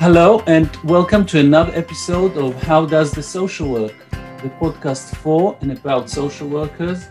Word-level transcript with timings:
Hello, 0.00 0.44
and 0.46 0.70
welcome 0.84 1.26
to 1.26 1.40
another 1.40 1.72
episode 1.74 2.36
of 2.36 2.54
How 2.62 2.86
Does 2.86 3.10
the 3.10 3.20
Social 3.22 3.68
Work, 3.68 3.96
the 4.12 4.48
podcast 4.60 5.16
for 5.16 5.58
and 5.60 5.72
about 5.72 6.08
social 6.08 6.46
workers, 6.48 7.08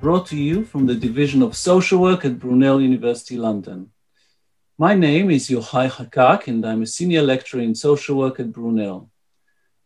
brought 0.00 0.24
to 0.26 0.36
you 0.36 0.64
from 0.64 0.86
the 0.86 0.94
Division 0.94 1.42
of 1.42 1.56
Social 1.56 2.00
Work 2.00 2.24
at 2.24 2.38
Brunel 2.38 2.80
University 2.80 3.36
London. 3.36 3.90
My 4.78 4.94
name 4.94 5.32
is 5.32 5.48
Yohai 5.48 5.90
Hakak, 5.90 6.46
and 6.46 6.64
I'm 6.64 6.82
a 6.82 6.86
senior 6.86 7.22
lecturer 7.22 7.60
in 7.60 7.74
social 7.74 8.16
work 8.16 8.38
at 8.38 8.52
Brunel. 8.52 9.10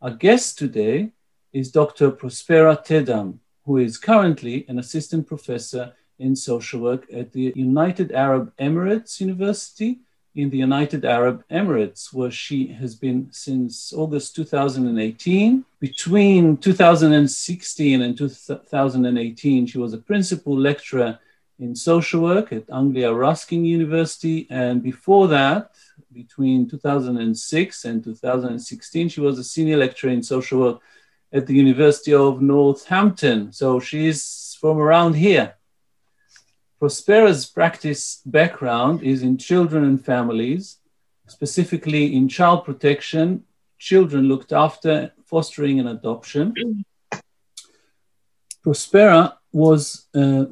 Our 0.02 0.10
guest 0.10 0.58
today 0.58 1.12
is 1.54 1.70
Dr. 1.70 2.10
Prospera 2.10 2.84
Tedam, 2.84 3.38
who 3.64 3.78
is 3.78 3.96
currently 3.96 4.66
an 4.68 4.78
assistant 4.78 5.26
professor 5.26 5.94
in 6.18 6.36
social 6.36 6.80
work 6.80 7.06
at 7.10 7.32
the 7.32 7.54
United 7.56 8.12
Arab 8.12 8.52
Emirates 8.58 9.20
University 9.22 10.00
in 10.34 10.48
the 10.50 10.58
United 10.58 11.04
Arab 11.04 11.44
Emirates, 11.50 12.12
where 12.12 12.30
she 12.30 12.66
has 12.68 12.94
been 12.94 13.28
since 13.30 13.92
August 13.92 14.34
2018. 14.36 15.64
Between 15.78 16.56
2016 16.56 18.02
and 18.02 18.16
2018, 18.16 19.66
she 19.66 19.78
was 19.78 19.92
a 19.92 19.98
principal 19.98 20.58
lecturer 20.58 21.18
in 21.58 21.76
social 21.76 22.22
work 22.22 22.52
at 22.52 22.64
Anglia 22.72 23.12
Ruskin 23.12 23.64
University. 23.64 24.46
And 24.50 24.82
before 24.82 25.28
that, 25.28 25.70
between 26.12 26.68
2006 26.68 27.84
and 27.84 28.02
2016, 28.02 29.08
she 29.08 29.20
was 29.20 29.38
a 29.38 29.44
senior 29.44 29.76
lecturer 29.76 30.10
in 30.10 30.22
social 30.22 30.60
work 30.60 30.80
at 31.32 31.46
the 31.46 31.54
University 31.54 32.14
of 32.14 32.42
Northampton. 32.42 33.52
So 33.52 33.80
she's 33.80 34.56
from 34.60 34.78
around 34.78 35.14
here. 35.14 35.54
Prospera's 36.82 37.46
practice 37.46 38.20
background 38.26 39.04
is 39.04 39.22
in 39.22 39.38
children 39.38 39.84
and 39.84 40.04
families, 40.04 40.78
specifically 41.28 42.16
in 42.16 42.28
child 42.28 42.64
protection, 42.64 43.44
children 43.78 44.24
looked 44.24 44.52
after, 44.52 45.12
fostering, 45.24 45.78
and 45.78 45.88
adoption. 45.88 46.84
Prospera 48.66 49.34
was 49.52 50.06
uh, 50.16 50.46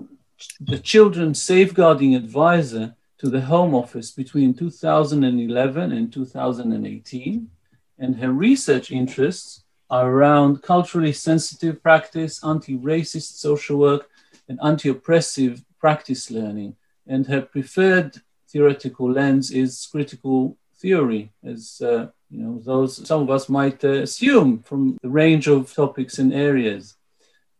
the 0.60 0.78
children's 0.78 1.42
safeguarding 1.42 2.14
advisor 2.14 2.94
to 3.18 3.28
the 3.28 3.40
Home 3.40 3.74
Office 3.74 4.12
between 4.12 4.54
2011 4.54 5.90
and 5.90 6.12
2018, 6.12 7.50
and 7.98 8.16
her 8.16 8.30
research 8.30 8.92
interests 8.92 9.64
are 9.90 10.08
around 10.08 10.62
culturally 10.62 11.12
sensitive 11.12 11.82
practice, 11.82 12.44
anti 12.44 12.78
racist 12.78 13.38
social 13.40 13.78
work, 13.78 14.08
and 14.48 14.60
anti 14.62 14.90
oppressive 14.90 15.64
practice 15.80 16.30
learning. 16.30 16.76
And 17.06 17.26
her 17.26 17.42
preferred 17.42 18.20
theoretical 18.48 19.10
lens 19.10 19.50
is 19.50 19.88
critical 19.90 20.56
theory, 20.76 21.32
as 21.44 21.80
uh, 21.84 22.08
you 22.30 22.42
know, 22.42 22.60
those 22.64 23.06
some 23.06 23.22
of 23.22 23.30
us 23.30 23.48
might 23.48 23.84
uh, 23.84 24.02
assume 24.06 24.62
from 24.62 24.98
the 25.02 25.08
range 25.08 25.46
of 25.48 25.72
topics 25.72 26.18
and 26.18 26.32
areas. 26.32 26.96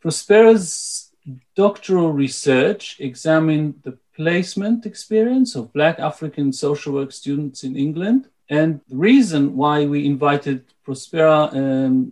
Prospera's 0.03 1.11
doctoral 1.55 2.11
research 2.11 2.97
examined 2.99 3.75
the 3.83 3.97
placement 4.15 4.85
experience 4.85 5.55
of 5.55 5.73
Black 5.73 5.99
African 5.99 6.51
social 6.51 6.93
work 6.93 7.11
students 7.11 7.63
in 7.63 7.75
England. 7.75 8.27
And 8.49 8.81
the 8.89 8.97
reason 8.97 9.55
why 9.55 9.85
we 9.85 10.05
invited 10.05 10.65
Prospera 10.85 11.53
um, 11.55 12.11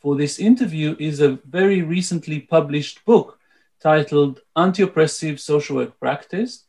for 0.00 0.16
this 0.16 0.38
interview 0.38 0.96
is 0.98 1.20
a 1.20 1.38
very 1.48 1.82
recently 1.82 2.40
published 2.40 3.04
book 3.04 3.33
titled 3.84 4.40
Anti 4.56 4.82
Oppressive 4.82 5.38
Social 5.38 5.76
Work 5.76 6.00
Practice, 6.00 6.64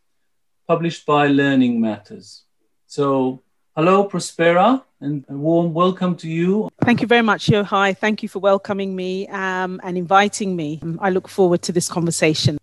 published 0.67 1.05
by 1.05 1.27
Learning 1.27 1.79
Matters. 1.79 2.43
So, 2.87 3.41
hello, 3.73 4.09
Prospera, 4.09 4.83
and 4.99 5.23
a 5.29 5.33
warm 5.33 5.73
welcome 5.73 6.17
to 6.17 6.27
you. 6.27 6.69
Thank 6.83 6.99
you 6.99 7.07
very 7.07 7.21
much, 7.21 7.47
Yohai. 7.47 7.97
Thank 7.97 8.21
you 8.21 8.27
for 8.27 8.39
welcoming 8.39 8.97
me 8.97 9.29
um, 9.29 9.79
and 9.81 9.97
inviting 9.97 10.57
me. 10.57 10.81
I 10.99 11.09
look 11.09 11.29
forward 11.29 11.61
to 11.61 11.71
this 11.71 11.87
conversation. 11.87 12.57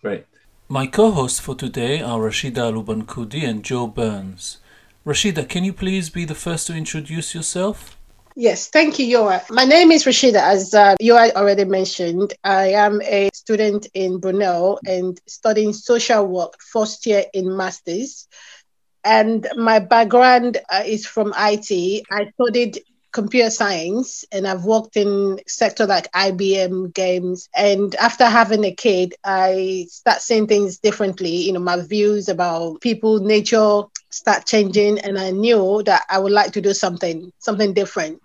Great. 0.00 0.24
My 0.68 0.86
co 0.86 1.10
hosts 1.10 1.38
for 1.38 1.54
today 1.54 2.00
are 2.00 2.18
Rashida 2.18 2.72
Lubankudi 2.72 3.46
and 3.46 3.62
Joe 3.62 3.86
Burns. 3.86 4.56
Rashida, 5.04 5.46
can 5.46 5.64
you 5.64 5.74
please 5.74 6.08
be 6.08 6.24
the 6.24 6.34
first 6.34 6.66
to 6.68 6.74
introduce 6.74 7.34
yourself? 7.34 7.97
Yes, 8.40 8.68
thank 8.70 9.00
you, 9.00 9.18
Yoa. 9.18 9.42
My 9.50 9.64
name 9.64 9.90
is 9.90 10.04
Rashida, 10.04 10.36
as 10.40 10.72
uh, 10.72 10.94
Yoa 11.02 11.32
already 11.32 11.64
mentioned. 11.64 12.34
I 12.44 12.68
am 12.68 13.02
a 13.02 13.30
student 13.34 13.88
in 13.94 14.20
Brunel 14.20 14.78
and 14.86 15.20
studying 15.26 15.72
social 15.72 16.24
work, 16.24 16.54
first 16.60 17.04
year 17.06 17.24
in 17.34 17.56
master's. 17.56 18.28
And 19.04 19.48
my 19.56 19.80
background 19.80 20.58
uh, 20.70 20.84
is 20.86 21.04
from 21.04 21.34
IT. 21.36 22.04
I 22.12 22.30
studied 22.40 22.80
computer 23.12 23.50
science 23.50 24.24
and 24.30 24.46
I've 24.46 24.64
worked 24.64 24.96
in 24.96 25.40
sector 25.48 25.86
like 25.86 26.08
IBM 26.12 26.94
games. 26.94 27.48
And 27.56 27.92
after 27.96 28.24
having 28.26 28.64
a 28.64 28.74
kid, 28.74 29.14
I 29.24 29.86
start 29.88 30.20
seeing 30.20 30.46
things 30.46 30.78
differently. 30.78 31.30
You 31.46 31.54
know, 31.54 31.60
my 31.60 31.80
views 31.82 32.28
about 32.28 32.80
people, 32.82 33.18
nature 33.18 33.82
start 34.10 34.46
changing. 34.46 35.00
And 35.00 35.18
I 35.18 35.30
knew 35.32 35.82
that 35.86 36.02
I 36.08 36.18
would 36.20 36.32
like 36.32 36.52
to 36.52 36.60
do 36.60 36.72
something, 36.72 37.32
something 37.40 37.74
different 37.74 38.20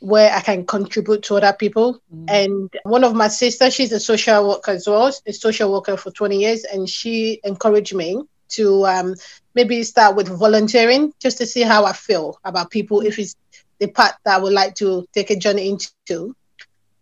where 0.00 0.32
I 0.32 0.40
can 0.40 0.64
contribute 0.64 1.22
to 1.24 1.36
other 1.36 1.52
people. 1.52 2.00
Mm. 2.14 2.26
And 2.28 2.74
one 2.84 3.04
of 3.04 3.14
my 3.14 3.28
sisters, 3.28 3.74
she's 3.74 3.92
a 3.92 4.00
social 4.00 4.48
worker 4.48 4.72
as 4.72 4.86
well, 4.86 5.12
a 5.26 5.32
social 5.32 5.72
worker 5.72 5.96
for 5.96 6.10
20 6.10 6.38
years, 6.38 6.64
and 6.64 6.88
she 6.88 7.40
encouraged 7.44 7.94
me 7.94 8.22
to 8.50 8.86
um, 8.86 9.14
maybe 9.54 9.82
start 9.82 10.16
with 10.16 10.28
volunteering 10.28 11.12
just 11.20 11.38
to 11.38 11.46
see 11.46 11.62
how 11.62 11.84
I 11.84 11.92
feel 11.92 12.38
about 12.44 12.70
people 12.70 13.00
if 13.00 13.18
it's 13.18 13.36
the 13.78 13.88
part 13.88 14.14
that 14.24 14.36
I 14.36 14.42
would 14.42 14.52
like 14.52 14.74
to 14.76 15.06
take 15.12 15.30
a 15.30 15.36
journey 15.36 15.68
into. 15.68 16.34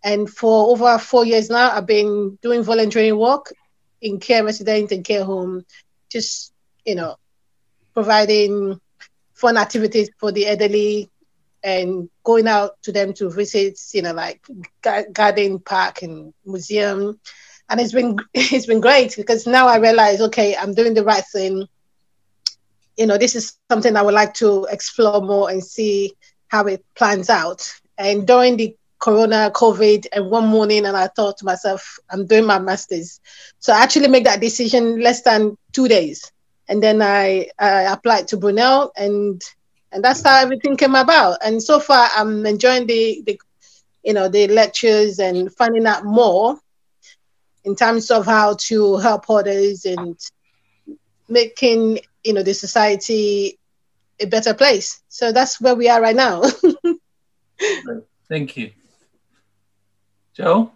And 0.02 0.28
for 0.28 0.70
over 0.70 0.98
four 0.98 1.24
years 1.24 1.50
now, 1.50 1.70
I've 1.70 1.86
been 1.86 2.38
doing 2.42 2.62
volunteering 2.62 3.16
work 3.18 3.52
in 4.00 4.20
care 4.20 4.44
residence 4.44 4.92
and 4.92 5.04
care 5.04 5.24
home, 5.24 5.64
just, 6.08 6.52
you 6.84 6.94
know, 6.94 7.16
providing 7.94 8.80
fun 9.34 9.56
activities 9.56 10.10
for 10.18 10.32
the 10.32 10.46
elderly 10.46 11.10
and 11.66 12.08
going 12.22 12.46
out 12.46 12.80
to 12.82 12.92
them 12.92 13.12
to 13.14 13.28
visit, 13.28 13.78
you 13.92 14.00
know, 14.00 14.12
like 14.12 14.40
garden 15.12 15.58
park 15.58 16.02
and 16.02 16.32
museum. 16.44 17.18
And 17.68 17.80
it's 17.80 17.92
been 17.92 18.16
it's 18.34 18.66
been 18.66 18.80
great 18.80 19.16
because 19.16 19.46
now 19.46 19.66
I 19.66 19.78
realize, 19.78 20.20
okay, 20.20 20.56
I'm 20.56 20.74
doing 20.74 20.94
the 20.94 21.04
right 21.04 21.24
thing. 21.32 21.66
You 22.96 23.06
know, 23.06 23.18
this 23.18 23.34
is 23.34 23.58
something 23.68 23.96
I 23.96 24.02
would 24.02 24.14
like 24.14 24.32
to 24.34 24.66
explore 24.70 25.20
more 25.20 25.50
and 25.50 25.62
see 25.62 26.12
how 26.48 26.66
it 26.66 26.84
plans 26.94 27.28
out. 27.28 27.68
And 27.98 28.26
during 28.26 28.56
the 28.56 28.76
corona 28.98 29.50
covid 29.54 30.06
and 30.10 30.30
one 30.30 30.46
morning 30.46 30.86
and 30.86 30.96
i 30.96 31.06
thought 31.06 31.36
to 31.36 31.44
myself 31.44 31.98
i'm 32.10 32.26
doing 32.26 32.46
my 32.46 32.58
masters 32.58 33.20
so 33.58 33.70
i 33.70 33.82
actually 33.82 34.08
make 34.08 34.24
that 34.24 34.40
decision 34.40 34.98
less 35.02 35.20
than 35.20 35.54
two 35.72 35.86
days 35.86 36.32
and 36.66 36.82
then 36.82 37.02
i, 37.02 37.46
I 37.58 37.82
applied 37.82 38.26
to 38.28 38.38
brunel 38.38 38.92
and 38.96 39.42
and 39.96 40.04
that's 40.04 40.22
how 40.22 40.40
everything 40.40 40.76
came 40.76 40.94
about 40.94 41.38
and 41.44 41.62
so 41.62 41.80
far 41.80 42.08
i'm 42.16 42.46
enjoying 42.46 42.86
the, 42.86 43.22
the 43.26 43.40
you 44.04 44.12
know 44.12 44.28
the 44.28 44.46
lectures 44.48 45.18
and 45.18 45.52
finding 45.54 45.86
out 45.86 46.04
more 46.04 46.58
in 47.64 47.74
terms 47.74 48.10
of 48.10 48.26
how 48.26 48.54
to 48.58 48.98
help 48.98 49.28
others 49.30 49.86
and 49.86 50.16
making 51.28 51.98
you 52.24 52.34
know 52.34 52.42
the 52.42 52.54
society 52.54 53.58
a 54.20 54.26
better 54.26 54.54
place. 54.54 55.02
So 55.08 55.32
that's 55.32 55.60
where 55.60 55.74
we 55.74 55.88
are 55.88 56.00
right 56.00 56.16
now. 56.16 56.42
Thank 58.28 58.56
you. 58.56 58.72
Joe? 60.34 60.72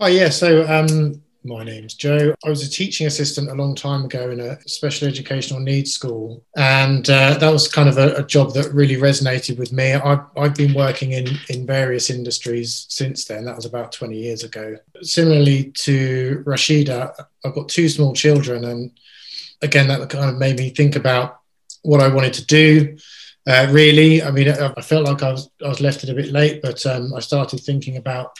Oh, 0.00 0.06
yeah. 0.06 0.30
So 0.30 0.66
um, 0.66 1.22
my 1.46 1.62
name's 1.62 1.94
Joe. 1.94 2.34
I 2.44 2.48
was 2.48 2.66
a 2.66 2.70
teaching 2.70 3.06
assistant 3.06 3.50
a 3.50 3.54
long 3.54 3.74
time 3.74 4.04
ago 4.04 4.30
in 4.30 4.40
a 4.40 4.60
special 4.68 5.06
educational 5.06 5.60
needs 5.60 5.92
school. 5.92 6.44
And 6.56 7.08
uh, 7.08 7.38
that 7.38 7.52
was 7.52 7.68
kind 7.68 7.88
of 7.88 7.98
a, 7.98 8.16
a, 8.16 8.22
job 8.24 8.52
that 8.54 8.72
really 8.72 8.96
resonated 8.96 9.58
with 9.58 9.72
me. 9.72 9.94
I, 9.94 10.20
I've 10.36 10.54
been 10.54 10.74
working 10.74 11.12
in, 11.12 11.28
in 11.48 11.66
various 11.66 12.10
industries 12.10 12.86
since 12.88 13.24
then. 13.24 13.44
That 13.44 13.56
was 13.56 13.64
about 13.64 13.92
20 13.92 14.16
years 14.16 14.42
ago. 14.42 14.76
Similarly 15.02 15.70
to 15.82 16.42
Rashida, 16.46 17.14
I've 17.44 17.54
got 17.54 17.68
two 17.68 17.88
small 17.88 18.12
children. 18.12 18.64
And 18.64 18.90
again, 19.62 19.88
that 19.88 20.10
kind 20.10 20.30
of 20.30 20.36
made 20.36 20.58
me 20.58 20.70
think 20.70 20.96
about 20.96 21.40
what 21.82 22.00
I 22.00 22.08
wanted 22.08 22.34
to 22.34 22.46
do. 22.46 22.96
Uh, 23.46 23.68
really, 23.70 24.22
I 24.22 24.32
mean, 24.32 24.48
I, 24.48 24.72
I, 24.76 24.80
felt 24.80 25.04
like 25.04 25.22
I 25.22 25.30
was 25.30 25.48
I 25.64 25.68
was 25.68 25.80
left 25.80 26.02
it 26.02 26.10
a 26.10 26.14
bit 26.14 26.32
late, 26.32 26.60
but 26.62 26.84
um, 26.84 27.14
I 27.14 27.20
started 27.20 27.60
thinking 27.60 27.96
about 27.96 28.36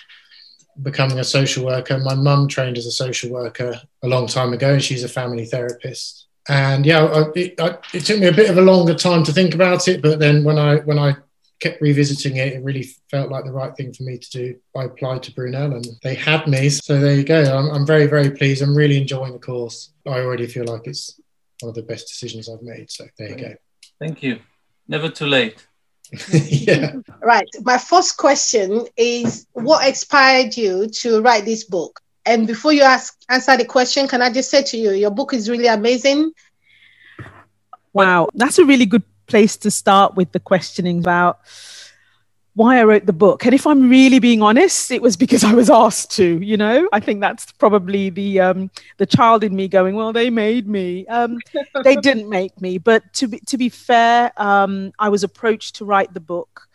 becoming 0.82 1.18
a 1.18 1.24
social 1.24 1.64
worker. 1.64 1.98
My 1.98 2.14
mum 2.14 2.48
trained 2.48 2.78
as 2.78 2.86
a 2.86 2.92
social 2.92 3.30
worker 3.30 3.80
a 4.02 4.08
long 4.08 4.26
time 4.26 4.52
ago, 4.52 4.74
and 4.74 4.82
she's 4.82 5.04
a 5.04 5.08
family 5.08 5.46
therapist. 5.46 6.26
And 6.48 6.86
yeah, 6.86 7.04
I, 7.04 7.24
it, 7.34 7.60
I, 7.60 7.78
it, 7.92 8.04
took 8.04 8.20
me 8.20 8.28
a 8.28 8.32
bit 8.32 8.50
of 8.50 8.58
a 8.58 8.62
longer 8.62 8.94
time 8.94 9.24
to 9.24 9.32
think 9.32 9.54
about 9.54 9.88
it, 9.88 10.00
but 10.00 10.20
then 10.20 10.44
when 10.44 10.58
I 10.58 10.76
when 10.76 10.98
I 10.98 11.16
kept 11.58 11.80
revisiting 11.80 12.36
it, 12.36 12.52
it 12.52 12.62
really 12.62 12.84
felt 13.10 13.30
like 13.30 13.44
the 13.44 13.52
right 13.52 13.74
thing 13.76 13.92
for 13.92 14.04
me 14.04 14.18
to 14.18 14.30
do. 14.30 14.56
I 14.76 14.84
applied 14.84 15.22
to 15.24 15.32
Brunel, 15.32 15.74
and 15.74 15.86
they 16.02 16.14
had 16.14 16.46
me. 16.46 16.68
So 16.68 17.00
there 17.00 17.14
you 17.14 17.24
go. 17.24 17.42
I'm, 17.42 17.70
I'm 17.70 17.86
very 17.86 18.06
very 18.06 18.30
pleased. 18.30 18.62
I'm 18.62 18.76
really 18.76 18.98
enjoying 18.98 19.32
the 19.32 19.38
course. 19.38 19.92
I 20.06 20.20
already 20.20 20.46
feel 20.46 20.66
like 20.66 20.86
it's 20.86 21.20
one 21.60 21.70
of 21.70 21.74
the 21.74 21.82
best 21.82 22.08
decisions 22.08 22.48
I've 22.48 22.62
made. 22.62 22.90
So 22.90 23.06
there 23.18 23.30
you 23.30 23.36
go. 23.36 23.54
Thank 23.98 24.22
you. 24.22 24.40
Never 24.86 25.08
too 25.08 25.26
late. 25.26 25.66
yeah. 26.32 26.96
Right. 27.22 27.48
My 27.62 27.78
first 27.78 28.16
question 28.16 28.86
is 28.96 29.46
what 29.52 29.86
inspired 29.86 30.56
you 30.56 30.88
to 30.88 31.20
write 31.20 31.44
this 31.44 31.64
book? 31.64 32.00
And 32.24 32.46
before 32.46 32.72
you 32.72 32.82
ask 32.82 33.16
answer 33.28 33.56
the 33.56 33.64
question, 33.64 34.08
can 34.08 34.22
I 34.22 34.30
just 34.30 34.50
say 34.50 34.62
to 34.62 34.76
you, 34.76 34.92
your 34.92 35.10
book 35.10 35.32
is 35.32 35.48
really 35.48 35.68
amazing. 35.68 36.32
Wow, 37.92 38.28
that's 38.34 38.58
a 38.58 38.64
really 38.64 38.86
good 38.86 39.04
place 39.26 39.56
to 39.58 39.70
start 39.70 40.16
with 40.16 40.32
the 40.32 40.40
questioning 40.40 40.98
about 40.98 41.40
why 42.56 42.80
I 42.80 42.84
wrote 42.84 43.04
the 43.04 43.12
book. 43.12 43.44
And 43.44 43.54
if 43.54 43.66
I'm 43.66 43.90
really 43.90 44.18
being 44.18 44.42
honest, 44.42 44.90
it 44.90 45.02
was 45.02 45.14
because 45.14 45.44
I 45.44 45.52
was 45.52 45.68
asked 45.68 46.10
to. 46.12 46.40
You 46.40 46.56
know, 46.56 46.88
I 46.90 47.00
think 47.00 47.20
that's 47.20 47.52
probably 47.52 48.08
the 48.08 48.40
um, 48.40 48.70
the 48.96 49.04
child 49.04 49.44
in 49.44 49.54
me 49.54 49.68
going, 49.68 49.94
"Well, 49.94 50.12
they 50.12 50.30
made 50.30 50.66
me." 50.66 51.06
Um, 51.06 51.38
they 51.84 51.96
didn't 51.96 52.28
make 52.30 52.58
me, 52.60 52.78
but 52.78 53.12
to 53.14 53.28
be 53.28 53.40
to 53.40 53.58
be 53.58 53.68
fair, 53.68 54.32
um, 54.38 54.92
I 54.98 55.10
was 55.10 55.22
approached 55.22 55.76
to 55.76 55.84
write 55.84 56.14
the 56.14 56.20
book. 56.20 56.66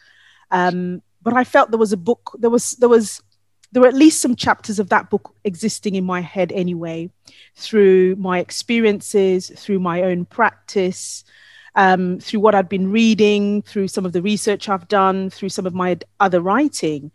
Um, 0.51 1.01
but 1.23 1.33
I 1.33 1.43
felt 1.43 1.71
there 1.71 1.79
was 1.79 1.93
a 1.93 1.97
book. 1.97 2.35
There 2.37 2.51
was 2.51 2.73
there 2.73 2.89
was 2.89 3.19
there 3.71 3.81
were 3.81 3.87
at 3.87 3.95
least 3.95 4.21
some 4.21 4.35
chapters 4.35 4.77
of 4.77 4.89
that 4.89 5.09
book 5.09 5.33
existing 5.45 5.95
in 5.95 6.03
my 6.03 6.21
head 6.21 6.51
anyway, 6.51 7.09
through 7.55 8.17
my 8.17 8.37
experiences, 8.37 9.51
through 9.55 9.79
my 9.79 10.03
own 10.03 10.25
practice 10.25 11.23
um, 11.75 12.19
through 12.19 12.39
what 12.39 12.55
I'd 12.55 12.69
been 12.69 12.91
reading, 12.91 13.61
through 13.61 13.87
some 13.87 14.05
of 14.05 14.13
the 14.13 14.21
research 14.21 14.69
I've 14.69 14.87
done, 14.87 15.29
through 15.29 15.49
some 15.49 15.65
of 15.65 15.73
my 15.73 15.97
other 16.19 16.41
writing. 16.41 17.11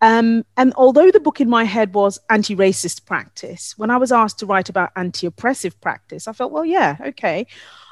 Um, 0.00 0.44
and 0.56 0.72
although 0.74 1.10
the 1.10 1.20
book 1.20 1.40
in 1.40 1.48
my 1.48 1.64
head 1.64 1.92
was 1.94 2.20
anti 2.30 2.54
racist 2.54 3.04
practice, 3.04 3.76
when 3.76 3.90
I 3.90 3.96
was 3.96 4.12
asked 4.12 4.38
to 4.40 4.46
write 4.46 4.68
about 4.68 4.92
anti 4.94 5.26
oppressive 5.26 5.80
practice, 5.80 6.28
I 6.28 6.32
felt, 6.32 6.52
well, 6.52 6.64
yeah, 6.64 6.96
okay, 7.06 7.46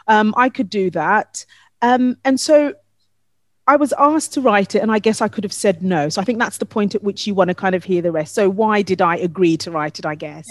um, 0.06 0.32
I 0.36 0.48
could 0.48 0.70
do 0.70 0.90
that. 0.90 1.44
Um, 1.82 2.16
and 2.24 2.38
so 2.38 2.74
I 3.66 3.76
was 3.76 3.92
asked 3.98 4.34
to 4.34 4.40
write 4.40 4.76
it, 4.76 4.82
and 4.82 4.92
I 4.92 5.00
guess 5.00 5.20
I 5.20 5.28
could 5.28 5.42
have 5.42 5.52
said 5.52 5.82
no. 5.82 6.08
So 6.08 6.20
I 6.20 6.24
think 6.24 6.38
that's 6.38 6.58
the 6.58 6.66
point 6.66 6.94
at 6.94 7.02
which 7.02 7.26
you 7.26 7.34
want 7.34 7.48
to 7.48 7.54
kind 7.54 7.74
of 7.74 7.82
hear 7.82 8.00
the 8.00 8.12
rest. 8.12 8.34
So, 8.34 8.48
why 8.48 8.82
did 8.82 9.02
I 9.02 9.16
agree 9.16 9.56
to 9.58 9.70
write 9.72 9.98
it? 9.98 10.06
I 10.06 10.14
guess. 10.14 10.46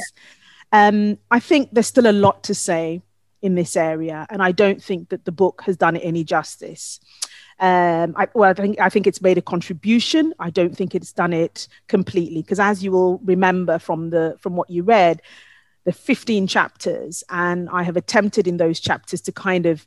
Yeah. 0.74 0.88
Um, 0.88 1.18
I 1.32 1.40
think 1.40 1.70
there's 1.72 1.88
still 1.88 2.10
a 2.10 2.12
lot 2.12 2.44
to 2.46 2.56
say 2.56 3.02
in 3.46 3.54
this 3.54 3.78
area, 3.78 4.26
and 4.32 4.42
I 4.42 4.52
don't 4.52 4.82
think 4.82 5.10
that 5.10 5.24
the 5.24 5.32
book 5.32 5.62
has 5.66 5.78
done 5.78 5.96
it 5.96 6.00
any 6.00 6.24
justice. 6.24 7.00
Um, 7.60 8.16
I, 8.18 8.28
well, 8.34 8.50
I 8.50 8.54
think 8.54 8.80
I 8.82 8.90
think 8.90 9.06
it's 9.06 9.22
made 9.22 9.38
a 9.38 9.42
contribution. 9.42 10.34
I 10.40 10.50
don't 10.50 10.76
think 10.76 10.96
it's 10.96 11.14
done 11.14 11.32
it 11.32 11.68
completely 11.88 12.42
because, 12.42 12.60
as 12.60 12.84
you 12.84 12.92
will 12.92 13.20
remember 13.20 13.78
from 13.78 14.10
the 14.10 14.36
from 14.42 14.56
what 14.56 14.70
you 14.70 14.82
read, 14.82 15.22
the 15.86 15.94
15 15.94 16.48
chapters, 16.48 17.24
and 17.30 17.70
I 17.70 17.84
have 17.84 17.96
attempted 17.96 18.48
in 18.48 18.58
those 18.58 18.80
chapters 18.80 19.22
to 19.22 19.32
kind 19.32 19.68
of 19.68 19.86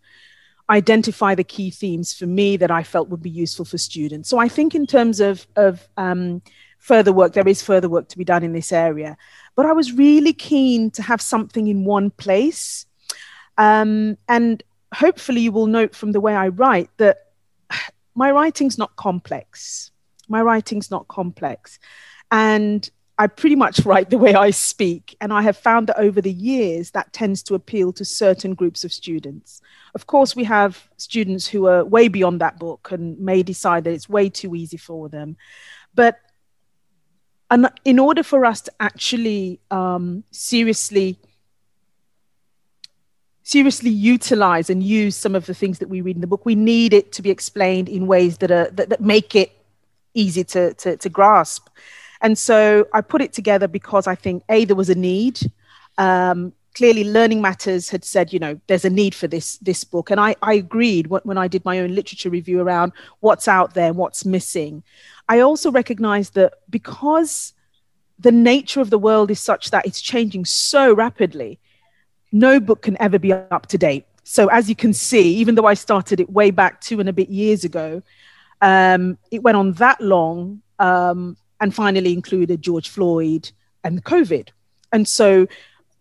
identify 0.71 1.35
the 1.35 1.45
key 1.45 1.71
themes 1.71 2.15
for 2.15 2.27
me 2.27 2.57
that 2.59 2.71
I 2.71 2.85
felt 2.85 3.09
would 3.09 3.23
be 3.23 3.31
useful 3.31 3.65
for 3.65 3.79
students. 3.79 4.29
So 4.29 4.39
I 4.39 4.49
think 4.49 4.75
in 4.75 4.87
terms 4.87 5.19
of 5.19 5.47
of 5.57 5.87
um, 5.97 6.43
further 6.79 7.13
work, 7.13 7.33
there 7.33 7.49
is 7.49 7.61
further 7.61 7.89
work 7.89 8.09
to 8.11 8.19
be 8.19 8.25
done 8.25 8.45
in 8.45 8.53
this 8.53 8.71
area. 8.73 9.17
But 9.57 9.67
I 9.67 9.73
was 9.73 9.93
really 9.93 10.33
keen 10.33 10.93
to 10.93 11.03
have 11.03 11.21
something 11.21 11.67
in 11.67 11.85
one 11.85 12.11
place 12.11 12.87
um, 13.59 14.17
and 14.29 14.63
hopefully, 14.95 15.43
you 15.43 15.53
will 15.53 15.67
note 15.67 15.95
from 15.95 16.13
the 16.13 16.21
way 16.21 16.35
I 16.35 16.49
write 16.49 16.91
that 16.97 17.19
my 18.15 18.31
writing's 18.31 18.79
not 18.79 18.97
complex. 18.97 19.91
My 20.29 20.41
writing's 20.41 20.91
not 20.91 21.09
complex. 21.09 21.79
And 22.31 22.89
I 23.21 23.27
pretty 23.27 23.57
much 23.57 23.81
write 23.81 24.11
the 24.11 24.19
way 24.19 24.35
I 24.35 24.51
speak. 24.51 25.17
And 25.21 25.33
I 25.33 25.43
have 25.43 25.57
found 25.57 25.89
that 25.89 25.99
over 25.99 26.21
the 26.21 26.33
years, 26.33 26.93
that 26.93 27.13
tends 27.13 27.43
to 27.45 27.55
appeal 27.55 27.93
to 27.95 28.05
certain 28.05 28.55
groups 28.55 28.85
of 28.85 28.93
students. 28.93 29.61
Of 29.95 30.07
course, 30.07 30.37
we 30.37 30.45
have 30.45 30.89
students 30.99 31.49
who 31.49 31.67
are 31.67 31.85
way 31.85 32.07
beyond 32.07 32.41
that 32.41 32.61
book 32.61 32.93
and 32.93 33.19
may 33.19 33.43
decide 33.43 33.85
that 33.85 33.93
it's 33.93 34.09
way 34.09 34.29
too 34.29 34.55
easy 34.55 34.77
for 34.77 35.09
them. 35.09 35.37
But 35.95 36.21
in 37.85 37.99
order 37.99 38.23
for 38.23 38.45
us 38.45 38.61
to 38.61 38.73
actually 38.79 39.59
um, 39.71 40.23
seriously 40.31 41.19
seriously 43.49 43.89
utilize 43.89 44.69
and 44.69 44.83
use 44.83 45.17
some 45.17 45.35
of 45.35 45.47
the 45.47 45.55
things 45.55 45.79
that 45.79 45.89
we 45.89 46.03
read 46.03 46.17
in 46.17 46.21
the 46.21 46.27
book, 46.27 46.45
we 46.45 46.55
need 46.55 46.93
it 46.93 47.13
to 47.13 47.23
be 47.23 47.31
explained 47.31 47.89
in 47.89 48.07
ways 48.07 48.37
that 48.39 48.51
are 48.51 48.69
that, 48.73 48.91
that 48.91 49.01
make 49.01 49.35
it 49.35 49.51
easy 50.13 50.45
to, 50.45 50.75
to, 50.75 50.99
to 50.99 51.09
grasp. 51.09 51.69
And 52.21 52.37
so 52.37 52.87
I 52.93 53.01
put 53.01 53.23
it 53.23 53.33
together 53.33 53.67
because 53.67 54.07
I 54.07 54.17
think 54.17 54.43
a 54.51 54.67
there 54.67 54.77
was 54.77 54.91
a 54.91 54.95
need. 54.95 55.41
Um, 55.97 56.53
clearly, 56.75 57.05
Learning 57.05 57.41
Matters 57.41 57.89
had 57.89 58.05
said, 58.05 58.35
you 58.35 58.39
know, 58.39 58.61
there's 58.67 58.85
a 58.85 58.91
need 58.91 59.15
for 59.15 59.29
this 59.29 59.57
this 59.59 59.83
book, 59.83 60.11
and 60.11 60.21
I 60.21 60.37
I 60.43 60.53
agreed 60.55 61.07
when 61.07 61.39
I 61.39 61.49
did 61.49 61.65
my 61.65 61.79
own 61.79 61.95
literature 61.95 62.29
review 62.29 62.61
around 62.61 62.93
what's 63.21 63.49
out 63.49 63.73
there 63.73 63.95
what's 63.95 64.27
missing. 64.27 64.83
I 65.27 65.41
also 65.41 65.71
recognized 65.71 66.35
that 66.35 66.53
because 66.69 67.55
the 68.19 68.33
nature 68.33 68.83
of 68.83 68.91
the 68.91 68.99
world 68.99 69.31
is 69.31 69.41
such 69.41 69.71
that 69.71 69.87
it's 69.87 70.03
changing 70.03 70.45
so 70.45 70.93
rapidly 70.93 71.61
no 72.33 72.61
book 72.61 72.83
can 72.83 73.01
ever 73.01 73.19
be 73.19 73.33
up 73.33 73.67
to 73.67 73.79
date. 73.79 74.07
So 74.25 74.49
as 74.49 74.69
you 74.69 74.75
can 74.75 74.93
see, 74.93 75.37
even 75.37 75.55
though 75.55 75.67
I 75.67 75.75
started 75.75 76.21
it 76.21 76.31
way 76.31 76.51
back 76.51 76.81
two 76.81 77.01
and 77.01 77.09
a 77.09 77.13
bit 77.13 77.31
years 77.31 77.65
ago, 77.65 78.03
um, 78.61 79.17
it 79.31 79.43
went 79.43 79.57
on 79.57 79.73
that 79.75 80.01
long 80.01 80.61
um, 80.79 81.37
and 81.61 81.75
finally 81.75 82.13
included 82.13 82.61
George 82.61 82.89
Floyd 82.89 83.51
and 83.85 84.05
COVID. 84.05 84.49
And 84.93 85.09
so 85.09 85.47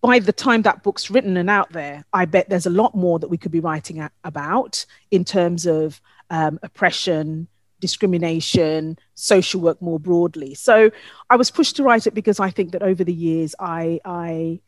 by 0.02 0.20
the 0.20 0.34
time 0.34 0.62
that 0.64 0.84
book's 0.84 1.10
written 1.10 1.38
and 1.38 1.50
out 1.50 1.72
there, 1.72 2.04
I 2.14 2.26
bet 2.26 2.50
there's 2.50 2.66
a 2.66 2.72
lot 2.72 2.96
more 2.96 3.20
that 3.20 3.30
we 3.30 3.38
could 3.38 3.52
be 3.52 3.60
writing 3.60 4.00
a- 4.00 4.12
about 4.24 4.86
in 5.10 5.24
terms 5.24 5.66
of 5.66 6.02
um, 6.30 6.60
oppression, 6.64 7.48
discrimination, 7.80 8.98
social 9.16 9.62
work 9.62 9.82
more 9.82 10.00
broadly. 10.00 10.54
So 10.54 10.92
I 11.30 11.36
was 11.36 11.52
pushed 11.52 11.76
to 11.78 11.84
write 11.84 12.08
it 12.08 12.14
because 12.14 12.40
I 12.40 12.50
think 12.50 12.72
that 12.72 12.84
over 12.84 13.04
the 13.04 13.14
years 13.14 13.56
I, 13.60 14.00
I 14.06 14.60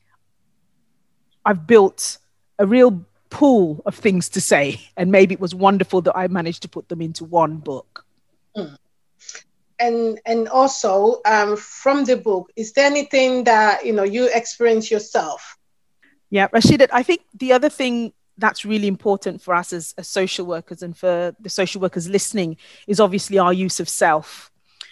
I've 1.50 1.66
built 1.66 2.20
a 2.60 2.68
real 2.68 3.04
pool 3.32 3.82
of 3.88 3.96
things 3.96 4.30
to 4.30 4.42
say. 4.42 4.80
And 4.96 5.12
maybe 5.12 5.34
it 5.34 5.40
was 5.40 5.56
wonderful 5.56 6.02
that 6.02 6.16
I 6.16 6.28
managed 6.28 6.62
to 6.62 6.70
put 6.70 6.90
them 6.90 7.02
into 7.02 7.26
one 7.26 7.58
book. 7.58 8.06
Mm. 8.56 8.78
And 9.80 10.20
and 10.28 10.48
also 10.50 11.22
um, 11.26 11.58
from 11.58 12.04
the 12.04 12.18
book, 12.18 12.52
is 12.56 12.74
there 12.74 12.86
anything 12.86 13.46
that 13.46 13.84
you 13.84 13.94
know 13.94 14.04
you 14.04 14.30
experience 14.32 14.92
yourself? 14.92 15.58
Yeah, 16.30 16.50
Rashida, 16.50 16.88
I 16.92 17.02
think 17.02 17.22
the 17.34 17.54
other 17.54 17.70
thing 17.70 18.14
that's 18.38 18.64
really 18.64 18.88
important 18.88 19.42
for 19.42 19.56
us 19.56 19.74
as, 19.74 19.96
as 19.98 20.08
social 20.08 20.46
workers 20.46 20.84
and 20.84 20.96
for 20.96 21.36
the 21.40 21.50
social 21.50 21.82
workers 21.82 22.08
listening 22.08 22.58
is 22.88 23.00
obviously 23.00 23.40
our 23.40 23.54
use 23.54 23.80
of 23.80 23.90
self 23.90 24.52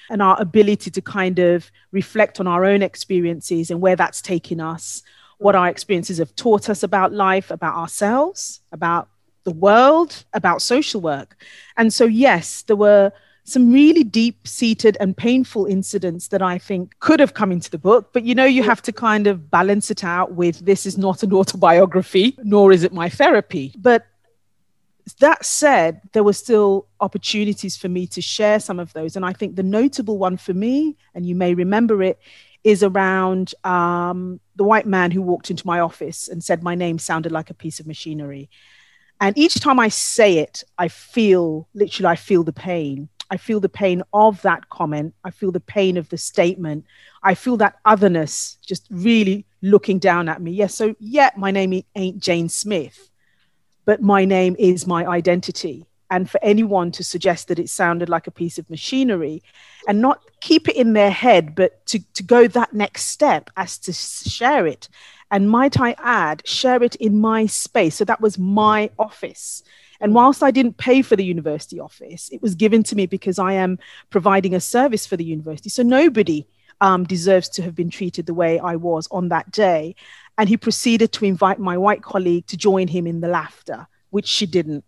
and 0.10 0.22
our 0.22 0.42
ability 0.42 0.90
to 0.90 1.02
kind 1.02 1.38
of 1.38 1.70
reflect 1.92 2.40
on 2.40 2.48
our 2.48 2.66
own 2.66 2.82
experiences 2.82 3.70
and 3.70 3.80
where 3.80 3.96
that's 3.96 4.22
taken 4.22 4.60
us, 4.60 5.04
what 5.38 5.56
our 5.56 5.67
experiences 5.67 6.17
have 6.17 6.36
taught 6.36 6.70
us 6.70 6.84
about 6.84 7.13
life, 7.13 7.51
about 7.51 7.75
ourselves, 7.75 8.62
about 8.72 9.08
the 9.44 9.51
world, 9.51 10.25
about 10.34 10.62
social 10.62 11.00
work. 11.00 11.38
And 11.77 11.94
so, 11.94 12.06
yes, 12.06 12.63
there 12.63 12.75
were 12.75 13.12
some 13.48 13.72
really 13.72 14.03
deep 14.03 14.46
seated 14.46 14.98
and 15.00 15.15
painful 15.15 15.65
incidents 15.67 16.27
that 16.27 16.41
I 16.41 16.58
think 16.58 17.00
could 17.00 17.22
have 17.22 17.34
come 17.34 17.51
into 17.53 17.72
the 17.72 17.77
book. 17.77 18.12
But 18.12 18.24
you 18.24 18.36
know, 18.36 18.44
you 18.44 18.62
have 18.63 18.82
to 18.82 18.91
kind 18.91 19.25
of 19.25 19.50
balance 19.50 19.89
it 19.89 20.03
out 20.03 20.34
with 20.34 20.65
this 20.65 20.86
is 20.86 20.98
not 20.98 21.24
an 21.24 21.34
autobiography, 21.39 22.38
nor 22.44 22.74
is 22.74 22.84
it 22.84 22.91
my 22.91 23.08
therapy. 23.08 23.74
But 23.77 24.06
that 25.22 25.46
said, 25.46 26.01
there 26.12 26.24
were 26.24 26.34
still 26.34 26.88
opportunities 27.00 27.77
for 27.77 27.88
me 27.88 28.06
to 28.08 28.22
share 28.22 28.60
some 28.60 28.79
of 28.79 28.91
those. 28.91 29.15
And 29.15 29.25
I 29.25 29.32
think 29.32 29.56
the 29.56 29.63
notable 29.63 30.17
one 30.17 30.36
for 30.36 30.53
me, 30.53 30.98
and 31.15 31.25
you 31.25 31.34
may 31.36 31.53
remember 31.53 32.03
it, 32.03 32.20
is 32.68 32.84
around 32.84 33.56
um, 33.64 34.42
the 34.58 34.64
white 34.66 34.86
man 34.86 35.10
who 35.10 35.22
walked 35.22 35.50
into 35.50 35.66
my 35.66 35.80
office 35.80 36.28
and 36.28 36.44
said 36.44 36.62
my 36.62 36.76
name 36.76 37.00
sounded 37.00 37.32
like 37.32 37.50
a 37.50 37.54
piece 37.54 37.80
of 37.80 37.88
machinery. 37.88 38.50
And 39.22 39.38
each 39.38 39.62
time 39.62 39.80
I 39.80 39.88
say 39.88 40.40
it, 40.40 40.66
I 40.78 40.90
feel 40.90 41.70
literally, 41.74 42.08
I 42.08 42.18
feel 42.18 42.44
the 42.44 42.52
pain. 42.52 43.08
I 43.32 43.38
feel 43.38 43.62
the 43.62 43.70
pain 43.70 44.04
of 44.12 44.42
that 44.42 44.68
comment. 44.68 45.14
I 45.24 45.32
feel 45.32 45.54
the 45.54 45.62
pain 45.62 45.96
of 45.96 46.10
the 46.10 46.18
statement. 46.18 46.84
I 47.24 47.36
feel 47.36 47.56
that 47.56 47.78
otherness 47.86 48.58
just 48.66 48.86
really 48.92 49.46
looking 49.62 49.98
down 49.98 50.28
at 50.28 50.42
me. 50.42 50.52
Yes, 50.52 50.76
so 50.76 50.94
yeah, 51.00 51.30
my 51.38 51.52
name 51.52 51.82
ain't 51.96 52.20
Jane 52.20 52.50
Smith, 52.50 53.10
but 53.86 54.02
my 54.02 54.26
name 54.26 54.58
is 54.60 54.86
my 54.86 55.06
identity 55.06 55.87
and 56.10 56.30
for 56.30 56.40
anyone 56.44 56.92
to 56.92 57.04
suggest 57.04 57.48
that 57.48 57.60
it 57.60 57.70
sounded 57.70 58.10
like 58.10 58.28
a 58.28 58.32
piece 58.32 58.58
of 58.58 58.70
machinery 58.70 59.44
and 59.88 60.02
not 60.02 60.22
keep 60.42 60.70
it 60.70 60.76
in 60.76 60.94
their 60.94 61.12
head, 61.12 61.56
but 61.56 61.86
to, 61.88 62.00
to 62.14 62.24
go 62.24 62.48
that 62.48 62.74
next 62.74 63.04
step 63.06 63.50
as 63.58 63.78
to 63.80 63.94
share 63.94 64.66
it. 64.66 64.88
And 65.30 65.50
might 65.50 65.80
I 65.80 65.96
add, 66.00 66.48
share 66.48 66.82
it 66.84 66.96
in 66.96 67.20
my 67.20 67.46
space. 67.46 67.96
So 67.96 68.06
that 68.06 68.22
was 68.22 68.38
my 68.38 68.90
office. 68.98 69.64
And 70.00 70.14
whilst 70.14 70.44
I 70.44 70.52
didn't 70.52 70.78
pay 70.78 71.02
for 71.02 71.16
the 71.16 71.26
university 71.26 71.80
office, 71.80 72.30
it 72.32 72.42
was 72.42 72.56
given 72.56 72.84
to 72.84 72.96
me 72.96 73.06
because 73.08 73.40
I 73.40 73.54
am 73.54 73.80
providing 74.10 74.54
a 74.54 74.60
service 74.60 75.06
for 75.06 75.18
the 75.18 75.26
university. 75.26 75.70
So 75.70 75.84
nobody 75.84 76.48
um, 76.82 77.04
deserves 77.04 77.50
to 77.50 77.64
have 77.64 77.76
been 77.76 77.90
treated 77.90 78.26
the 78.26 78.34
way 78.34 78.60
I 78.60 78.76
was 78.76 79.08
on 79.12 79.30
that 79.30 79.52
day. 79.52 79.96
And 80.38 80.48
he 80.48 80.56
proceeded 80.56 81.12
to 81.14 81.26
invite 81.26 81.60
my 81.60 81.78
white 81.78 82.04
colleague 82.04 82.46
to 82.48 82.58
join 82.58 82.88
him 82.88 83.08
in 83.08 83.22
the 83.22 83.28
laughter, 83.28 83.88
which 84.12 84.28
she 84.28 84.46
didn't. 84.46 84.86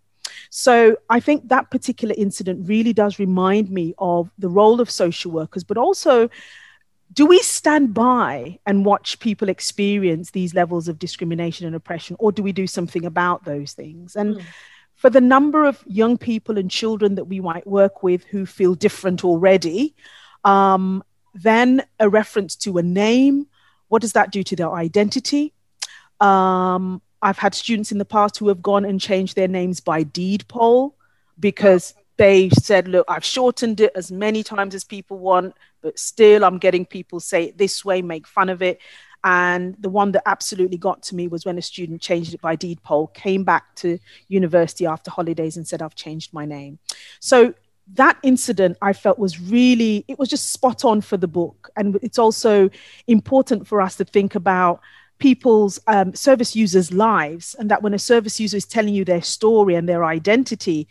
So 0.50 0.98
I 1.10 1.20
think 1.20 1.50
that 1.50 1.72
particular 1.72 2.16
incident 2.18 2.68
really 2.68 2.94
does 2.94 3.20
remind 3.20 3.70
me 3.70 3.94
of 3.98 4.30
the 4.38 4.50
role 4.50 4.82
of 4.82 4.90
social 4.90 5.32
workers, 5.32 5.64
but 5.64 5.78
also 5.78 6.30
do 7.14 7.26
we 7.26 7.40
stand 7.40 7.94
by 7.94 8.60
and 8.66 8.86
watch 8.86 9.20
people 9.20 9.50
experience 9.50 10.32
these 10.32 10.54
levels 10.54 10.88
of 10.88 11.00
discrimination 11.00 11.66
and 11.66 11.76
oppression, 11.76 12.16
or 12.20 12.32
do 12.32 12.44
we 12.44 12.52
do 12.52 12.68
something 12.68 13.06
about 13.06 13.46
those 13.46 13.74
things? 13.74 14.16
And 14.16 14.36
mm. 14.36 14.44
for 14.96 15.10
the 15.10 15.22
number 15.22 15.66
of 15.66 15.84
young 15.88 16.18
people 16.18 16.58
and 16.58 16.70
children 16.70 17.16
that 17.16 17.26
we 17.26 17.40
might 17.40 17.66
work 17.66 18.04
with 18.04 18.26
who 18.26 18.46
feel 18.46 18.76
different 18.76 19.26
already, 19.26 19.96
um, 20.44 21.04
then 21.34 21.84
a 22.00 22.10
reference 22.10 22.56
to 22.58 22.78
a 22.78 22.84
name, 22.84 23.48
what 23.88 24.02
does 24.02 24.14
that 24.14 24.32
do 24.32 24.44
to 24.44 24.56
their 24.56 24.72
identity? 24.72 25.54
Um, 26.20 27.02
I've 27.22 27.38
had 27.38 27.54
students 27.54 27.92
in 27.92 27.98
the 27.98 28.06
past 28.06 28.38
who 28.38 28.48
have 28.48 28.62
gone 28.62 28.86
and 28.86 29.00
changed 29.00 29.36
their 29.36 29.48
names 29.48 29.80
by 29.80 30.04
deed 30.04 30.48
poll 30.48 30.96
because 31.40 31.94
they 32.18 32.50
said, 32.50 32.88
look, 32.88 33.06
I've 33.10 33.24
shortened 33.24 33.80
it 33.80 33.94
as 33.96 34.12
many 34.12 34.44
times 34.44 34.76
as 34.76 34.84
people 34.84 35.20
want, 35.20 35.56
but 35.82 35.98
still 35.98 36.44
I'm 36.44 36.58
getting 36.58 36.86
people 36.86 37.20
say 37.20 37.46
it 37.46 37.58
this 37.58 37.86
way, 37.86 38.02
make 38.02 38.28
fun 38.28 38.50
of 38.50 38.62
it. 38.62 38.80
And 39.24 39.76
the 39.80 39.90
one 39.90 40.12
that 40.14 40.24
absolutely 40.26 40.78
got 40.78 41.04
to 41.04 41.16
me 41.16 41.28
was 41.28 41.46
when 41.46 41.58
a 41.58 41.62
student 41.62 42.02
changed 42.02 42.34
it 42.34 42.42
by 42.42 42.56
deed 42.56 42.82
poll, 42.84 43.08
came 43.08 43.44
back 43.44 43.76
to 43.78 44.00
university 44.28 44.86
after 44.86 45.12
holidays 45.12 45.58
and 45.58 45.68
said, 45.68 45.82
I've 45.82 45.96
changed 45.96 46.34
my 46.34 46.46
name. 46.46 46.80
So 47.20 47.54
that 47.94 48.18
incident 48.24 48.78
I 48.82 48.94
felt 48.94 49.18
was 49.18 49.40
really, 49.40 50.06
it 50.08 50.20
was 50.20 50.30
just 50.30 50.52
spot 50.52 50.86
on 50.86 51.02
for 51.02 51.18
the 51.18 51.28
book. 51.28 51.70
And 51.76 51.98
it's 52.02 52.20
also 52.20 52.70
important 53.08 53.68
for 53.68 53.82
us 53.82 53.96
to 53.96 54.06
think 54.06 54.36
about 54.36 54.82
people's 55.20 55.80
um, 55.88 56.16
service 56.16 56.56
users' 56.56 56.92
lives, 56.92 57.56
and 57.60 57.70
that 57.70 57.84
when 57.84 57.94
a 57.94 58.00
service 58.00 58.40
user 58.40 58.58
is 58.58 58.66
telling 58.66 58.94
you 58.94 59.06
their 59.06 59.22
story 59.22 59.76
and 59.76 59.88
their 59.88 60.04
identity, 60.06 60.88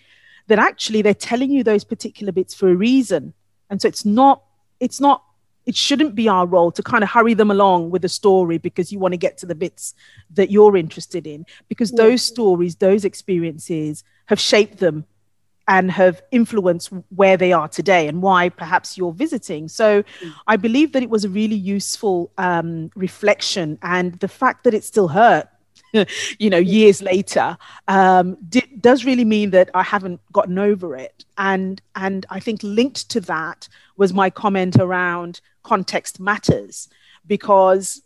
that 0.46 0.58
actually 0.58 1.02
they're 1.02 1.14
telling 1.14 1.50
you 1.50 1.64
those 1.64 1.84
particular 1.84 2.32
bits 2.32 2.54
for 2.54 2.68
a 2.70 2.74
reason. 2.74 3.34
And 3.70 3.82
so 3.82 3.88
it's 3.88 4.04
not, 4.04 4.42
it's 4.80 5.00
not, 5.00 5.24
it 5.66 5.76
shouldn't 5.76 6.14
be 6.14 6.28
our 6.28 6.46
role 6.46 6.72
to 6.72 6.82
kind 6.82 7.02
of 7.02 7.10
hurry 7.10 7.34
them 7.34 7.50
along 7.50 7.90
with 7.90 8.02
the 8.02 8.08
story 8.08 8.58
because 8.58 8.90
you 8.92 8.98
want 8.98 9.12
to 9.12 9.18
get 9.18 9.36
to 9.38 9.46
the 9.46 9.54
bits 9.54 9.94
that 10.30 10.50
you're 10.50 10.76
interested 10.76 11.26
in, 11.26 11.44
because 11.68 11.90
yeah. 11.90 12.04
those 12.04 12.22
stories, 12.22 12.76
those 12.76 13.04
experiences 13.04 14.04
have 14.26 14.40
shaped 14.40 14.78
them 14.78 15.04
and 15.68 15.90
have 15.90 16.22
influenced 16.32 16.90
where 17.14 17.36
they 17.36 17.52
are 17.52 17.68
today 17.68 18.08
and 18.08 18.22
why 18.22 18.48
perhaps 18.48 18.96
you're 18.96 19.12
visiting. 19.12 19.68
So 19.68 20.02
mm. 20.02 20.34
I 20.46 20.56
believe 20.56 20.92
that 20.92 21.02
it 21.02 21.10
was 21.10 21.26
a 21.26 21.28
really 21.28 21.54
useful 21.54 22.32
um, 22.38 22.90
reflection, 22.96 23.78
and 23.82 24.14
the 24.14 24.28
fact 24.28 24.64
that 24.64 24.74
it 24.74 24.82
still 24.82 25.08
hurt. 25.08 25.48
you 26.38 26.50
know, 26.50 26.58
years 26.58 27.00
later, 27.00 27.56
um, 27.86 28.36
d- 28.46 28.60
does 28.78 29.06
really 29.06 29.24
mean 29.24 29.50
that 29.50 29.70
I 29.72 29.82
haven't 29.82 30.20
gotten 30.32 30.58
over 30.58 30.96
it, 30.96 31.24
and 31.38 31.80
and 31.94 32.26
I 32.28 32.40
think 32.40 32.60
linked 32.62 33.08
to 33.10 33.20
that 33.22 33.68
was 33.96 34.12
my 34.12 34.28
comment 34.28 34.76
around 34.76 35.40
context 35.62 36.20
matters, 36.20 36.88
because 37.26 38.02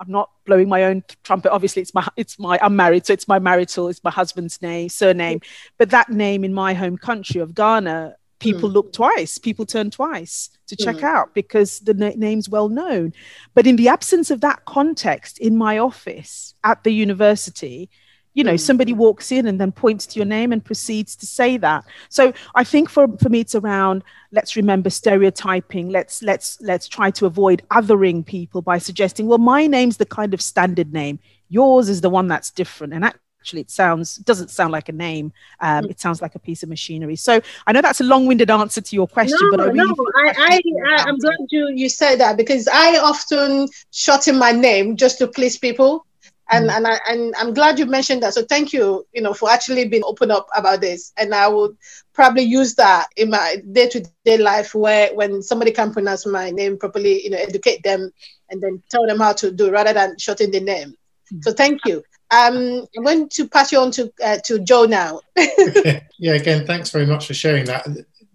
I'm 0.00 0.10
not 0.10 0.30
blowing 0.44 0.68
my 0.68 0.84
own 0.84 1.02
trumpet. 1.24 1.52
Obviously, 1.52 1.82
it's 1.82 1.94
my 1.94 2.06
it's 2.16 2.38
my 2.38 2.58
I'm 2.62 2.76
married, 2.76 3.06
so 3.06 3.12
it's 3.12 3.28
my 3.28 3.38
marital, 3.38 3.88
it's 3.88 4.04
my 4.04 4.10
husband's 4.10 4.60
name, 4.62 4.88
surname. 4.88 5.40
But 5.78 5.90
that 5.90 6.10
name 6.10 6.44
in 6.44 6.52
my 6.52 6.74
home 6.74 6.98
country 6.98 7.40
of 7.40 7.54
Ghana, 7.54 8.16
people 8.38 8.68
mm. 8.68 8.74
look 8.74 8.92
twice, 8.92 9.38
people 9.38 9.66
turn 9.66 9.90
twice 9.90 10.50
to 10.68 10.76
check 10.76 10.96
mm. 10.96 11.04
out 11.04 11.34
because 11.34 11.80
the 11.80 11.94
na- 11.94 12.12
name's 12.16 12.48
well 12.48 12.68
known. 12.68 13.12
But 13.54 13.66
in 13.66 13.76
the 13.76 13.88
absence 13.88 14.30
of 14.30 14.40
that 14.42 14.64
context 14.64 15.38
in 15.38 15.56
my 15.56 15.78
office 15.78 16.54
at 16.62 16.84
the 16.84 16.92
university, 16.92 17.90
you 18.36 18.44
know, 18.44 18.52
mm. 18.52 18.60
somebody 18.60 18.92
walks 18.92 19.32
in 19.32 19.46
and 19.46 19.58
then 19.58 19.72
points 19.72 20.04
to 20.06 20.18
your 20.18 20.26
name 20.26 20.52
and 20.52 20.62
proceeds 20.62 21.16
to 21.16 21.26
say 21.26 21.56
that. 21.56 21.84
So 22.10 22.34
I 22.54 22.64
think 22.64 22.90
for, 22.90 23.08
for 23.16 23.30
me, 23.30 23.40
it's 23.40 23.54
around 23.54 24.04
let's 24.30 24.56
remember 24.56 24.90
stereotyping. 24.90 25.88
Let's 25.88 26.22
let's 26.22 26.60
let's 26.60 26.86
try 26.86 27.10
to 27.12 27.24
avoid 27.24 27.62
othering 27.70 28.24
people 28.24 28.60
by 28.60 28.76
suggesting, 28.76 29.26
well, 29.26 29.38
my 29.38 29.66
name's 29.66 29.96
the 29.96 30.04
kind 30.04 30.34
of 30.34 30.42
standard 30.42 30.92
name. 30.92 31.18
Yours 31.48 31.88
is 31.88 32.02
the 32.02 32.10
one 32.10 32.28
that's 32.28 32.50
different. 32.50 32.92
And 32.92 33.04
actually 33.40 33.62
it 33.62 33.70
sounds 33.70 34.16
doesn't 34.16 34.50
sound 34.50 34.72
like 34.72 34.88
a 34.88 34.92
name 34.92 35.32
um, 35.60 35.84
mm. 35.84 35.90
it 35.90 36.00
sounds 36.00 36.20
like 36.20 36.34
a 36.34 36.38
piece 36.38 36.64
of 36.64 36.68
machinery 36.68 37.14
so 37.14 37.40
i 37.68 37.72
know 37.72 37.80
that's 37.80 38.00
a 38.00 38.04
long-winded 38.04 38.50
answer 38.50 38.80
to 38.80 38.96
your 38.96 39.06
question 39.06 39.38
no, 39.40 39.50
but 39.52 39.60
I, 39.60 39.64
really 39.66 39.76
no, 39.76 39.94
I, 40.16 40.60
I, 40.96 41.08
am 41.08 41.16
glad 41.18 41.36
you 41.50 41.70
you 41.72 41.88
said 41.88 42.16
that 42.16 42.36
because 42.36 42.66
i 42.66 42.98
often 42.98 43.68
shorten 43.92 44.36
my 44.36 44.50
name 44.50 44.96
just 44.96 45.18
to 45.18 45.28
please 45.28 45.56
people 45.56 46.04
and 46.50 46.68
mm. 46.68 46.76
and 46.76 46.86
I 46.86 47.00
and 47.08 47.34
I'm 47.36 47.54
glad 47.54 47.78
you 47.78 47.86
mentioned 47.86 48.22
that. 48.22 48.34
So 48.34 48.44
thank 48.44 48.72
you, 48.72 49.06
you 49.12 49.22
know, 49.22 49.34
for 49.34 49.50
actually 49.50 49.88
being 49.88 50.04
open 50.04 50.30
up 50.30 50.48
about 50.56 50.80
this. 50.80 51.12
And 51.16 51.34
I 51.34 51.48
would 51.48 51.76
probably 52.12 52.42
use 52.42 52.74
that 52.76 53.08
in 53.16 53.30
my 53.30 53.62
day 53.72 53.88
to 53.88 54.06
day 54.24 54.38
life, 54.38 54.74
where 54.74 55.14
when 55.14 55.42
somebody 55.42 55.72
can 55.72 55.92
pronounce 55.92 56.26
my 56.26 56.50
name 56.50 56.78
properly, 56.78 57.22
you 57.22 57.30
know, 57.30 57.38
educate 57.38 57.82
them 57.82 58.10
and 58.50 58.60
then 58.60 58.82
tell 58.90 59.06
them 59.06 59.18
how 59.18 59.32
to 59.34 59.50
do 59.50 59.70
rather 59.70 59.92
than 59.92 60.18
shorten 60.18 60.50
the 60.50 60.60
name. 60.60 60.94
Mm. 61.32 61.42
So 61.42 61.52
thank 61.52 61.80
you. 61.84 62.02
Um, 62.30 62.86
I'm 62.96 63.04
going 63.04 63.28
to 63.30 63.48
pass 63.48 63.72
you 63.72 63.78
on 63.78 63.90
to 63.92 64.12
uh, 64.24 64.38
to 64.44 64.58
Joe 64.60 64.84
now. 64.84 65.20
okay. 65.38 66.04
Yeah, 66.18 66.32
again, 66.32 66.66
thanks 66.66 66.90
very 66.90 67.06
much 67.06 67.26
for 67.26 67.34
sharing 67.34 67.64
that. 67.66 67.86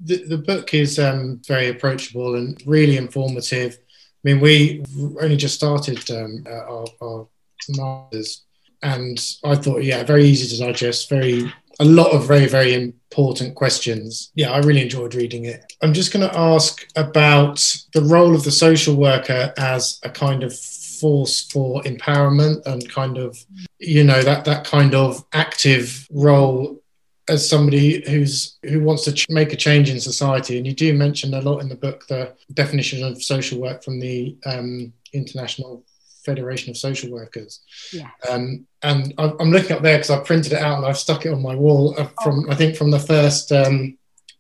The, 0.04 0.26
the 0.26 0.38
book 0.38 0.74
is 0.74 0.98
um, 0.98 1.42
very 1.46 1.70
approachable 1.70 2.36
and 2.36 2.62
really 2.66 2.98
informative. 2.98 3.78
I 4.24 4.30
mean, 4.30 4.40
we 4.40 4.84
only 5.22 5.36
just 5.36 5.56
started 5.56 6.10
um, 6.12 6.44
our, 6.48 6.86
our 7.02 7.28
and 8.84 9.20
I 9.44 9.56
thought, 9.56 9.84
yeah, 9.84 10.04
very 10.04 10.26
easy 10.26 10.56
to 10.56 10.64
digest, 10.64 11.10
very 11.10 11.52
a 11.80 11.86
lot 11.86 12.12
of 12.12 12.28
very 12.28 12.48
very 12.48 12.74
important 12.74 13.56
questions. 13.56 14.32
Yeah, 14.36 14.52
I 14.52 14.60
really 14.60 14.84
enjoyed 14.84 15.16
reading 15.16 15.46
it. 15.46 15.74
I'm 15.82 15.94
just 15.94 16.14
going 16.14 16.28
to 16.28 16.38
ask 16.38 16.86
about 16.96 17.58
the 17.94 18.04
role 18.04 18.36
of 18.36 18.44
the 18.44 18.52
social 18.52 18.96
worker 18.96 19.54
as 19.58 20.00
a 20.04 20.10
kind 20.10 20.44
of 20.44 20.56
force 20.56 21.50
for 21.50 21.82
empowerment 21.82 22.66
and 22.68 22.88
kind 22.90 23.18
of 23.18 23.44
you 23.80 24.04
know 24.04 24.22
that 24.22 24.46
that 24.46 24.64
kind 24.64 24.94
of 24.94 25.26
active 25.34 26.08
role 26.12 26.80
as 27.28 27.50
somebody 27.50 28.08
who's 28.08 28.58
who 28.64 28.82
wants 28.82 29.04
to 29.06 29.12
ch- 29.12 29.26
make 29.30 29.54
a 29.54 29.56
change 29.56 29.90
in 29.90 30.00
society 30.00 30.58
and 30.58 30.68
you 30.68 30.74
do 30.74 30.94
mention 30.94 31.34
a 31.34 31.42
lot 31.42 31.60
in 31.60 31.70
the 31.70 31.76
book 31.76 32.06
the 32.08 32.34
definition 32.54 33.04
of 33.04 33.24
social 33.24 33.60
work 33.60 33.84
from 33.84 34.00
the 34.00 34.38
um, 34.46 34.94
international 35.14 35.84
Federation 36.24 36.70
of 36.70 36.78
Social 36.78 37.12
Workers. 37.12 37.62
Yeah. 37.92 38.10
Um, 38.30 38.68
and 38.84 39.14
I'm 39.18 39.52
looking 39.52 39.76
up 39.76 39.82
there 39.82 39.98
because 39.98 40.10
I 40.10 40.20
printed 40.20 40.54
it 40.54 40.60
out 40.60 40.78
and 40.78 40.86
I've 40.86 40.98
stuck 40.98 41.26
it 41.26 41.34
on 41.34 41.42
my 41.42 41.56
wall 41.56 41.96
uh, 41.98 42.08
from 42.24 42.46
oh. 42.48 42.52
I 42.52 42.56
think 42.56 42.76
from 42.76 42.92
the 42.92 43.00
first 43.00 43.52
um, 43.52 43.98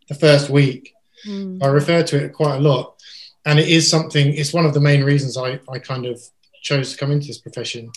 the 0.08 0.16
first 0.16 0.50
week. 0.50 0.94
Mm. 1.28 1.64
I 1.64 1.68
refer 1.68 2.02
to 2.02 2.26
it 2.26 2.34
quite 2.34 2.58
a 2.58 2.62
lot, 2.62 3.00
and 3.46 3.60
it 3.60 3.68
is 3.68 3.90
something. 3.90 4.34
It's 4.34 4.54
one 4.54 4.66
of 4.66 4.74
the 4.74 4.80
main 4.80 5.04
reasons 5.04 5.38
I 5.38 5.60
I 5.70 5.80
kind 5.80 6.06
of 6.06 6.20
chose 6.62 6.92
to 6.92 6.98
come 6.98 7.12
into 7.12 7.28
this 7.28 7.40
profession. 7.40 7.92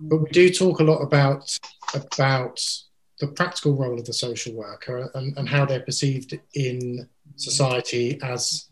But 0.00 0.18
we 0.18 0.30
do 0.30 0.50
talk 0.50 0.80
a 0.80 0.84
lot 0.84 0.98
about 0.98 1.58
about 1.94 2.62
the 3.20 3.26
practical 3.26 3.74
role 3.74 3.98
of 3.98 4.04
the 4.04 4.12
social 4.12 4.54
worker 4.54 5.10
and, 5.14 5.36
and 5.36 5.48
how 5.48 5.64
they're 5.64 5.80
perceived 5.80 6.38
in 6.54 7.08
society 7.36 8.18
as 8.22 8.68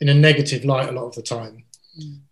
in 0.00 0.08
a 0.08 0.14
negative 0.14 0.64
light 0.64 0.88
a 0.88 0.92
lot 0.92 1.06
of 1.06 1.14
the 1.14 1.22
time. 1.22 1.64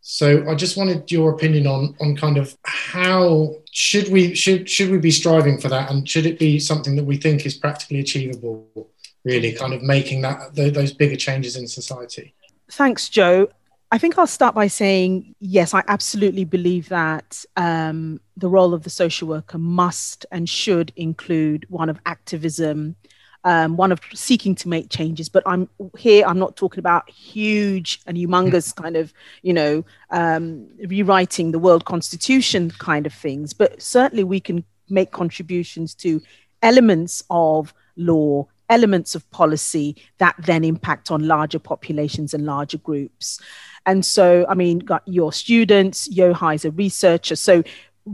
So 0.01 0.49
I 0.49 0.55
just 0.55 0.77
wanted 0.77 1.11
your 1.11 1.31
opinion 1.31 1.67
on 1.67 1.95
on 2.01 2.17
kind 2.17 2.39
of 2.39 2.57
how 2.65 3.55
should 3.71 4.09
we 4.09 4.35
should 4.35 4.69
should 4.69 4.91
we 4.91 4.99
be 4.99 5.11
striving 5.11 5.59
for 5.59 5.69
that, 5.69 5.91
and 5.91 6.09
should 6.09 6.27
it 6.27 6.39
be 6.39 6.59
something 6.59 6.97
that 6.97 7.05
we 7.05 7.17
think 7.17 7.45
is 7.45 7.57
practically 7.57 8.01
achievable? 8.01 8.91
Really, 9.25 9.53
kind 9.53 9.75
of 9.75 9.83
making 9.83 10.23
that 10.23 10.55
those 10.55 10.93
bigger 10.93 11.17
changes 11.17 11.57
in 11.57 11.67
society. 11.67 12.35
Thanks, 12.71 13.09
Joe. 13.09 13.49
I 13.91 13.97
think 13.97 14.19
I'll 14.19 14.27
start 14.27 14.55
by 14.55 14.67
saying 14.67 15.35
yes, 15.41 15.75
I 15.75 15.83
absolutely 15.89 16.45
believe 16.45 16.89
that 16.91 17.45
um, 17.57 18.21
the 18.37 18.49
role 18.49 18.75
of 18.75 18.85
the 18.85 18.91
social 18.91 19.29
worker 19.29 19.59
must 19.59 20.27
and 20.31 20.49
should 20.49 20.93
include 20.97 21.67
one 21.69 21.89
of 21.89 21.99
activism 22.05 22.97
um, 23.45 23.77
one 23.77 23.93
of 23.93 24.01
seeking 24.15 24.55
to 24.57 24.69
make 24.69 24.91
changes. 24.91 25.29
But 25.29 25.43
I'm 25.47 25.69
here, 25.97 26.27
I'm 26.27 26.39
not 26.39 26.57
talking 26.57 26.79
about 26.79 27.09
huge 27.11 28.01
and 28.07 28.17
humongous 28.17 28.75
kind 28.83 28.97
of, 28.97 29.13
you 29.43 29.53
know, 29.53 29.85
um, 30.11 30.67
rewriting 30.87 31.53
the 31.53 31.59
world 31.59 31.85
constitution 31.85 32.71
kind 32.79 33.07
of 33.07 33.15
things. 33.15 33.53
But 33.53 33.81
certainly 33.81 34.25
we 34.25 34.41
can 34.41 34.65
make 34.89 35.13
contributions 35.13 35.95
to 35.97 36.21
elements 36.63 37.23
of 37.31 37.73
law, 37.97 38.47
elements 38.69 39.15
of 39.15 39.29
policy 39.31 39.97
that 40.19 40.35
then 40.39 40.65
impact 40.65 41.11
on 41.11 41.27
larger 41.27 41.59
populations 41.59 42.35
and 42.35 42.45
larger 42.45 42.79
groups. 42.79 43.41
And 43.87 44.05
so, 44.05 44.45
I 44.49 44.55
mean, 44.55 44.81
got 44.81 45.03
your 45.07 45.33
students, 45.33 46.09
Yohai 46.09 46.57
is 46.57 46.65
a 46.65 46.71
researcher. 46.71 47.37
So 47.37 47.63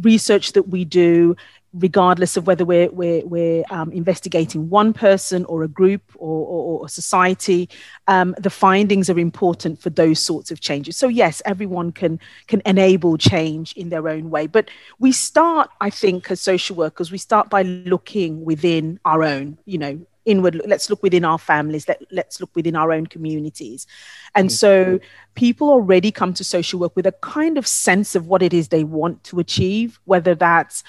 research 0.02 0.52
that 0.52 0.68
we 0.68 0.84
do 0.84 1.36
regardless 1.74 2.36
of 2.36 2.46
whether 2.46 2.64
we're, 2.64 2.90
we're, 2.90 3.26
we're 3.26 3.64
um, 3.70 3.90
investigating 3.92 4.70
one 4.70 4.92
person 4.92 5.44
or 5.46 5.64
a 5.64 5.68
group 5.68 6.02
or, 6.16 6.46
or, 6.46 6.80
or 6.80 6.88
society, 6.88 7.68
um, 8.06 8.34
the 8.38 8.50
findings 8.50 9.10
are 9.10 9.18
important 9.18 9.80
for 9.80 9.90
those 9.90 10.20
sorts 10.20 10.50
of 10.50 10.60
changes. 10.60 10.96
So 10.96 11.08
yes, 11.08 11.42
everyone 11.44 11.90
can, 11.90 12.20
can 12.46 12.62
enable 12.64 13.18
change 13.18 13.72
in 13.74 13.88
their 13.88 14.08
own 14.08 14.30
way. 14.30 14.46
But 14.46 14.70
we 15.00 15.10
start, 15.10 15.68
I 15.80 15.90
think, 15.90 16.30
as 16.30 16.40
social 16.40 16.76
workers, 16.76 17.10
we 17.10 17.18
start 17.18 17.50
by 17.50 17.62
looking 17.62 18.44
within 18.44 19.00
our 19.04 19.24
own, 19.24 19.58
you 19.64 19.78
know, 19.78 20.06
inward 20.24 20.58
let's 20.66 20.88
look 20.88 21.02
within 21.02 21.22
our 21.22 21.38
families 21.38 21.86
let, 21.86 22.02
let's 22.10 22.40
look 22.40 22.48
within 22.54 22.74
our 22.74 22.92
own 22.92 23.06
communities 23.06 23.86
and 24.34 24.48
mm-hmm. 24.48 24.54
so 24.54 24.98
people 25.34 25.68
already 25.68 26.10
come 26.10 26.32
to 26.32 26.42
social 26.42 26.80
work 26.80 26.96
with 26.96 27.06
a 27.06 27.12
kind 27.12 27.58
of 27.58 27.66
sense 27.66 28.14
of 28.14 28.26
what 28.26 28.42
it 28.42 28.54
is 28.54 28.68
they 28.68 28.84
want 28.84 29.22
to 29.22 29.38
achieve 29.38 30.00
whether 30.04 30.34
that's 30.34 30.82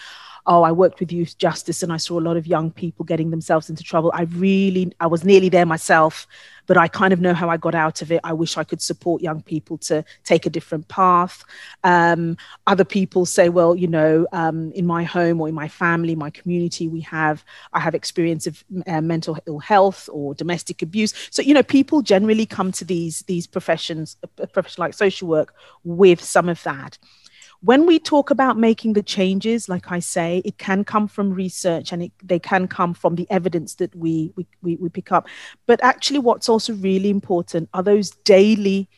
oh, 0.48 0.64
I 0.64 0.72
worked 0.72 1.00
with 1.00 1.12
youth 1.12 1.38
justice 1.38 1.82
and 1.82 1.92
I 1.92 1.98
saw 1.98 2.20
a 2.20 2.22
lot 2.22 2.38
of 2.38 2.46
young 2.46 2.72
people 2.72 3.04
getting 3.04 3.32
themselves 3.32 3.70
into 3.70 3.84
trouble. 3.84 4.12
I 4.14 4.24
really, 4.24 4.92
I 5.00 5.08
was 5.08 5.24
nearly 5.24 5.50
there 5.50 5.66
myself, 5.66 6.28
but 6.68 6.78
I 6.78 6.88
kind 6.88 7.14
of 7.14 7.20
know 7.20 7.34
how 7.34 7.50
I 7.50 7.58
got 7.58 7.74
out 7.74 8.02
of 8.02 8.12
it. 8.12 8.22
I 8.24 8.34
wish 8.34 8.58
I 8.58 8.64
could 8.64 8.82
support 8.82 9.22
young 9.22 9.42
people 9.42 9.78
to 9.80 10.06
take 10.24 10.46
a 10.46 10.50
different 10.50 10.88
path. 10.88 11.44
Um, 11.84 12.38
other 12.68 12.86
people 12.86 13.26
say, 13.26 13.50
well, 13.50 13.76
you 13.76 13.88
know, 13.88 14.28
um, 14.34 14.72
in 14.74 14.86
my 14.86 15.04
home 15.04 15.42
or 15.42 15.50
in 15.50 15.56
my 15.56 15.68
family, 15.68 16.16
my 16.16 16.30
community, 16.30 16.88
we 16.88 17.02
have, 17.02 17.44
I 17.74 17.80
have 17.80 17.96
experience 17.96 18.46
of 18.46 18.64
uh, 18.86 19.02
mental 19.02 19.38
ill 19.48 19.60
health 19.60 20.10
or 20.12 20.36
domestic 20.36 20.82
abuse. 20.82 21.14
So, 21.32 21.42
you 21.42 21.54
know, 21.54 21.64
people 21.64 22.02
generally 22.02 22.46
come 22.46 22.72
to 22.74 22.86
these, 22.86 23.24
these 23.24 23.48
professions, 23.48 24.18
a 24.38 24.48
profession 24.48 24.82
like 24.82 24.94
social 24.94 25.28
work 25.28 25.56
with 25.84 26.24
some 26.24 26.50
of 26.50 26.62
that 26.64 27.00
when 27.62 27.86
we 27.86 28.00
talk 28.00 28.30
about 28.30 28.58
making 28.58 28.94
the 28.94 29.04
changes, 29.04 29.68
like 29.70 29.92
I 29.92 30.00
say, 30.00 30.42
it 30.46 30.58
can 30.58 30.84
come 30.84 31.08
from 31.08 31.34
research 31.34 31.92
and 31.92 32.04
it, 32.04 32.12
they 32.24 32.40
can 32.40 32.68
come 32.68 32.94
from 32.94 33.16
the 33.16 33.28
evidence 33.30 33.76
that 33.76 33.96
we, 33.96 34.32
we, 34.36 34.46
we, 34.62 34.76
we 34.76 34.90
pick 34.90 35.12
up. 35.12 35.28
But 35.66 35.84
actually, 35.84 36.20
what's 36.20 36.50
also 36.50 36.74
really 36.74 37.10
important 37.10 37.70
are 37.74 37.84
those 37.84 38.12
daily, 38.12 38.90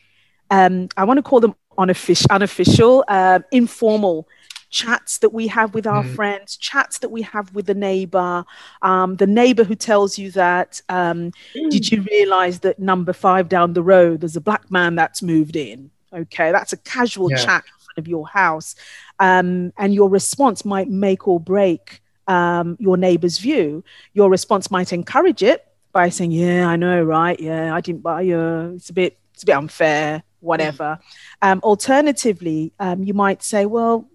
um, 0.49 0.89
I 0.97 1.03
want 1.03 1.17
to 1.17 1.23
call 1.23 1.39
them 1.39 1.55
unofficial, 1.77 2.27
unofficial 2.29 3.05
uh, 3.07 3.39
informal 3.51 4.27
chats 4.69 5.19
that 5.19 5.33
we 5.33 5.47
have 5.47 5.73
with 5.73 5.87
our 5.87 6.03
mm. 6.03 6.15
friends, 6.15 6.57
chats 6.57 6.99
that 6.99 7.09
we 7.09 7.21
have 7.21 7.53
with 7.55 7.67
the 7.67 7.73
neighbor, 7.73 8.43
um, 8.81 9.15
the 9.15 9.27
neighbor 9.27 9.63
who 9.63 9.75
tells 9.75 10.17
you 10.17 10.29
that, 10.31 10.81
um, 10.89 11.31
mm. 11.55 11.69
did 11.69 11.89
you 11.91 12.01
realize 12.11 12.59
that 12.59 12.79
number 12.79 13.13
five 13.13 13.47
down 13.47 13.73
the 13.73 13.83
road, 13.83 14.21
there's 14.21 14.35
a 14.35 14.41
black 14.41 14.69
man 14.69 14.95
that's 14.95 15.21
moved 15.21 15.55
in? 15.55 15.89
Okay, 16.13 16.51
that's 16.51 16.73
a 16.73 16.77
casual 16.77 17.29
yeah. 17.31 17.37
chat 17.37 17.63
of 17.97 18.07
your 18.07 18.27
house. 18.27 18.75
Um, 19.19 19.73
and 19.77 19.93
your 19.93 20.09
response 20.09 20.65
might 20.65 20.89
make 20.89 21.27
or 21.27 21.39
break 21.39 22.01
um, 22.27 22.77
your 22.79 22.97
neighbor's 22.97 23.37
view. 23.37 23.83
Your 24.13 24.29
response 24.29 24.69
might 24.69 24.93
encourage 24.93 25.43
it 25.43 25.65
by 25.91 26.09
saying, 26.09 26.31
Yeah, 26.31 26.67
I 26.67 26.75
know, 26.75 27.01
right? 27.03 27.39
Yeah, 27.39 27.73
I 27.73 27.81
didn't 27.81 28.03
buy 28.03 28.21
you. 28.21 28.73
It's 28.75 28.89
a 28.89 28.93
bit, 28.93 29.17
it's 29.33 29.43
a 29.43 29.45
bit 29.45 29.55
unfair, 29.55 30.23
whatever. 30.41 30.99
Um, 31.41 31.59
alternatively, 31.63 32.73
um, 32.79 33.03
you 33.03 33.13
might 33.13 33.43
say, 33.43 33.65
Well, 33.65 34.07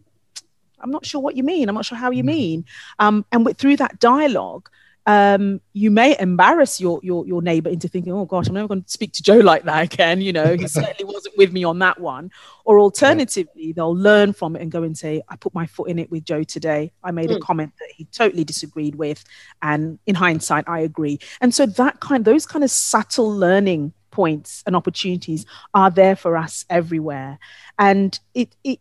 I'm 0.83 0.91
not 0.91 1.07
sure 1.07 1.21
what 1.21 1.37
you 1.37 1.43
mean. 1.43 1.69
I'm 1.69 1.75
not 1.75 1.85
sure 1.85 1.99
how 1.99 2.11
you 2.11 2.23
mm. 2.23 2.27
mean. 2.27 2.65
Um, 2.99 3.25
and 3.33 3.47
with, 3.47 3.57
through 3.57 3.77
that 3.77 4.01
dialogue, 4.01 4.69
um, 5.07 5.61
you 5.73 5.91
may 5.91 6.17
embarrass 6.19 6.81
your, 6.81 7.01
your 7.03 7.27
your 7.27 7.43
neighbor 7.43 7.69
into 7.69 7.89
thinking, 7.89 8.13
oh 8.13 8.25
gosh, 8.25 8.49
I'm 8.49 8.55
never 8.55 8.69
going 8.69 8.83
to 8.83 8.91
speak 8.91 9.13
to 9.15 9.23
Joe 9.23 9.37
like 9.39 9.65
that 9.65 9.93
again. 9.93 10.21
You 10.21 10.33
know, 10.33 10.57
he 10.57 10.67
certainly 10.69 11.13
wasn't 11.13 11.37
with 11.37 11.53
me 11.53 11.65
on 11.65 11.79
that 11.81 12.01
one. 12.01 12.31
Or 12.65 12.79
alternatively, 12.79 13.73
they'll 13.73 13.97
learn 13.97 14.33
from 14.33 14.55
it 14.55 14.63
and 14.63 14.71
go 14.71 14.85
and 14.85 14.97
say, 14.97 15.23
I 15.29 15.37
put 15.37 15.55
my 15.55 15.67
foot 15.67 15.89
in 15.89 15.99
it 15.99 16.11
with 16.11 16.25
Joe 16.25 16.45
today. 16.45 16.93
I 17.03 17.11
made 17.11 17.31
mm. 17.31 17.33
a 17.33 17.37
hmm. 17.37 17.43
comment 17.43 17.73
that 17.81 17.89
he 17.95 18.05
totally 18.07 18.45
disagreed 18.45 18.95
with, 18.95 19.25
and 19.61 19.99
in 20.07 20.15
hindsight, 20.15 20.69
I 20.69 20.81
agree. 20.81 21.19
And 21.41 21.55
so 21.55 21.67
that 21.67 22.01
kind, 22.01 22.25
those 22.25 22.47
kind 22.47 22.65
of 22.65 22.71
subtle 22.71 23.31
learning 23.31 23.93
points 24.13 24.63
and 24.67 24.77
opportunities 24.77 25.45
are 25.75 25.91
there 25.91 26.15
for 26.15 26.37
us 26.37 26.65
everywhere. 26.71 27.39
And 27.79 28.19
it 28.35 28.55
it 28.63 28.79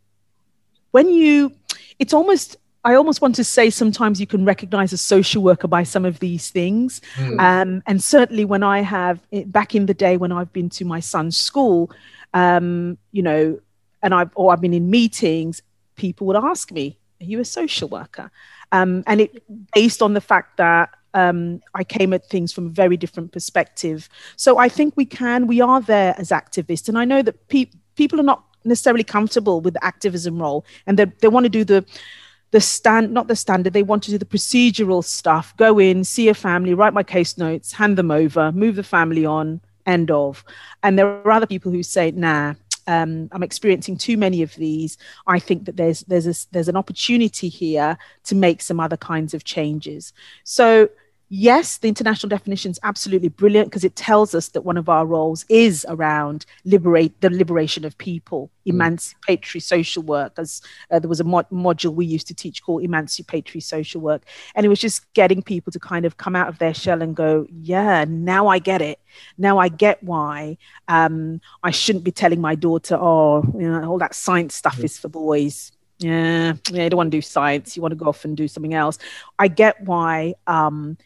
when 0.91 1.09
you, 1.09 1.53
it's 1.97 2.13
almost 2.13 2.57
I 2.83 2.95
almost 2.95 3.21
want 3.21 3.35
to 3.35 3.43
say 3.43 3.69
sometimes 3.69 4.19
you 4.19 4.25
can 4.25 4.43
recognize 4.43 4.91
a 4.91 4.97
social 4.97 5.43
worker 5.43 5.67
by 5.67 5.83
some 5.83 6.03
of 6.03 6.19
these 6.19 6.49
things. 6.49 7.01
Mm. 7.15 7.39
Um, 7.39 7.83
and 7.85 8.03
certainly 8.03 8.43
when 8.45 8.63
I 8.63 8.81
have, 8.81 9.19
back 9.45 9.75
in 9.75 9.85
the 9.85 9.93
day 9.93 10.17
when 10.17 10.31
I've 10.31 10.51
been 10.51 10.69
to 10.69 10.85
my 10.85 10.99
son's 10.99 11.37
school, 11.37 11.91
um, 12.33 12.97
you 13.11 13.21
know, 13.21 13.59
and 14.01 14.13
I've, 14.13 14.31
or 14.35 14.51
I've 14.51 14.61
been 14.61 14.73
in 14.73 14.89
meetings, 14.89 15.61
people 15.95 16.25
would 16.27 16.35
ask 16.35 16.71
me, 16.71 16.97
are 17.21 17.25
you 17.25 17.39
a 17.39 17.45
social 17.45 17.87
worker? 17.87 18.31
Um, 18.71 19.03
and 19.05 19.21
it 19.21 19.43
based 19.73 20.01
on 20.01 20.13
the 20.13 20.21
fact 20.21 20.57
that 20.57 20.89
um, 21.13 21.61
I 21.75 21.83
came 21.83 22.13
at 22.13 22.25
things 22.29 22.51
from 22.51 22.67
a 22.67 22.69
very 22.69 22.97
different 22.97 23.31
perspective. 23.31 24.09
So 24.37 24.57
I 24.57 24.69
think 24.69 24.95
we 24.95 25.05
can, 25.05 25.45
we 25.45 25.61
are 25.61 25.81
there 25.81 26.15
as 26.17 26.29
activists. 26.29 26.89
And 26.89 26.97
I 26.97 27.05
know 27.05 27.21
that 27.21 27.47
pe- 27.47 27.69
people 27.95 28.19
are 28.19 28.23
not 28.23 28.43
necessarily 28.63 29.03
comfortable 29.03 29.61
with 29.61 29.73
the 29.73 29.83
activism 29.83 30.41
role 30.41 30.65
and 30.87 30.97
they, 30.97 31.05
they 31.21 31.27
want 31.27 31.43
to 31.43 31.49
do 31.49 31.63
the, 31.63 31.85
the 32.51 32.61
stand 32.61 33.11
not 33.11 33.27
the 33.27 33.35
standard 33.35 33.73
they 33.73 33.83
want 33.83 34.03
to 34.03 34.11
do 34.11 34.17
the 34.17 34.25
procedural 34.25 35.03
stuff 35.03 35.55
go 35.57 35.79
in 35.79 36.03
see 36.03 36.29
a 36.29 36.33
family 36.33 36.73
write 36.73 36.93
my 36.93 37.03
case 37.03 37.37
notes 37.37 37.73
hand 37.73 37.97
them 37.97 38.11
over 38.11 38.51
move 38.51 38.75
the 38.75 38.83
family 38.83 39.25
on 39.25 39.59
end 39.85 40.11
of 40.11 40.43
and 40.83 40.97
there 40.97 41.07
are 41.07 41.31
other 41.31 41.47
people 41.47 41.71
who 41.71 41.81
say 41.83 42.11
nah 42.11 42.53
um, 42.87 43.29
I'm 43.31 43.43
experiencing 43.43 43.97
too 43.97 44.17
many 44.17 44.41
of 44.41 44.55
these. 44.55 44.97
I 45.27 45.39
think 45.39 45.65
that 45.65 45.77
there's 45.77 46.01
there's 46.01 46.27
a, 46.27 46.47
there's 46.51 46.67
an 46.67 46.75
opportunity 46.75 47.47
here 47.47 47.97
to 48.25 48.35
make 48.35 48.61
some 48.61 48.79
other 48.79 48.97
kinds 48.97 49.33
of 49.33 49.43
changes. 49.43 50.13
So 50.43 50.89
yes, 51.33 51.77
the 51.77 51.87
international 51.87 52.27
definition 52.27 52.71
is 52.71 52.79
absolutely 52.83 53.29
brilliant 53.29 53.69
because 53.69 53.85
it 53.85 53.95
tells 53.95 54.35
us 54.35 54.49
that 54.49 54.63
one 54.63 54.75
of 54.75 54.89
our 54.89 55.05
roles 55.05 55.45
is 55.47 55.85
around 55.87 56.45
liberate 56.65 57.19
the 57.21 57.29
liberation 57.29 57.85
of 57.85 57.97
people, 57.97 58.51
mm. 58.67 58.73
emancipatory 58.73 59.61
social 59.61 60.03
work. 60.03 60.33
As 60.37 60.61
uh, 60.91 60.99
there 60.99 61.07
was 61.07 61.21
a 61.21 61.23
mod- 61.23 61.49
module 61.49 61.93
we 61.93 62.05
used 62.05 62.27
to 62.27 62.33
teach 62.33 62.61
called 62.61 62.83
emancipatory 62.83 63.61
social 63.61 64.01
work, 64.01 64.23
and 64.55 64.65
it 64.65 64.69
was 64.69 64.79
just 64.79 65.11
getting 65.13 65.41
people 65.41 65.71
to 65.71 65.79
kind 65.79 66.05
of 66.05 66.17
come 66.17 66.35
out 66.35 66.49
of 66.49 66.59
their 66.59 66.73
shell 66.73 67.01
and 67.01 67.15
go, 67.15 67.47
yeah, 67.49 68.03
now 68.07 68.47
I 68.47 68.59
get 68.59 68.81
it. 68.81 68.99
Now 69.37 69.57
I 69.57 69.69
get 69.69 70.03
why 70.03 70.57
um, 70.89 71.39
I 71.63 71.71
shouldn't 71.71 72.03
be 72.03 72.11
telling 72.11 72.41
my 72.41 72.55
daughter, 72.55 72.97
oh, 72.99 73.43
you 73.57 73.71
know, 73.71 73.89
all 73.89 73.99
that 73.99 74.15
science 74.15 74.53
stuff 74.53 74.77
mm. 74.77 74.83
is 74.83 74.99
for 74.99 75.07
boys. 75.07 75.71
Yeah, 75.99 76.55
yeah, 76.71 76.83
you 76.83 76.89
don't 76.89 76.97
want 76.97 77.11
to 77.11 77.17
do 77.17 77.21
science. 77.21 77.75
You 77.75 77.81
want 77.81 77.91
to 77.91 77.95
go 77.95 78.07
off 78.07 78.25
and 78.25 78.35
do 78.35 78.47
something 78.47 78.73
else. 78.73 78.97
I 79.39 79.47
get 79.47 79.79
why. 79.81 80.33
Um, 80.47 80.97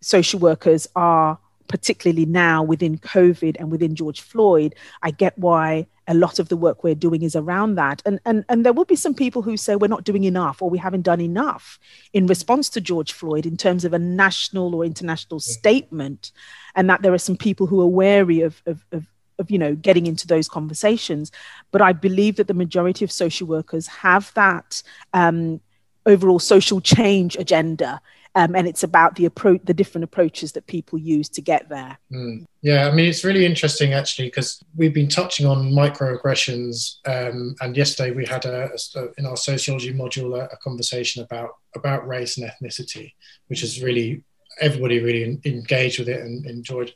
social 0.00 0.40
workers 0.40 0.88
are 0.96 1.38
particularly 1.70 2.26
now 2.26 2.64
within 2.64 2.98
COVID 2.98 3.56
and 3.60 3.70
within 3.70 3.94
George 3.94 4.20
Floyd, 4.20 4.74
I 5.02 5.12
get 5.12 5.38
why 5.38 5.86
a 6.08 6.14
lot 6.14 6.40
of 6.40 6.48
the 6.48 6.56
work 6.56 6.82
we're 6.82 6.96
doing 6.96 7.22
is 7.22 7.36
around 7.36 7.76
that. 7.76 8.02
And, 8.04 8.18
and, 8.26 8.44
and 8.48 8.66
there 8.66 8.72
will 8.72 8.84
be 8.84 8.96
some 8.96 9.14
people 9.14 9.42
who 9.42 9.56
say 9.56 9.76
we're 9.76 9.86
not 9.86 10.02
doing 10.02 10.24
enough 10.24 10.60
or 10.60 10.68
we 10.68 10.78
haven't 10.78 11.02
done 11.02 11.20
enough 11.20 11.78
in 12.12 12.26
response 12.26 12.68
to 12.70 12.80
George 12.80 13.12
Floyd 13.12 13.46
in 13.46 13.56
terms 13.56 13.84
of 13.84 13.92
a 13.92 14.00
national 14.00 14.74
or 14.74 14.84
international 14.84 15.38
yeah. 15.38 15.52
statement. 15.52 16.32
And 16.74 16.90
that 16.90 17.02
there 17.02 17.14
are 17.14 17.18
some 17.18 17.36
people 17.36 17.68
who 17.68 17.80
are 17.80 17.86
wary 17.86 18.40
of, 18.40 18.60
of, 18.66 18.84
of, 18.90 19.06
of, 19.38 19.48
you 19.48 19.58
know, 19.58 19.76
getting 19.76 20.08
into 20.08 20.26
those 20.26 20.48
conversations. 20.48 21.30
But 21.70 21.82
I 21.82 21.92
believe 21.92 22.34
that 22.36 22.48
the 22.48 22.54
majority 22.54 23.04
of 23.04 23.12
social 23.12 23.46
workers 23.46 23.86
have 23.86 24.34
that 24.34 24.82
um, 25.14 25.60
overall 26.04 26.40
social 26.40 26.80
change 26.80 27.36
agenda 27.36 28.00
um, 28.34 28.54
and 28.54 28.68
it's 28.68 28.82
about 28.82 29.16
the 29.16 29.24
approach, 29.24 29.60
the 29.64 29.74
different 29.74 30.04
approaches 30.04 30.52
that 30.52 30.66
people 30.66 30.98
use 30.98 31.28
to 31.30 31.42
get 31.42 31.68
there. 31.68 31.98
Mm. 32.12 32.44
Yeah, 32.62 32.88
I 32.88 32.94
mean, 32.94 33.06
it's 33.06 33.24
really 33.24 33.44
interesting 33.44 33.92
actually 33.92 34.28
because 34.28 34.62
we've 34.76 34.94
been 34.94 35.08
touching 35.08 35.46
on 35.46 35.72
microaggressions, 35.72 36.96
um, 37.06 37.54
and 37.60 37.76
yesterday 37.76 38.12
we 38.12 38.24
had 38.24 38.44
a, 38.44 38.70
a, 38.96 39.08
in 39.18 39.26
our 39.26 39.36
sociology 39.36 39.92
module 39.92 40.38
a, 40.38 40.44
a, 40.44 40.56
conversation 40.58 41.22
about 41.22 41.50
about 41.74 42.06
race 42.06 42.38
and 42.38 42.48
ethnicity, 42.48 43.14
which 43.48 43.62
is 43.62 43.82
really 43.82 44.22
everybody 44.60 45.00
really 45.00 45.40
engaged 45.44 45.98
with 45.98 46.08
it 46.08 46.20
and 46.20 46.46
enjoyed 46.46 46.92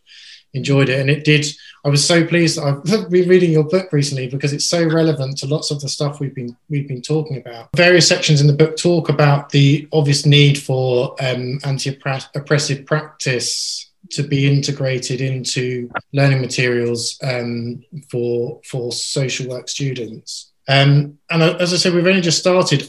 enjoyed 0.55 0.89
it. 0.89 1.01
And 1.01 1.11
it 1.11 1.25
did 1.25 1.47
i 1.85 1.89
was 1.89 2.07
so 2.07 2.27
pleased 2.27 2.59
i've 2.61 2.83
been 2.85 3.29
reading 3.29 3.53
your 3.53 3.65
book 3.65 3.93
recently 3.93 4.27
because 4.27 4.53
it's 4.53 4.65
so 4.65 4.87
relevant 4.87 5.37
to 5.39 5.47
lots 5.47 5.71
of 5.71 5.81
the 5.81 5.89
stuff 5.89 6.21
we've 6.21 6.35
been 6.35 6.57
we've 6.69 6.89
been 6.89 7.03
talking 7.03 7.37
about. 7.37 7.69
Various 7.77 8.09
sections 8.09 8.41
in 8.41 8.47
the 8.47 8.53
book 8.53 8.77
talk 8.77 9.09
about 9.09 9.51
the 9.51 9.89
obvious 9.93 10.27
need 10.27 10.59
for 10.59 11.15
um, 11.21 11.59
anti-oppressive 11.65 12.87
practice 12.87 13.91
to 14.11 14.23
be 14.23 14.47
integrated 14.51 15.21
into 15.21 15.91
learning 16.13 16.41
materials 16.41 17.19
um, 17.23 17.85
for 18.11 18.61
for 18.65 18.93
social 18.93 19.49
work 19.49 19.69
students. 19.69 20.53
Um, 20.67 21.19
and 21.31 21.43
as 21.43 21.75
i 21.75 21.77
said 21.77 21.95
we've 21.95 22.07
only 22.07 22.21
just 22.21 22.39
started. 22.39 22.89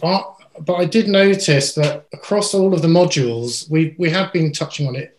But 0.61 0.75
I 0.75 0.85
did 0.85 1.09
notice 1.09 1.73
that 1.75 2.05
across 2.13 2.53
all 2.53 2.73
of 2.73 2.81
the 2.81 2.87
modules, 2.87 3.69
we, 3.69 3.93
we 3.99 4.09
have 4.11 4.31
been 4.31 4.53
touching 4.53 4.87
on 4.87 4.95
it 4.95 5.14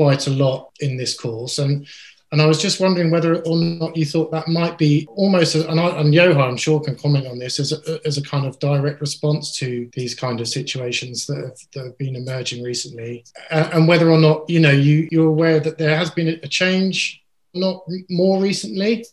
quite 0.00 0.26
a 0.26 0.36
lot 0.44 0.60
in 0.80 0.96
this 0.96 1.14
course. 1.24 1.62
And 1.62 1.86
And 2.32 2.40
I 2.40 2.46
was 2.46 2.62
just 2.62 2.80
wondering 2.80 3.10
whether 3.10 3.32
or 3.42 3.56
not 3.56 3.96
you 3.96 4.06
thought 4.06 4.30
that 4.30 4.46
might 4.46 4.76
be 4.78 4.92
almost, 5.22 5.56
a, 5.56 5.68
and, 5.70 5.80
I, 5.80 5.88
and 6.00 6.14
Yoha, 6.14 6.42
I'm 6.48 6.56
sure, 6.56 6.80
can 6.80 6.94
comment 7.04 7.26
on 7.26 7.38
this 7.40 7.58
as 7.58 7.72
a, 7.72 7.98
as 8.06 8.18
a 8.18 8.22
kind 8.32 8.46
of 8.46 8.58
direct 8.60 9.00
response 9.00 9.44
to 9.60 9.68
these 9.98 10.14
kind 10.14 10.40
of 10.40 10.46
situations 10.46 11.26
that 11.26 11.40
have, 11.46 11.58
that 11.72 11.84
have 11.86 11.98
been 11.98 12.14
emerging 12.22 12.62
recently, 12.62 13.24
uh, 13.50 13.70
and 13.74 13.88
whether 13.88 14.08
or 14.14 14.20
not 14.26 14.48
you 14.54 14.60
know 14.60 14.76
you 14.86 15.08
you're 15.10 15.34
aware 15.36 15.60
that 15.60 15.76
there 15.76 15.96
has 15.96 16.10
been 16.18 16.28
a 16.28 16.48
change, 16.60 17.20
not 17.52 17.76
more 18.08 18.36
recently, 18.40 19.04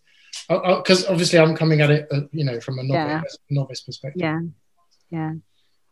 because 0.48 1.04
uh, 1.04 1.08
uh, 1.08 1.12
obviously 1.12 1.40
I'm 1.40 1.56
coming 1.56 1.82
at 1.82 1.90
it, 1.90 2.04
uh, 2.12 2.28
you 2.32 2.46
know, 2.46 2.60
from 2.66 2.78
a 2.78 2.84
novice, 2.84 3.38
yeah. 3.50 3.58
novice 3.58 3.82
perspective. 3.82 4.22
Yeah, 4.22 4.42
yeah. 5.10 5.34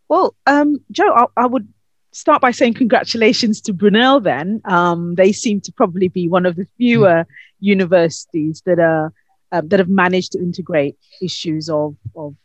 Well, 0.08 0.36
um, 0.46 0.70
Joe, 0.92 1.12
I, 1.22 1.26
I 1.44 1.46
would 1.48 1.68
start 2.16 2.42
by 2.42 2.52
saying 2.52 2.74
congratulations 2.74 3.60
to 3.60 3.74
Brunel 3.74 4.22
then. 4.22 4.62
Um, 4.64 5.16
they 5.16 5.34
seem 5.34 5.60
to 5.62 5.72
probably 5.74 6.08
be 6.08 6.30
one 6.30 6.46
of 6.46 6.56
the 6.56 6.66
fewer 6.78 7.28
universities 7.60 8.64
that 8.66 8.80
are 8.80 9.12
um, 9.52 9.68
that 9.68 9.80
have 9.80 9.90
managed 9.90 10.32
to 10.32 10.40
integrate 10.40 10.98
issues 11.22 11.70
of, 11.70 11.96
of 12.16 12.36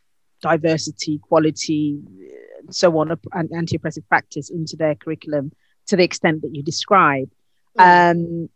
diversity, 0.43 1.19
quality, 1.19 2.01
and 2.59 2.75
so 2.75 2.99
on, 2.99 3.17
and 3.33 3.51
anti-oppressive 3.53 4.07
practice 4.09 4.51
into 4.51 4.77
their 4.77 4.97
curriculum 4.97 5.53
to 5.87 5.97
the 5.97 6.03
extent 6.03 6.43
that 6.43 6.55
you 6.55 6.63
describe. 6.63 7.31
Mm. 7.79 8.51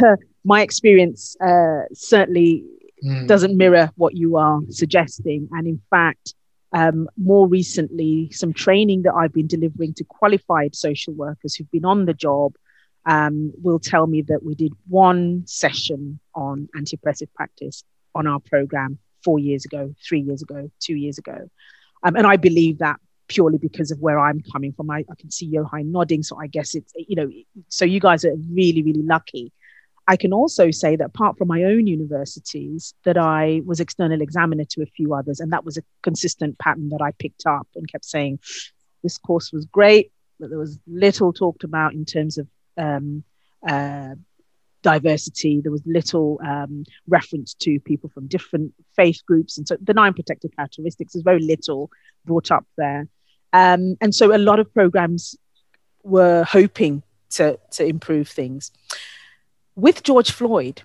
Um, 0.00 0.16
my 0.44 0.62
experience 0.62 1.36
uh, 1.40 1.82
certainly 1.92 2.64
mm. 3.04 3.26
doesn't 3.26 3.56
mirror 3.56 3.90
what 3.96 4.16
you 4.16 4.36
are 4.36 4.60
suggesting, 4.70 5.48
and 5.50 5.66
in 5.66 5.80
fact, 5.90 6.34
um, 6.72 7.08
more 7.16 7.48
recently, 7.48 8.30
some 8.30 8.52
training 8.52 9.02
that 9.02 9.14
I've 9.14 9.32
been 9.32 9.46
delivering 9.46 9.94
to 9.94 10.04
qualified 10.04 10.74
social 10.74 11.12
workers 11.14 11.54
who've 11.54 11.70
been 11.70 11.84
on 11.84 12.04
the 12.06 12.14
job 12.14 12.54
um, 13.06 13.52
will 13.60 13.78
tell 13.78 14.06
me 14.06 14.22
that 14.22 14.44
we 14.44 14.54
did 14.54 14.72
one 14.88 15.44
session 15.46 16.20
on 16.34 16.68
anti 16.76 16.96
oppressive 16.96 17.32
practice 17.34 17.82
on 18.14 18.26
our 18.26 18.40
program 18.40 18.98
four 19.24 19.38
years 19.38 19.64
ago, 19.64 19.94
three 20.06 20.20
years 20.20 20.42
ago, 20.42 20.70
two 20.80 20.94
years 20.94 21.18
ago. 21.18 21.50
Um, 22.02 22.16
and 22.16 22.26
I 22.26 22.36
believe 22.36 22.78
that 22.78 23.00
purely 23.28 23.58
because 23.58 23.90
of 23.90 24.00
where 24.00 24.18
I'm 24.18 24.40
coming 24.52 24.72
from. 24.72 24.90
I, 24.90 25.04
I 25.10 25.14
can 25.18 25.30
see 25.30 25.50
Yohai 25.50 25.84
nodding. 25.84 26.22
So 26.22 26.38
I 26.38 26.46
guess 26.46 26.74
it's, 26.74 26.92
you 26.96 27.16
know, 27.16 27.30
so 27.68 27.84
you 27.84 28.00
guys 28.00 28.24
are 28.24 28.34
really, 28.52 28.82
really 28.82 29.02
lucky 29.02 29.52
I 30.10 30.16
can 30.16 30.32
also 30.32 30.72
say 30.72 30.96
that 30.96 31.04
apart 31.04 31.38
from 31.38 31.46
my 31.46 31.62
own 31.62 31.86
universities, 31.86 32.94
that 33.04 33.16
I 33.16 33.62
was 33.64 33.78
external 33.78 34.20
examiner 34.20 34.64
to 34.70 34.82
a 34.82 34.86
few 34.86 35.14
others, 35.14 35.38
and 35.38 35.52
that 35.52 35.64
was 35.64 35.76
a 35.76 35.84
consistent 36.02 36.58
pattern 36.58 36.88
that 36.88 37.00
I 37.00 37.12
picked 37.12 37.46
up 37.46 37.68
and 37.76 37.90
kept 37.90 38.04
saying, 38.04 38.40
this 39.04 39.18
course 39.18 39.52
was 39.52 39.66
great, 39.66 40.10
but 40.40 40.50
there 40.50 40.58
was 40.58 40.80
little 40.88 41.32
talked 41.32 41.62
about 41.62 41.92
in 41.92 42.04
terms 42.04 42.38
of 42.38 42.48
um, 42.76 43.22
uh, 43.64 44.16
diversity. 44.82 45.60
There 45.60 45.70
was 45.70 45.86
little 45.86 46.40
um, 46.44 46.86
reference 47.06 47.54
to 47.62 47.78
people 47.78 48.10
from 48.12 48.26
different 48.26 48.74
faith 48.96 49.20
groups, 49.24 49.58
and 49.58 49.68
so 49.68 49.76
the 49.80 49.94
nine 49.94 50.14
protected 50.14 50.56
characteristics 50.56 51.14
is 51.14 51.22
very 51.22 51.40
little 51.40 51.88
brought 52.24 52.50
up 52.50 52.66
there. 52.76 53.06
Um, 53.52 53.96
and 54.00 54.12
so 54.12 54.34
a 54.34 54.38
lot 54.38 54.58
of 54.58 54.74
programs 54.74 55.36
were 56.02 56.42
hoping 56.42 57.04
to 57.36 57.60
to 57.76 57.86
improve 57.86 58.26
things 58.26 58.72
with 59.80 60.02
George 60.02 60.30
Floyd, 60.30 60.82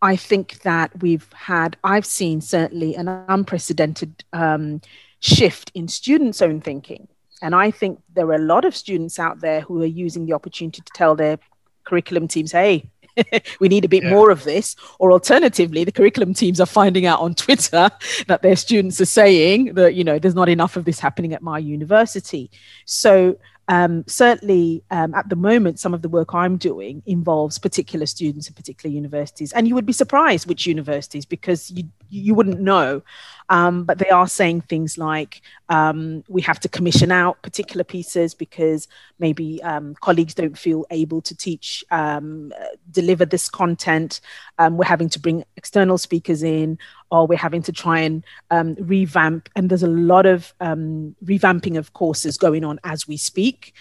I 0.00 0.16
think 0.16 0.62
that 0.62 1.02
we've 1.02 1.30
had, 1.32 1.76
I've 1.82 2.06
seen 2.06 2.40
certainly 2.40 2.94
an 2.94 3.08
unprecedented 3.28 4.24
um, 4.32 4.80
shift 5.20 5.72
in 5.74 5.88
students' 5.88 6.40
own 6.40 6.60
thinking. 6.60 7.08
And 7.42 7.54
I 7.54 7.70
think 7.70 8.00
there 8.14 8.26
are 8.26 8.34
a 8.34 8.38
lot 8.38 8.64
of 8.64 8.76
students 8.76 9.18
out 9.18 9.40
there 9.40 9.60
who 9.60 9.82
are 9.82 9.86
using 9.86 10.26
the 10.26 10.32
opportunity 10.32 10.82
to 10.82 10.92
tell 10.94 11.14
their 11.14 11.38
curriculum 11.84 12.28
teams, 12.28 12.52
hey, 12.52 12.90
we 13.60 13.68
need 13.68 13.84
a 13.84 13.88
bit 13.88 14.04
yeah. 14.04 14.10
more 14.10 14.30
of 14.30 14.44
this. 14.44 14.76
Or 14.98 15.12
alternatively, 15.12 15.84
the 15.84 15.92
curriculum 15.92 16.34
teams 16.34 16.60
are 16.60 16.66
finding 16.66 17.06
out 17.06 17.20
on 17.20 17.34
Twitter 17.34 17.90
that 18.26 18.42
their 18.42 18.56
students 18.56 19.00
are 19.00 19.06
saying 19.06 19.74
that, 19.74 19.94
you 19.94 20.04
know, 20.04 20.18
there's 20.18 20.34
not 20.34 20.48
enough 20.48 20.76
of 20.76 20.84
this 20.84 21.00
happening 21.00 21.32
at 21.32 21.42
my 21.42 21.58
university. 21.58 22.50
So 22.84 23.38
um, 23.68 24.04
certainly 24.06 24.82
um, 24.90 25.14
at 25.14 25.28
the 25.28 25.36
moment, 25.36 25.78
some 25.78 25.92
of 25.92 26.02
the 26.02 26.08
work 26.08 26.34
I'm 26.34 26.56
doing 26.56 27.02
involves 27.06 27.58
particular 27.58 28.06
students 28.06 28.48
in 28.48 28.54
particular 28.54 28.92
universities, 28.92 29.52
and 29.52 29.68
you 29.68 29.74
would 29.74 29.86
be 29.86 29.92
surprised 29.92 30.48
which 30.48 30.66
universities 30.66 31.26
because 31.26 31.70
you 31.70 31.84
you 32.08 32.34
wouldn't 32.34 32.60
know. 32.60 33.02
Um, 33.50 33.84
but 33.84 33.98
they 33.98 34.10
are 34.10 34.28
saying 34.28 34.62
things 34.62 34.98
like 34.98 35.40
um, 35.68 36.22
we 36.28 36.42
have 36.42 36.60
to 36.60 36.68
commission 36.68 37.10
out 37.10 37.40
particular 37.42 37.84
pieces 37.84 38.34
because 38.34 38.88
maybe 39.18 39.62
um, 39.62 39.94
colleagues 40.00 40.34
don't 40.34 40.58
feel 40.58 40.84
able 40.90 41.22
to 41.22 41.34
teach, 41.34 41.84
um, 41.90 42.52
deliver 42.90 43.24
this 43.24 43.48
content. 43.48 44.20
Um, 44.58 44.76
we're 44.76 44.84
having 44.84 45.08
to 45.10 45.18
bring 45.18 45.44
external 45.56 45.98
speakers 45.98 46.42
in, 46.42 46.78
or 47.10 47.26
we're 47.26 47.38
having 47.38 47.62
to 47.62 47.72
try 47.72 48.00
and 48.00 48.24
um, 48.50 48.76
revamp. 48.80 49.48
And 49.56 49.70
there's 49.70 49.82
a 49.82 49.88
lot 49.88 50.26
of 50.26 50.52
revamping 50.60 51.78
of 51.78 51.92
courses 51.94 52.36
going 52.36 52.64
on 52.64 52.78
as 52.84 53.08
we 53.08 53.16
speak. 53.16 53.74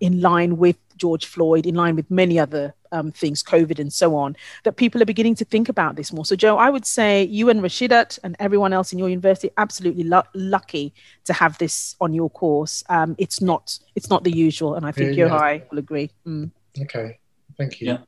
in 0.00 0.20
line 0.20 0.56
with 0.56 0.76
George 0.96 1.26
Floyd, 1.26 1.66
in 1.66 1.74
line 1.74 1.96
with 1.96 2.10
many 2.10 2.38
other 2.38 2.74
um, 2.92 3.12
things, 3.12 3.42
COVID 3.42 3.78
and 3.78 3.92
so 3.92 4.16
on, 4.16 4.36
that 4.64 4.76
people 4.76 5.02
are 5.02 5.06
beginning 5.06 5.34
to 5.36 5.44
think 5.44 5.68
about 5.68 5.96
this 5.96 6.12
more. 6.12 6.24
So, 6.24 6.36
Joe, 6.36 6.56
I 6.56 6.70
would 6.70 6.86
say 6.86 7.24
you 7.24 7.48
and 7.50 7.60
Rashidat 7.60 8.18
and 8.22 8.36
everyone 8.38 8.72
else 8.72 8.92
in 8.92 8.98
your 8.98 9.08
university 9.08 9.50
absolutely 9.56 10.04
lu- 10.04 10.22
lucky 10.34 10.94
to 11.24 11.32
have 11.32 11.58
this 11.58 11.96
on 12.00 12.12
your 12.12 12.30
course. 12.30 12.84
Um, 12.88 13.14
it's 13.18 13.40
not 13.40 13.78
it's 13.94 14.10
not 14.10 14.24
the 14.24 14.32
usual, 14.32 14.74
and 14.74 14.86
I 14.86 14.92
think 14.92 15.16
yeah, 15.16 15.26
yeah. 15.26 15.60
will 15.70 15.78
agree. 15.78 16.10
Mm. 16.26 16.50
Okay, 16.82 17.18
thank 17.56 17.80
you. 17.80 17.88
Yeah. 17.88 17.98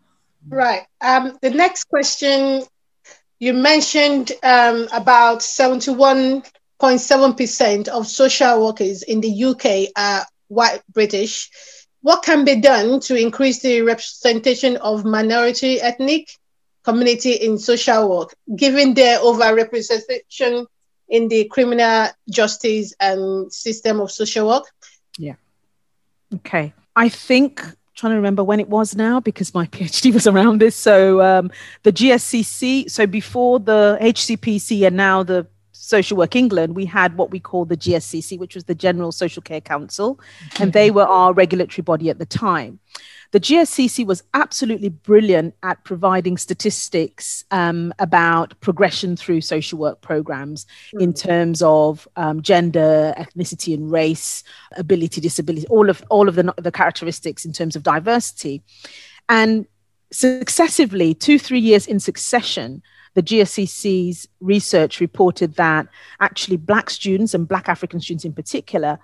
Right. 0.49 0.83
Um, 1.01 1.39
the 1.43 1.51
next 1.51 1.85
question 1.85 2.63
you 3.39 3.53
mentioned 3.53 4.33
um, 4.43 4.89
about 4.93 5.43
seventy-one 5.43 6.43
point 6.79 7.01
seven 7.01 7.35
percent 7.35 7.89
of 7.89 8.07
social 8.07 8.65
workers 8.65 9.03
in 9.03 9.21
the 9.21 9.45
UK 9.45 9.91
are 9.97 10.27
white 10.49 10.83
British 10.93 11.51
what 12.09 12.23
can 12.23 12.43
be 12.43 12.57
done 12.57 13.01
to 13.01 13.15
increase 13.15 13.61
the 13.61 13.83
representation 13.83 14.79
of 14.79 15.05
minority 15.05 15.79
ethnic 15.79 16.31
community 16.83 17.33
in 17.33 17.59
social 17.59 18.09
work, 18.09 18.35
given 18.57 18.95
their 18.95 19.19
overrepresentation 19.19 20.65
in 21.11 21.29
the 21.29 21.45
criminal 21.51 22.09
justice 22.31 22.95
and 22.99 23.53
system 23.53 24.01
of 24.01 24.11
social 24.11 24.49
work? 24.49 24.65
Yeah. 25.19 25.35
Okay. 26.37 26.73
I 26.97 27.11
think 27.11 27.61
trying 27.95 28.13
to 28.13 28.17
remember 28.17 28.43
when 28.43 28.59
it 28.59 28.71
was 28.71 28.97
now 28.97 29.21
because 29.21 29.53
my 29.53 29.67
PhD 29.75 30.15
was 30.15 30.27
around 30.27 30.63
this. 30.63 30.77
So 30.77 31.21
um, 31.21 31.51
the 31.83 31.93
GSCC, 31.93 32.91
so 32.91 33.07
before 33.07 33.61
the 33.61 33.99
HCPC 34.01 34.87
and 34.87 34.97
now 34.97 35.25
the 35.25 35.47
Social 35.81 36.17
Work 36.17 36.35
England, 36.35 36.75
we 36.75 36.85
had 36.85 37.17
what 37.17 37.31
we 37.31 37.39
call 37.39 37.65
the 37.65 37.77
GSCC, 37.77 38.39
which 38.39 38.55
was 38.55 38.65
the 38.65 38.75
General 38.75 39.13
Social 39.13 39.41
Care 39.41 39.61
Council, 39.61 40.19
and 40.59 40.73
they 40.73 40.91
were 40.91 41.05
our 41.05 41.33
regulatory 41.33 41.83
body 41.83 42.11
at 42.11 42.19
the 42.19 42.27
time. 42.27 42.81
The 43.31 43.41
GSCC 43.41 44.07
was 44.07 44.23
absolutely 44.35 44.89
brilliant 44.89 45.55
at 45.63 45.85
providing 45.85 46.37
statistics 46.37 47.45
um, 47.51 47.93
about 47.99 48.59
progression 48.61 49.17
through 49.17 49.43
social 49.43 49.79
work 49.79 50.01
programs 50.01 50.67
mm. 50.95 51.03
in 51.03 51.13
terms 51.13 51.63
of 51.63 52.09
um, 52.17 52.43
gender, 52.43 53.15
ethnicity, 53.19 53.75
and 53.75 53.91
race, 53.91 54.43
ability, 54.77 55.21
disability, 55.21 55.67
all 55.69 55.91
of 55.91 56.03
all 56.09 56.29
of 56.29 56.35
the, 56.35 56.53
the 56.57 56.73
characteristics 56.73 57.45
in 57.45 57.53
terms 57.53 57.77
of 57.77 57.83
diversity, 57.83 58.63
and 59.29 59.67
successively, 60.11 61.15
two 61.15 61.39
three 61.39 61.61
years 61.61 61.87
in 61.87 62.01
succession, 62.01 62.83
the 63.19 63.23
GSCC's 63.25 64.29
research 64.41 65.01
reported 65.01 65.57
that 65.57 65.89
actually 66.21 66.57
Black 66.57 66.89
students 66.89 67.35
and 67.35 67.49
Black 67.49 67.69
African 67.69 67.99
students 67.99 68.25
in 68.25 68.33
particular 68.33 69.01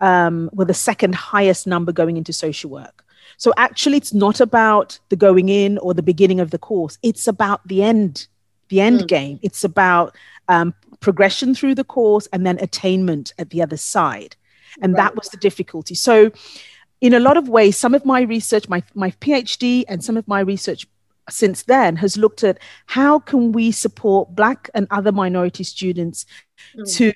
um, 0.00 0.48
were 0.54 0.64
the 0.64 0.72
second 0.72 1.14
highest 1.14 1.66
number 1.66 1.92
going 1.92 2.16
into 2.16 2.32
social 2.32 2.70
work. 2.70 3.04
So 3.36 3.52
actually, 3.58 3.98
it's 3.98 4.14
not 4.14 4.40
about 4.40 4.98
the 5.10 5.16
going 5.16 5.50
in 5.50 5.76
or 5.76 5.92
the 5.92 6.02
beginning 6.02 6.40
of 6.40 6.50
the 6.50 6.56
course. 6.56 6.96
It's 7.02 7.28
about 7.28 7.60
the 7.68 7.82
end, 7.82 8.26
the 8.70 8.80
end 8.80 9.02
mm. 9.02 9.06
game. 9.06 9.38
It's 9.42 9.64
about 9.64 10.16
um, 10.48 10.72
progression 11.00 11.54
through 11.54 11.74
the 11.74 11.84
course 11.84 12.26
and 12.32 12.46
then 12.46 12.58
attainment 12.60 13.34
at 13.36 13.50
the 13.50 13.60
other 13.60 13.76
side. 13.76 14.34
And 14.80 14.94
right. 14.94 15.02
that 15.02 15.14
was 15.14 15.28
the 15.28 15.36
difficulty. 15.36 15.94
So, 15.94 16.32
in 17.02 17.12
a 17.12 17.20
lot 17.20 17.36
of 17.36 17.50
ways, 17.50 17.76
some 17.76 17.94
of 17.94 18.06
my 18.06 18.22
research, 18.22 18.66
my, 18.66 18.82
my 18.94 19.10
PhD, 19.20 19.84
and 19.88 20.02
some 20.02 20.16
of 20.16 20.26
my 20.26 20.40
research 20.40 20.86
since 21.30 21.64
then 21.64 21.96
has 21.96 22.16
looked 22.16 22.44
at 22.44 22.58
how 22.86 23.18
can 23.18 23.52
we 23.52 23.70
support 23.70 24.34
black 24.34 24.70
and 24.74 24.86
other 24.90 25.12
minority 25.12 25.64
students 25.64 26.26
mm. 26.76 26.96
to 26.96 27.12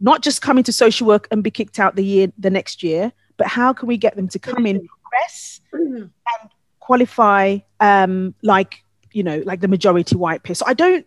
not 0.00 0.22
just 0.22 0.42
come 0.42 0.58
into 0.58 0.72
social 0.72 1.06
work 1.06 1.26
and 1.30 1.42
be 1.42 1.50
kicked 1.50 1.78
out 1.78 1.96
the 1.96 2.04
year 2.04 2.32
the 2.38 2.50
next 2.50 2.82
year 2.82 3.12
but 3.36 3.46
how 3.46 3.72
can 3.72 3.88
we 3.88 3.96
get 3.96 4.16
them 4.16 4.28
to 4.28 4.38
come 4.38 4.66
in 4.66 4.86
progress 4.86 5.60
mm. 5.72 6.02
and 6.02 6.50
qualify 6.80 7.58
um, 7.80 8.34
like 8.42 8.84
you 9.12 9.22
know 9.22 9.42
like 9.44 9.60
the 9.60 9.68
majority 9.68 10.14
white 10.14 10.42
peer 10.42 10.54
so 10.54 10.64
i 10.66 10.74
don't 10.74 11.06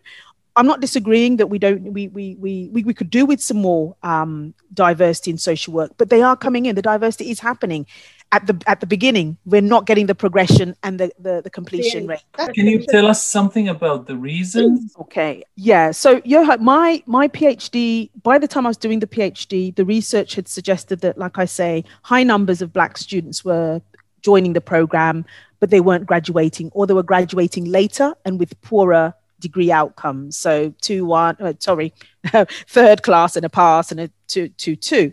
i'm 0.56 0.66
not 0.66 0.80
disagreeing 0.80 1.36
that 1.36 1.46
we 1.46 1.58
don't 1.58 1.82
we 1.92 2.08
we 2.08 2.36
we 2.40 2.68
we, 2.72 2.82
we 2.82 2.94
could 2.94 3.10
do 3.10 3.24
with 3.24 3.40
some 3.40 3.58
more 3.58 3.96
um, 4.02 4.52
diversity 4.74 5.30
in 5.30 5.38
social 5.38 5.72
work 5.72 5.92
but 5.96 6.10
they 6.10 6.22
are 6.22 6.36
coming 6.36 6.66
in 6.66 6.74
the 6.74 6.82
diversity 6.82 7.30
is 7.30 7.40
happening 7.40 7.86
at 8.32 8.46
the 8.46 8.60
at 8.66 8.80
the 8.80 8.86
beginning 8.86 9.36
we're 9.44 9.60
not 9.60 9.86
getting 9.86 10.06
the 10.06 10.14
progression 10.14 10.74
and 10.82 11.00
the 11.00 11.10
the, 11.18 11.40
the 11.42 11.50
completion 11.50 12.06
rate. 12.06 12.22
Can 12.54 12.66
you 12.66 12.84
tell 12.86 13.06
us 13.06 13.24
something 13.24 13.68
about 13.68 14.06
the 14.06 14.16
reasons 14.16 14.94
okay 15.00 15.42
yeah 15.56 15.90
so 15.90 16.20
Yohai, 16.20 16.60
my 16.60 17.02
my 17.06 17.28
phd 17.28 18.10
by 18.22 18.38
the 18.38 18.46
time 18.46 18.66
i 18.66 18.70
was 18.70 18.76
doing 18.76 19.00
the 19.00 19.06
phd 19.06 19.74
the 19.74 19.84
research 19.84 20.34
had 20.34 20.46
suggested 20.46 21.00
that 21.00 21.18
like 21.18 21.38
i 21.38 21.44
say 21.44 21.84
high 22.02 22.22
numbers 22.22 22.62
of 22.62 22.72
black 22.72 22.96
students 22.96 23.44
were 23.44 23.80
joining 24.22 24.52
the 24.52 24.60
program 24.60 25.24
but 25.58 25.70
they 25.70 25.80
weren't 25.80 26.06
graduating 26.06 26.70
or 26.72 26.86
they 26.86 26.94
were 26.94 27.02
graduating 27.02 27.64
later 27.64 28.14
and 28.24 28.38
with 28.38 28.60
poorer 28.62 29.14
degree 29.40 29.72
outcomes. 29.72 30.36
So 30.36 30.72
two 30.80 31.04
one 31.04 31.36
uh, 31.40 31.54
sorry 31.58 31.92
third 32.68 33.02
class 33.02 33.36
and 33.36 33.44
a 33.44 33.48
pass 33.48 33.90
and 33.90 34.00
a 34.00 34.10
two 34.28 34.48
two 34.50 34.76
two 34.76 35.12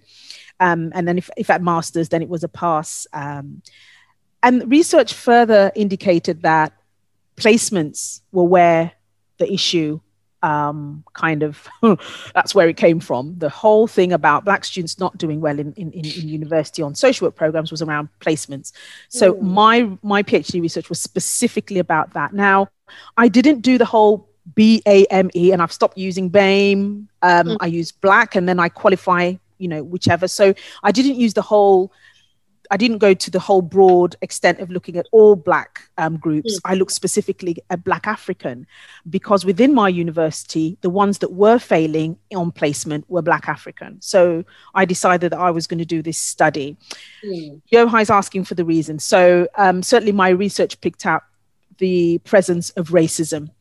um, 0.59 0.91
and 0.95 1.07
then 1.07 1.17
if, 1.17 1.29
if 1.37 1.49
at 1.49 1.61
masters, 1.61 2.09
then 2.09 2.21
it 2.21 2.29
was 2.29 2.43
a 2.43 2.47
pass. 2.47 3.07
Um, 3.13 3.61
and 4.43 4.69
research 4.69 5.13
further 5.13 5.71
indicated 5.75 6.43
that 6.43 6.73
placements 7.35 8.21
were 8.31 8.43
where 8.43 8.91
the 9.37 9.51
issue 9.51 9.99
um, 10.43 11.03
kind 11.13 11.43
of 11.43 11.67
that's 12.33 12.53
where 12.53 12.69
it 12.69 12.77
came 12.77 12.99
from. 12.99 13.35
The 13.37 13.49
whole 13.49 13.87
thing 13.87 14.13
about 14.13 14.45
black 14.45 14.65
students 14.65 14.99
not 14.99 15.17
doing 15.17 15.41
well 15.41 15.59
in, 15.59 15.73
in, 15.73 15.91
in 15.91 16.05
university 16.05 16.81
on 16.81 16.95
social 16.95 17.25
work 17.27 17.35
programs 17.35 17.71
was 17.71 17.81
around 17.81 18.09
placements. 18.19 18.71
So 19.09 19.33
mm. 19.33 19.41
my 19.41 19.97
my 20.03 20.23
PhD 20.23 20.61
research 20.61 20.89
was 20.89 21.01
specifically 21.01 21.79
about 21.79 22.13
that. 22.13 22.33
Now, 22.33 22.69
I 23.17 23.27
didn't 23.27 23.61
do 23.61 23.77
the 23.77 23.85
whole 23.85 24.29
BAME, 24.55 25.53
and 25.53 25.61
I've 25.61 25.73
stopped 25.73 25.97
using 25.97 26.29
BAME. 26.29 27.07
Um, 27.21 27.47
mm. 27.47 27.57
I 27.59 27.65
use 27.65 27.91
black, 27.91 28.35
and 28.35 28.47
then 28.47 28.59
I 28.59 28.69
qualify 28.69 29.33
you 29.57 29.67
know 29.67 29.83
whichever 29.83 30.27
so 30.27 30.53
i 30.83 30.91
didn't 30.91 31.15
use 31.15 31.33
the 31.33 31.41
whole 31.41 31.91
I 32.71 32.77
didn't 32.77 32.97
go 32.97 33.13
to 33.13 33.31
the 33.31 33.39
whole 33.39 33.61
broad 33.61 34.15
extent 34.21 34.59
of 34.59 34.69
looking 34.69 34.97
at 34.97 35.07
all 35.11 35.35
Black 35.35 35.89
um, 35.97 36.17
groups. 36.17 36.55
Mm. 36.55 36.59
I 36.65 36.73
looked 36.75 36.91
specifically 36.91 37.57
at 37.69 37.83
Black 37.83 38.07
African 38.07 38.67
because 39.09 39.45
within 39.45 39.73
my 39.73 39.89
university, 39.89 40.77
the 40.81 40.89
ones 40.89 41.19
that 41.19 41.33
were 41.33 41.59
failing 41.59 42.17
on 42.35 42.51
placement 42.51 43.09
were 43.09 43.21
Black 43.21 43.47
African. 43.47 44.01
So 44.01 44.43
I 44.75 44.85
decided 44.85 45.31
that 45.31 45.39
I 45.39 45.51
was 45.51 45.67
going 45.67 45.79
to 45.79 45.85
do 45.85 46.01
this 46.01 46.17
study. 46.17 46.77
Mm. 47.25 47.61
Yohai 47.71 48.01
is 48.01 48.09
asking 48.09 48.45
for 48.45 48.55
the 48.55 48.65
reason. 48.65 48.99
So 48.99 49.47
um, 49.55 49.83
certainly 49.83 50.11
my 50.11 50.29
research 50.29 50.79
picked 50.81 51.05
out 51.05 51.23
the 51.77 52.19
presence 52.19 52.71
of 52.71 52.89
racism. 52.89 53.51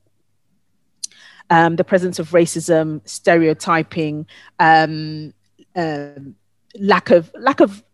Um, 1.48 1.76
the 1.76 1.84
presence 1.84 2.18
of 2.18 2.30
racism, 2.30 3.06
stereotyping, 3.08 4.26
um, 4.58 5.32
um, 5.76 6.34
lack 6.78 7.10
of 7.10 7.30
lack 7.38 7.60
of 7.60 7.84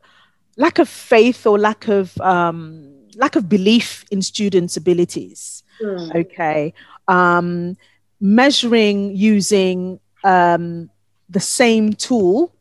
lack 0.56 0.78
of 0.78 0.88
faith 0.88 1.46
or 1.46 1.58
lack 1.58 1.88
of 1.88 2.18
um, 2.20 2.94
lack 3.16 3.36
of 3.36 3.48
belief 3.48 4.04
in 4.10 4.22
students' 4.22 4.76
abilities. 4.76 5.62
Mm. 5.82 6.14
Okay, 6.14 6.74
um, 7.08 7.76
measuring 8.20 9.16
using 9.16 10.00
um, 10.24 10.90
the 11.28 11.40
same 11.40 11.92
tool 11.92 12.54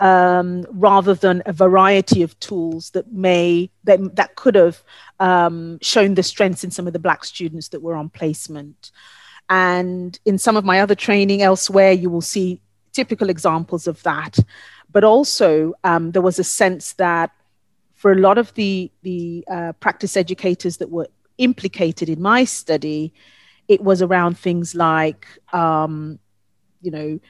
um, 0.00 0.66
rather 0.70 1.14
than 1.14 1.42
a 1.46 1.52
variety 1.52 2.22
of 2.22 2.38
tools 2.40 2.90
that 2.90 3.12
may 3.12 3.70
that, 3.84 4.16
that 4.16 4.36
could 4.36 4.54
have 4.54 4.82
um, 5.20 5.78
shown 5.80 6.14
the 6.14 6.22
strengths 6.22 6.64
in 6.64 6.70
some 6.70 6.86
of 6.86 6.92
the 6.92 6.98
black 6.98 7.24
students 7.24 7.68
that 7.68 7.80
were 7.80 7.94
on 7.94 8.08
placement 8.08 8.90
and 9.48 10.18
in 10.24 10.38
some 10.38 10.56
of 10.56 10.64
my 10.64 10.80
other 10.80 10.94
training 10.94 11.40
elsewhere 11.40 11.92
you 11.92 12.10
will 12.10 12.20
see 12.20 12.60
typical 12.96 13.28
examples 13.30 13.86
of 13.86 14.02
that. 14.02 14.34
But 14.90 15.04
also, 15.04 15.74
um, 15.84 16.12
there 16.12 16.22
was 16.22 16.38
a 16.38 16.44
sense 16.44 16.94
that 16.94 17.30
for 17.94 18.10
a 18.12 18.20
lot 18.26 18.38
of 18.38 18.52
the, 18.54 18.90
the 19.02 19.44
uh, 19.56 19.72
practice 19.84 20.16
educators 20.16 20.78
that 20.78 20.90
were 20.90 21.08
implicated 21.38 22.08
in 22.08 22.20
my 22.20 22.44
study, 22.44 23.12
it 23.68 23.80
was 23.82 24.00
around 24.02 24.38
things 24.38 24.74
like, 24.74 25.26
um, 25.52 26.18
you 26.80 26.90
know, 26.90 27.20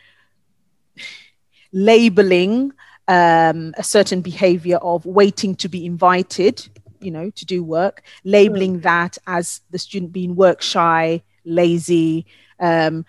labeling 1.73 2.73
um, 3.09 3.75
a 3.77 3.83
certain 3.83 4.21
behavior 4.21 4.79
of 4.79 5.07
waiting 5.07 5.55
to 5.57 5.69
be 5.69 5.87
invited, 5.87 6.69
you 7.01 7.11
know, 7.11 7.31
to 7.31 7.45
do 7.47 7.63
work, 7.63 8.03
labeling 8.25 8.81
that 8.81 9.19
as 9.27 9.61
the 9.71 9.79
student 9.79 10.13
being 10.13 10.35
work 10.37 10.63
shy, 10.63 11.23
lazy, 11.45 12.27
um, 12.61 13.05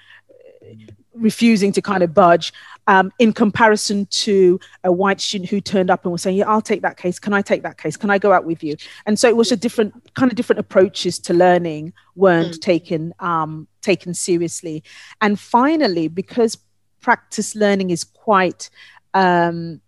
refusing 1.17 1.71
to 1.73 1.82
kind 1.82 2.03
of 2.03 2.13
budge 2.13 2.53
um, 2.88 3.12
in 3.19 3.34
comparison 3.34 4.06
to 4.08 4.60
a 4.84 4.91
white 4.91 5.19
student 5.19 5.49
who 5.49 5.60
turned 5.60 5.89
up 5.89 6.03
and 6.03 6.12
was 6.12 6.21
saying, 6.21 6.38
"Yeah, 6.38 6.49
I'll 6.49 6.62
take 6.62 6.82
that 6.82 6.97
case. 6.97 7.19
Can 7.19 7.34
I 7.34 7.41
take 7.41 7.63
that 7.63 7.77
case? 7.77 7.97
Can 7.97 8.10
I 8.10 8.17
go 8.17 8.32
out 8.32 8.45
with 8.45 8.63
you?" 8.63 8.75
And 9.06 9.19
so 9.19 9.27
it 9.27 9.36
was 9.36 9.51
a 9.51 9.58
different 9.58 10.13
kind 10.13 10.32
of 10.32 10.36
different 10.36 10.60
approaches 10.60 11.19
to 11.19 11.34
learning 11.34 11.93
weren't 12.15 12.56
mm. 12.56 12.62
taken 12.62 13.13
um, 13.19 13.67
taken 13.82 14.13
seriously. 14.13 14.84
And 15.21 15.39
finally, 15.39 16.08
because 16.08 16.58
practice 17.01 17.56
learning 17.56 17.89
is 17.89 18.03
quite 18.03 18.69
um, 19.13 19.82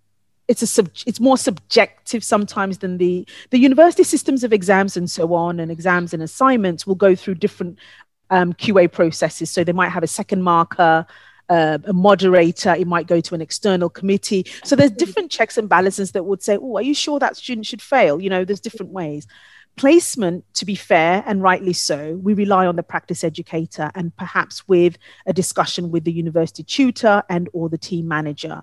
it's 0.49 0.63
a 0.63 0.67
sub, 0.67 0.89
it's 1.05 1.19
more 1.19 1.37
subjective 1.37 2.23
sometimes 2.23 2.79
than 2.79 2.97
the 2.97 3.25
the 3.51 3.59
university 3.59 4.03
systems 4.03 4.43
of 4.43 4.51
exams 4.51 4.97
and 4.97 5.09
so 5.09 5.33
on 5.33 5.59
and 5.59 5.71
exams 5.71 6.13
and 6.13 6.23
assignments 6.23 6.87
will 6.87 6.95
go 6.95 7.15
through 7.15 7.35
different 7.35 7.77
um, 8.29 8.53
QA 8.53 8.91
processes. 8.91 9.49
So 9.49 9.63
they 9.63 9.71
might 9.71 9.89
have 9.89 10.03
a 10.03 10.07
second 10.07 10.43
marker, 10.43 11.05
uh, 11.49 11.79
a 11.83 11.93
moderator, 11.93 12.75
it 12.75 12.87
might 12.87 13.07
go 13.07 13.19
to 13.19 13.35
an 13.35 13.41
external 13.41 13.89
committee. 13.89 14.45
So 14.63 14.75
there's 14.75 14.91
different 14.91 15.31
checks 15.31 15.57
and 15.57 15.67
balances 15.67 16.11
that 16.11 16.23
would 16.23 16.43
say, 16.43 16.57
oh, 16.57 16.77
are 16.77 16.81
you 16.81 16.93
sure 16.93 17.19
that 17.19 17.35
student 17.37 17.65
should 17.65 17.81
fail? 17.81 18.21
You 18.21 18.29
know, 18.29 18.45
there's 18.45 18.59
different 18.59 18.91
ways. 18.91 19.25
Placement, 19.75 20.43
to 20.55 20.65
be 20.65 20.75
fair 20.75 21.23
and 21.25 21.41
rightly 21.41 21.73
so, 21.73 22.19
we 22.21 22.33
rely 22.33 22.65
on 22.65 22.75
the 22.75 22.83
practice 22.83 23.23
educator 23.23 23.89
and 23.95 24.15
perhaps 24.15 24.67
with 24.67 24.97
a 25.25 25.33
discussion 25.33 25.89
with 25.89 26.03
the 26.03 26.11
university 26.11 26.63
tutor 26.63 27.23
and 27.29 27.49
or 27.53 27.69
the 27.69 27.77
team 27.77 28.07
manager. 28.07 28.61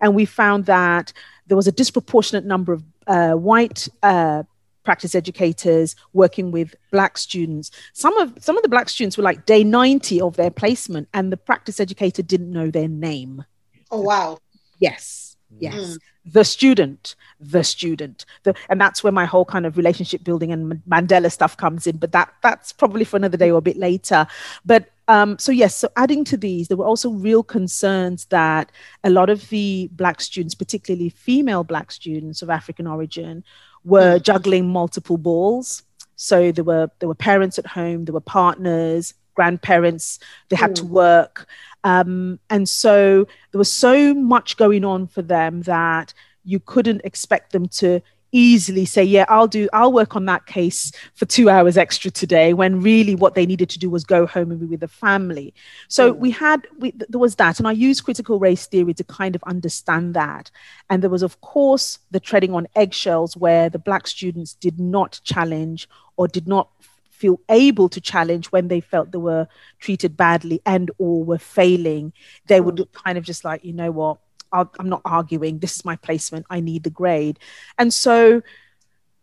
And 0.00 0.14
we 0.14 0.24
found 0.26 0.66
that 0.66 1.12
there 1.46 1.56
was 1.56 1.66
a 1.66 1.72
disproportionate 1.72 2.44
number 2.44 2.72
of 2.72 2.84
uh, 3.06 3.32
white 3.32 3.88
uh, 4.02 4.42
practice 4.88 5.14
educators 5.14 5.94
working 6.14 6.50
with 6.50 6.74
black 6.90 7.18
students. 7.18 7.70
Some 7.92 8.16
of 8.16 8.32
some 8.40 8.56
of 8.56 8.62
the 8.62 8.70
black 8.70 8.88
students 8.88 9.18
were 9.18 9.22
like 9.22 9.44
day 9.44 9.62
90 9.62 10.22
of 10.22 10.36
their 10.36 10.50
placement 10.50 11.08
and 11.12 11.30
the 11.30 11.36
practice 11.36 11.78
educator 11.78 12.22
didn't 12.22 12.50
know 12.50 12.70
their 12.70 12.88
name. 12.88 13.44
Oh 13.90 14.00
wow. 14.00 14.38
Yes 14.78 15.28
yes. 15.58 15.74
Mm. 15.74 15.98
the 16.26 16.44
student 16.44 17.14
the 17.40 17.62
student. 17.62 18.24
The, 18.42 18.54
and 18.68 18.80
that's 18.80 19.02
where 19.04 19.12
my 19.12 19.24
whole 19.24 19.44
kind 19.44 19.64
of 19.64 19.76
relationship 19.76 20.24
building 20.24 20.52
and 20.52 20.82
mandela 20.88 21.30
stuff 21.30 21.56
comes 21.56 21.86
in 21.86 21.96
but 21.96 22.12
that 22.12 22.32
that's 22.42 22.72
probably 22.72 23.04
for 23.04 23.16
another 23.16 23.36
day 23.36 23.50
or 23.50 23.58
a 23.58 23.62
bit 23.62 23.76
later. 23.76 24.26
But 24.64 24.90
um, 25.08 25.38
so 25.38 25.52
yes 25.52 25.74
so 25.74 25.88
adding 25.96 26.24
to 26.24 26.36
these 26.36 26.68
there 26.68 26.76
were 26.76 26.84
also 26.84 27.10
real 27.10 27.42
concerns 27.42 28.26
that 28.26 28.70
a 29.04 29.10
lot 29.10 29.30
of 29.30 29.48
the 29.48 29.88
black 29.92 30.20
students 30.20 30.54
particularly 30.54 31.08
female 31.08 31.64
black 31.64 31.90
students 31.90 32.42
of 32.42 32.50
african 32.50 32.86
origin 32.86 33.42
were 33.84 34.18
mm. 34.18 34.22
juggling 34.22 34.68
multiple 34.68 35.18
balls. 35.18 35.82
So 36.16 36.50
there 36.52 36.64
were 36.64 36.90
there 36.98 37.08
were 37.08 37.14
parents 37.14 37.58
at 37.58 37.66
home, 37.66 38.04
there 38.04 38.14
were 38.14 38.20
partners, 38.20 39.14
grandparents. 39.34 40.18
They 40.48 40.56
had 40.56 40.72
mm. 40.72 40.76
to 40.76 40.84
work, 40.86 41.46
um, 41.84 42.40
and 42.50 42.68
so 42.68 43.26
there 43.52 43.58
was 43.58 43.72
so 43.72 44.14
much 44.14 44.56
going 44.56 44.84
on 44.84 45.06
for 45.06 45.22
them 45.22 45.62
that 45.62 46.12
you 46.44 46.60
couldn't 46.60 47.02
expect 47.04 47.52
them 47.52 47.68
to 47.68 48.00
easily 48.32 48.84
say, 48.84 49.02
yeah, 49.02 49.24
I'll 49.28 49.46
do, 49.46 49.68
I'll 49.72 49.92
work 49.92 50.16
on 50.16 50.26
that 50.26 50.46
case 50.46 50.92
for 51.14 51.26
two 51.26 51.48
hours 51.48 51.76
extra 51.76 52.10
today, 52.10 52.54
when 52.54 52.80
really 52.80 53.14
what 53.14 53.34
they 53.34 53.46
needed 53.46 53.70
to 53.70 53.78
do 53.78 53.90
was 53.90 54.04
go 54.04 54.26
home 54.26 54.50
and 54.50 54.60
be 54.60 54.66
with 54.66 54.80
the 54.80 54.88
family. 54.88 55.54
So 55.88 56.12
mm. 56.12 56.18
we 56.18 56.30
had, 56.30 56.66
we, 56.78 56.92
there 56.92 57.18
was 57.18 57.36
that. 57.36 57.58
And 57.58 57.68
I 57.68 57.72
used 57.72 58.04
critical 58.04 58.38
race 58.38 58.66
theory 58.66 58.94
to 58.94 59.04
kind 59.04 59.34
of 59.34 59.42
understand 59.44 60.14
that. 60.14 60.50
And 60.90 61.02
there 61.02 61.10
was, 61.10 61.22
of 61.22 61.40
course, 61.40 61.98
the 62.10 62.20
treading 62.20 62.54
on 62.54 62.68
eggshells 62.76 63.36
where 63.36 63.68
the 63.68 63.78
Black 63.78 64.06
students 64.06 64.54
did 64.54 64.78
not 64.78 65.20
challenge 65.24 65.88
or 66.16 66.28
did 66.28 66.46
not 66.48 66.68
feel 67.10 67.40
able 67.48 67.88
to 67.88 68.00
challenge 68.00 68.46
when 68.52 68.68
they 68.68 68.80
felt 68.80 69.10
they 69.10 69.18
were 69.18 69.48
treated 69.80 70.16
badly 70.16 70.62
and 70.64 70.90
or 70.98 71.24
were 71.24 71.38
failing 71.38 72.12
they 72.46 72.60
would 72.60 72.76
mm. 72.76 72.92
kind 72.92 73.18
of 73.18 73.24
just 73.24 73.44
like 73.44 73.64
you 73.64 73.72
know 73.72 73.90
what 73.90 74.18
I'm 74.52 74.88
not 74.88 75.02
arguing. 75.04 75.58
This 75.58 75.76
is 75.76 75.84
my 75.84 75.96
placement. 75.96 76.46
I 76.50 76.60
need 76.60 76.84
the 76.84 76.90
grade. 76.90 77.38
And 77.78 77.92
so 77.92 78.42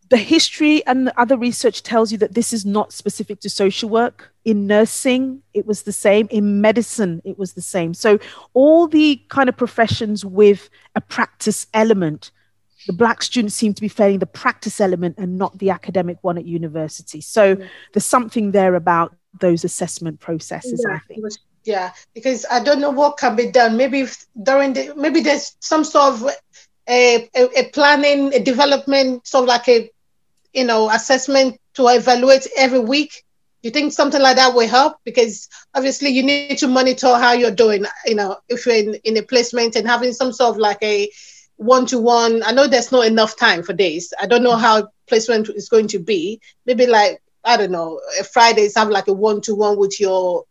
the 0.10 0.18
history 0.18 0.86
and 0.86 1.08
the 1.08 1.20
other 1.20 1.38
research 1.38 1.82
tells 1.82 2.12
you 2.12 2.18
that 2.20 2.36
this 2.36 2.54
is 2.54 2.66
not 2.66 2.94
specific 2.94 3.40
to 3.42 3.50
social 3.50 3.90
work. 3.90 4.32
In 4.44 4.68
nursing, 4.68 5.42
it 5.54 5.66
was 5.66 5.84
the 5.84 5.92
same. 5.92 6.28
In 6.30 6.62
medicine, 6.62 7.22
it 7.26 7.40
was 7.40 7.54
the 7.54 7.62
same. 7.62 7.94
So 7.94 8.20
all 8.54 8.88
the 8.88 9.22
kind 9.30 9.50
of 9.50 9.58
professions 9.58 10.24
with 10.24 10.70
a 10.94 11.02
practice 11.02 11.66
element, 11.74 12.30
the 12.86 12.94
black 12.94 13.24
students 13.24 13.56
seem 13.56 13.74
to 13.74 13.82
be 13.82 13.88
failing 13.88 14.20
the 14.20 14.28
practice 14.28 14.80
element 14.80 15.16
and 15.18 15.40
not 15.40 15.58
the 15.58 15.72
academic 15.72 16.20
one 16.22 16.38
at 16.38 16.46
university. 16.46 17.20
So 17.22 17.58
there's 17.94 18.06
something 18.06 18.52
there 18.52 18.76
about 18.76 19.16
those 19.40 19.64
assessment 19.64 20.20
processes, 20.20 20.86
yeah, 20.88 20.96
I 20.96 21.00
think 21.00 21.26
yeah 21.66 21.92
because 22.14 22.46
i 22.50 22.64
don't 22.64 22.80
know 22.80 22.92
what 22.92 23.18
can 23.18 23.36
be 23.36 23.52
done 23.52 23.76
maybe 23.76 24.08
during 24.42 24.74
the 24.74 24.94
maybe 24.96 25.20
there's 25.20 25.56
some 25.60 25.84
sort 25.84 26.14
of 26.14 26.30
a, 26.88 27.30
a, 27.36 27.60
a 27.60 27.70
planning, 27.70 28.34
a 28.34 28.40
development, 28.40 29.26
sort 29.28 29.44
of 29.44 29.48
like 29.48 29.68
a, 29.68 29.90
you 30.54 30.66
know, 30.66 30.90
assessment 30.90 31.60
to 31.76 31.88
evaluate 31.88 32.48
every 32.58 32.80
week? 32.80 33.24
You 33.64 33.72
think 33.72 33.94
something 33.94 34.22
like 34.22 34.36
that 34.36 34.54
will 34.54 34.68
help? 34.68 34.98
Because 35.04 35.50
obviously 35.74 36.10
you 36.10 36.24
need 36.24 36.58
to 36.60 36.68
monitor 36.68 37.18
how 37.18 37.34
you're 37.34 37.52
doing, 37.52 37.86
you 38.06 38.16
know, 38.16 38.38
if 38.48 38.66
you're 38.66 38.76
in, 38.76 38.96
in 39.04 39.18
a 39.18 39.24
placement 39.24 39.76
and 39.76 39.88
having 39.88 40.14
some 40.14 40.32
sort 40.32 40.52
of 40.52 40.58
like 40.58 40.78
a 40.84 41.10
one-to-one. 41.58 42.44
I 42.44 42.52
know 42.52 42.68
there's 42.68 42.92
not 42.92 43.08
enough 43.08 43.38
time 43.38 43.64
for 43.64 43.74
days. 43.74 44.14
I 44.22 44.28
don't 44.28 44.44
know 44.44 44.56
how 44.56 44.90
placement 45.08 45.50
is 45.50 45.70
going 45.70 45.88
to 45.90 46.00
be. 46.00 46.40
Maybe 46.66 46.86
like, 46.86 47.22
I 47.44 47.58
don't 47.58 47.72
know, 47.72 48.00
Fridays 48.32 48.76
have 48.76 48.90
like 48.90 49.08
a 49.08 49.14
one-to-one 49.14 49.80
with 49.80 50.00
your 50.00 50.46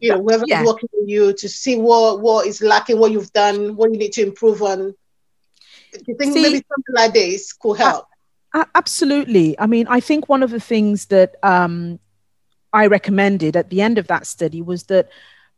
you 0.00 0.12
know, 0.12 0.22
whoever's 0.22 0.48
yeah. 0.48 0.64
working 0.64 0.88
with 0.92 1.08
you 1.08 1.32
to 1.32 1.48
see 1.48 1.76
what 1.76 2.20
what 2.20 2.46
is 2.46 2.60
lacking, 2.60 2.98
what 2.98 3.12
you've 3.12 3.32
done, 3.32 3.76
what 3.76 3.92
you 3.92 3.98
need 3.98 4.12
to 4.12 4.22
improve 4.22 4.62
on. 4.62 4.94
Do 5.92 6.00
you 6.06 6.16
think 6.16 6.34
see, 6.34 6.42
maybe 6.42 6.64
something 6.68 6.94
like 6.94 7.12
this 7.12 7.52
could 7.52 7.78
help? 7.78 8.06
Uh, 8.52 8.64
absolutely. 8.74 9.58
I 9.58 9.66
mean, 9.66 9.86
I 9.88 10.00
think 10.00 10.28
one 10.28 10.42
of 10.42 10.50
the 10.50 10.60
things 10.60 11.06
that 11.06 11.36
um, 11.42 11.98
I 12.72 12.86
recommended 12.86 13.56
at 13.56 13.70
the 13.70 13.80
end 13.80 13.98
of 13.98 14.06
that 14.08 14.26
study 14.26 14.62
was 14.62 14.84
that 14.84 15.08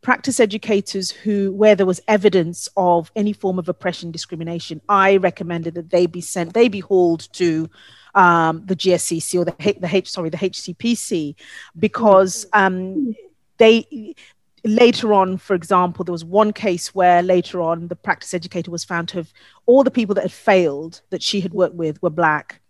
practice 0.01 0.39
educators 0.39 1.11
who 1.11 1.51
where 1.51 1.75
there 1.75 1.85
was 1.85 2.01
evidence 2.07 2.69
of 2.77 3.11
any 3.15 3.33
form 3.33 3.59
of 3.59 3.67
oppression 3.67 4.11
discrimination 4.11 4.79
i 4.87 5.17
recommended 5.17 5.73
that 5.73 5.89
they 5.89 6.05
be 6.05 6.21
sent 6.21 6.53
they 6.53 6.69
be 6.69 6.79
hauled 6.79 7.27
to 7.33 7.69
um, 8.15 8.63
the 8.65 8.75
gscc 8.75 9.37
or 9.37 9.43
the, 9.43 9.79
the 9.79 9.89
h 9.93 10.09
sorry 10.09 10.29
the 10.29 10.37
hcpc 10.37 11.35
because 11.77 12.45
um, 12.53 13.13
they 13.59 14.15
later 14.65 15.13
on, 15.13 15.37
for 15.37 15.53
example, 15.53 16.03
there 16.03 16.11
was 16.11 16.25
one 16.25 16.51
case 16.51 16.93
where 16.93 17.21
later 17.21 17.61
on 17.61 17.87
the 17.87 17.95
practice 17.95 18.33
educator 18.33 18.71
was 18.71 18.83
found 18.83 19.07
to 19.09 19.17
have 19.17 19.31
all 19.65 19.83
the 19.83 19.91
people 19.91 20.15
that 20.15 20.23
had 20.23 20.31
failed 20.31 21.01
that 21.11 21.23
she 21.23 21.39
had 21.41 21.53
worked 21.53 21.75
with 21.75 22.01
were 22.01 22.09
black 22.09 22.61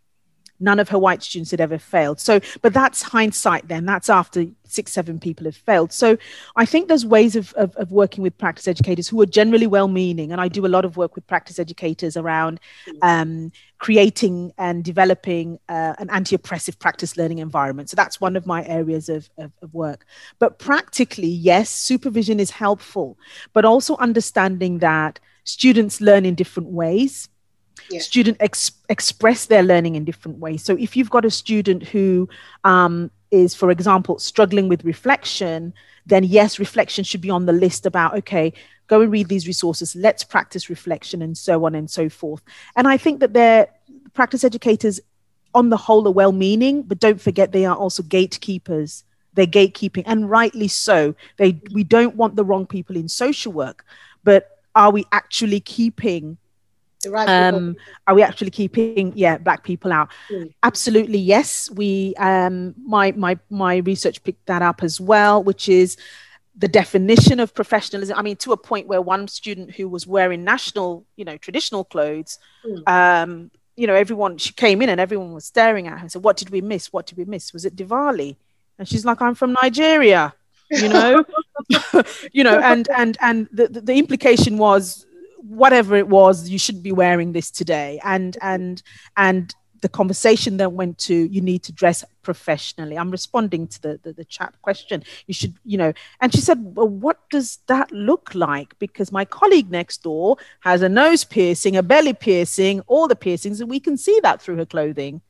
none 0.60 0.80
of 0.80 0.90
her 0.90 1.00
white 1.00 1.24
students 1.24 1.52
had 1.52 1.62
ever 1.62 1.78
failed. 1.78 2.20
So, 2.20 2.40
but 2.62 2.74
that's 2.74 3.02
hindsight 3.02 3.68
then. 3.68 3.86
That's 3.86 4.10
after 4.10 4.46
six, 4.66 4.92
seven 4.92 5.20
people 5.20 5.46
have 5.46 5.56
failed. 5.56 5.92
So 5.92 6.18
I 6.56 6.66
think 6.66 6.88
there's 6.88 7.06
ways 7.06 7.36
of, 7.36 7.54
of, 7.54 7.76
of 7.76 7.92
working 7.92 8.24
with 8.24 8.38
practice 8.38 8.68
educators 8.68 9.08
who 9.08 9.20
are 9.22 9.26
generally 9.26 9.68
well 9.68 9.88
meaning. 9.88 10.32
And 10.32 10.40
I 10.40 10.48
do 10.48 10.66
a 10.66 10.68
lot 10.68 10.86
of 10.86 10.98
work 10.98 11.16
with 11.16 11.26
practice 11.28 11.60
educators 11.60 12.16
around 12.18 12.60
um, 13.02 13.52
creating 13.80 14.52
and 14.58 14.84
developing 14.84 15.60
uh, 15.70 15.96
an 15.98 16.10
anti 16.10 16.36
oppressive 16.36 16.78
practice 16.78 17.18
learning 17.18 17.40
environment. 17.40 17.90
So 17.90 17.96
that's 17.96 18.22
one 18.22 18.36
of 18.36 18.46
my 18.46 18.66
areas 18.66 19.10
of, 19.10 19.30
of, 19.38 19.52
of 19.62 19.74
work. 19.74 20.06
But 20.38 20.60
practically, 20.60 21.28
yes, 21.28 21.70
supervision 21.70 22.40
is 22.40 22.52
helpful, 22.52 23.18
but 23.54 23.66
also 23.66 23.96
understanding 23.98 24.80
that 24.80 25.20
students 25.46 26.00
learn 26.00 26.26
in 26.26 26.36
different 26.36 26.70
ways 26.70 27.30
yeah. 27.90 28.00
student 28.00 28.38
ex- 28.40 28.72
express 28.90 29.46
their 29.46 29.64
learning 29.64 29.96
in 29.96 30.06
different 30.06 30.38
ways. 30.40 30.64
So 30.64 30.76
if 30.78 30.96
you've 30.96 31.10
got 31.10 31.26
a 31.26 31.32
student 31.32 31.84
who 31.84 32.30
um, 32.64 33.12
is, 33.32 33.56
for 33.56 33.72
example, 33.72 34.20
struggling 34.20 34.68
with 34.68 34.84
reflection, 34.84 35.74
then 36.06 36.24
yes, 36.24 36.60
reflection 36.60 37.04
should 37.04 37.22
be 37.22 37.30
on 37.30 37.46
the 37.46 37.54
list 37.54 37.86
about, 37.86 38.16
okay, 38.18 38.54
go 38.88 39.02
and 39.02 39.12
read 39.12 39.28
these 39.28 39.48
resources, 39.48 39.96
let's 39.96 40.24
practice 40.24 40.70
reflection 40.70 41.22
and 41.22 41.38
so 41.38 41.66
on 41.66 41.76
and 41.76 41.90
so 41.90 42.10
forth. 42.10 42.42
And 42.76 42.88
I 42.88 42.98
think 42.98 43.20
that 43.20 43.34
they're 43.34 43.68
practice 44.14 44.44
educators 44.44 45.00
on 45.54 45.70
the 45.70 45.78
whole 45.78 46.08
are 46.08 46.12
well 46.12 46.32
meaning, 46.32 46.82
but 46.84 47.00
don't 47.00 47.22
forget 47.22 47.52
they 47.52 47.66
are 47.66 47.76
also 47.76 48.04
gatekeepers. 48.04 49.04
They're 49.34 49.46
gatekeeping, 49.46 50.04
and 50.06 50.30
rightly 50.30 50.68
so. 50.68 51.16
They 51.38 51.62
we 51.72 51.84
don't 51.84 52.16
want 52.16 52.36
the 52.36 52.44
wrong 52.44 52.66
people 52.66 52.96
in 52.96 53.08
social 53.08 53.54
work, 53.54 53.86
but 54.24 54.60
are 54.76 54.92
we 54.92 55.06
actually 55.12 55.60
keeping 55.60 56.38
Right 57.08 57.30
um, 57.30 57.78
are 58.08 58.16
we 58.16 58.22
actually 58.22 58.52
keeping 58.52 59.14
yeah 59.16 59.38
black 59.38 59.64
people 59.64 59.92
out? 59.94 60.10
Mm. 60.30 60.54
Absolutely 60.64 61.18
yes. 61.18 61.72
We 61.72 62.14
um, 62.18 62.76
my 62.84 63.14
my 63.14 63.38
my 63.50 63.78
research 63.78 64.22
picked 64.24 64.46
that 64.48 64.62
up 64.62 64.84
as 64.84 65.00
well, 65.00 65.42
which 65.42 65.70
is 65.70 65.96
the 66.58 66.68
definition 66.68 67.40
of 67.40 67.54
professionalism. 67.54 68.18
I 68.18 68.22
mean, 68.22 68.36
to 68.38 68.52
a 68.52 68.58
point 68.58 68.88
where 68.88 69.02
one 69.02 69.30
student 69.30 69.72
who 69.72 69.88
was 69.88 70.06
wearing 70.06 70.44
national, 70.44 71.06
you 71.16 71.24
know, 71.24 71.38
traditional 71.38 71.86
clothes, 71.86 72.38
mm. 72.66 72.86
um, 72.86 73.50
you 73.78 73.88
know, 73.88 73.96
everyone 73.96 74.38
she 74.38 74.52
came 74.52 74.82
in 74.82 74.90
and 74.90 75.00
everyone 75.00 75.34
was 75.34 75.46
staring 75.46 75.88
at 75.88 75.94
her 75.94 76.00
and 76.00 76.12
said, 76.12 76.24
"What 76.24 76.36
did 76.36 76.50
we 76.50 76.60
miss? 76.60 76.92
What 76.92 77.06
did 77.06 77.18
we 77.18 77.24
miss? 77.24 77.54
Was 77.54 77.64
it 77.64 77.78
Diwali?" 77.78 78.36
And 78.78 78.88
she's 78.88 79.06
like, 79.06 79.22
"I'm 79.22 79.36
from 79.36 79.56
Nigeria." 79.62 80.34
You 80.70 80.90
know, 80.90 81.24
you 82.34 82.44
know, 82.44 82.60
and 82.60 82.90
and 82.90 83.18
and 83.22 83.48
the, 83.54 83.68
the 83.70 83.94
implication 83.94 84.58
was 84.58 85.06
whatever 85.42 85.96
it 85.96 86.08
was, 86.08 86.50
you 86.50 86.60
shouldn't 86.60 86.84
be 86.84 86.92
wearing 86.92 87.34
this 87.34 87.52
today. 87.52 88.00
And 88.04 88.38
and 88.42 88.82
and 89.18 89.54
the 89.82 89.90
conversation 89.90 90.58
then 90.58 90.76
went 90.76 90.98
to 90.98 91.14
you 91.14 91.42
need 91.42 91.64
to 91.64 91.72
dress 91.72 92.04
professionally. 92.22 92.98
I'm 92.98 93.12
responding 93.12 93.68
to 93.68 93.82
the, 93.82 94.00
the, 94.04 94.14
the 94.14 94.26
chat 94.26 94.54
question. 94.62 95.04
You 95.28 95.34
should 95.34 95.56
you 95.64 95.78
know 95.78 95.94
and 96.22 96.34
she 96.34 96.42
said 96.42 96.76
well 96.76 96.88
what 96.88 97.30
does 97.30 97.60
that 97.68 97.92
look 97.92 98.34
like? 98.36 98.78
Because 98.80 99.12
my 99.12 99.26
colleague 99.26 99.72
next 99.72 100.04
door 100.04 100.38
has 100.62 100.82
a 100.82 100.90
nose 100.90 101.24
piercing 101.24 101.76
a 101.76 101.84
belly 101.84 102.14
piercing 102.14 102.82
all 102.88 103.08
the 103.08 103.16
piercings 103.16 103.62
and 103.62 103.70
we 103.70 103.80
can 103.80 103.98
see 103.98 104.20
that 104.24 104.42
through 104.42 104.58
her 104.58 104.66
clothing 104.66 105.22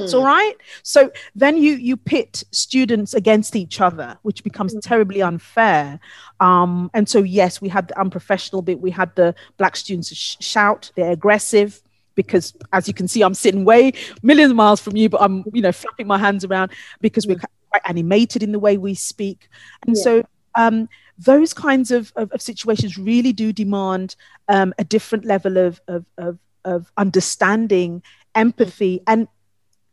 that's 0.00 0.14
mm. 0.14 0.18
all 0.18 0.24
right 0.24 0.54
so 0.82 1.10
then 1.34 1.56
you 1.56 1.74
you 1.74 1.96
pit 1.96 2.42
students 2.50 3.14
against 3.14 3.56
each 3.56 3.80
other 3.80 4.18
which 4.22 4.42
becomes 4.42 4.74
mm. 4.74 4.80
terribly 4.82 5.22
unfair 5.22 6.00
um, 6.40 6.90
and 6.94 7.08
so 7.08 7.22
yes 7.22 7.60
we 7.60 7.68
had 7.68 7.88
the 7.88 7.98
unprofessional 7.98 8.62
bit 8.62 8.80
we 8.80 8.90
had 8.90 9.14
the 9.16 9.34
black 9.56 9.76
students 9.76 10.14
sh- 10.14 10.36
shout 10.40 10.90
they're 10.96 11.12
aggressive 11.12 11.82
because 12.14 12.54
as 12.72 12.86
you 12.88 12.94
can 12.94 13.08
see 13.08 13.22
i'm 13.22 13.34
sitting 13.34 13.64
way 13.64 13.92
millions 14.22 14.50
of 14.50 14.56
miles 14.56 14.80
from 14.80 14.96
you 14.96 15.08
but 15.08 15.20
i'm 15.22 15.44
you 15.52 15.62
know 15.62 15.72
flapping 15.72 16.06
my 16.06 16.18
hands 16.18 16.44
around 16.44 16.70
because 17.00 17.26
we're 17.26 17.36
mm. 17.36 17.44
quite 17.70 17.82
animated 17.86 18.42
in 18.42 18.52
the 18.52 18.58
way 18.58 18.76
we 18.76 18.94
speak 18.94 19.48
and 19.86 19.96
yeah. 19.96 20.02
so 20.02 20.24
um, 20.56 20.88
those 21.18 21.52
kinds 21.52 21.90
of, 21.90 22.12
of, 22.16 22.30
of, 22.32 22.40
situations 22.40 22.96
really 22.96 23.32
do 23.32 23.52
demand 23.52 24.16
um, 24.48 24.74
a 24.78 24.84
different 24.84 25.24
level 25.24 25.56
of, 25.56 25.80
of, 25.88 26.04
of, 26.16 26.38
of 26.64 26.92
understanding 26.96 28.02
empathy 28.34 29.00
and 29.06 29.28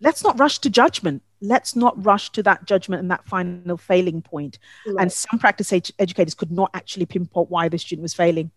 let's 0.01 0.23
not 0.23 0.39
rush 0.39 0.59
to 0.59 0.69
judgment. 0.69 1.23
Let's 1.41 1.75
not 1.75 2.03
rush 2.03 2.29
to 2.31 2.43
that 2.43 2.65
judgment 2.65 3.01
and 3.01 3.11
that 3.11 3.25
final 3.25 3.77
failing 3.77 4.21
point. 4.21 4.59
Right. 4.85 5.03
And 5.03 5.11
some 5.11 5.39
practice 5.39 5.71
ed- 5.71 5.89
educators 5.97 6.33
could 6.33 6.51
not 6.51 6.69
actually 6.73 7.05
pinpoint 7.05 7.49
why 7.49 7.69
the 7.69 7.77
student 7.77 8.03
was 8.03 8.13
failing. 8.13 8.51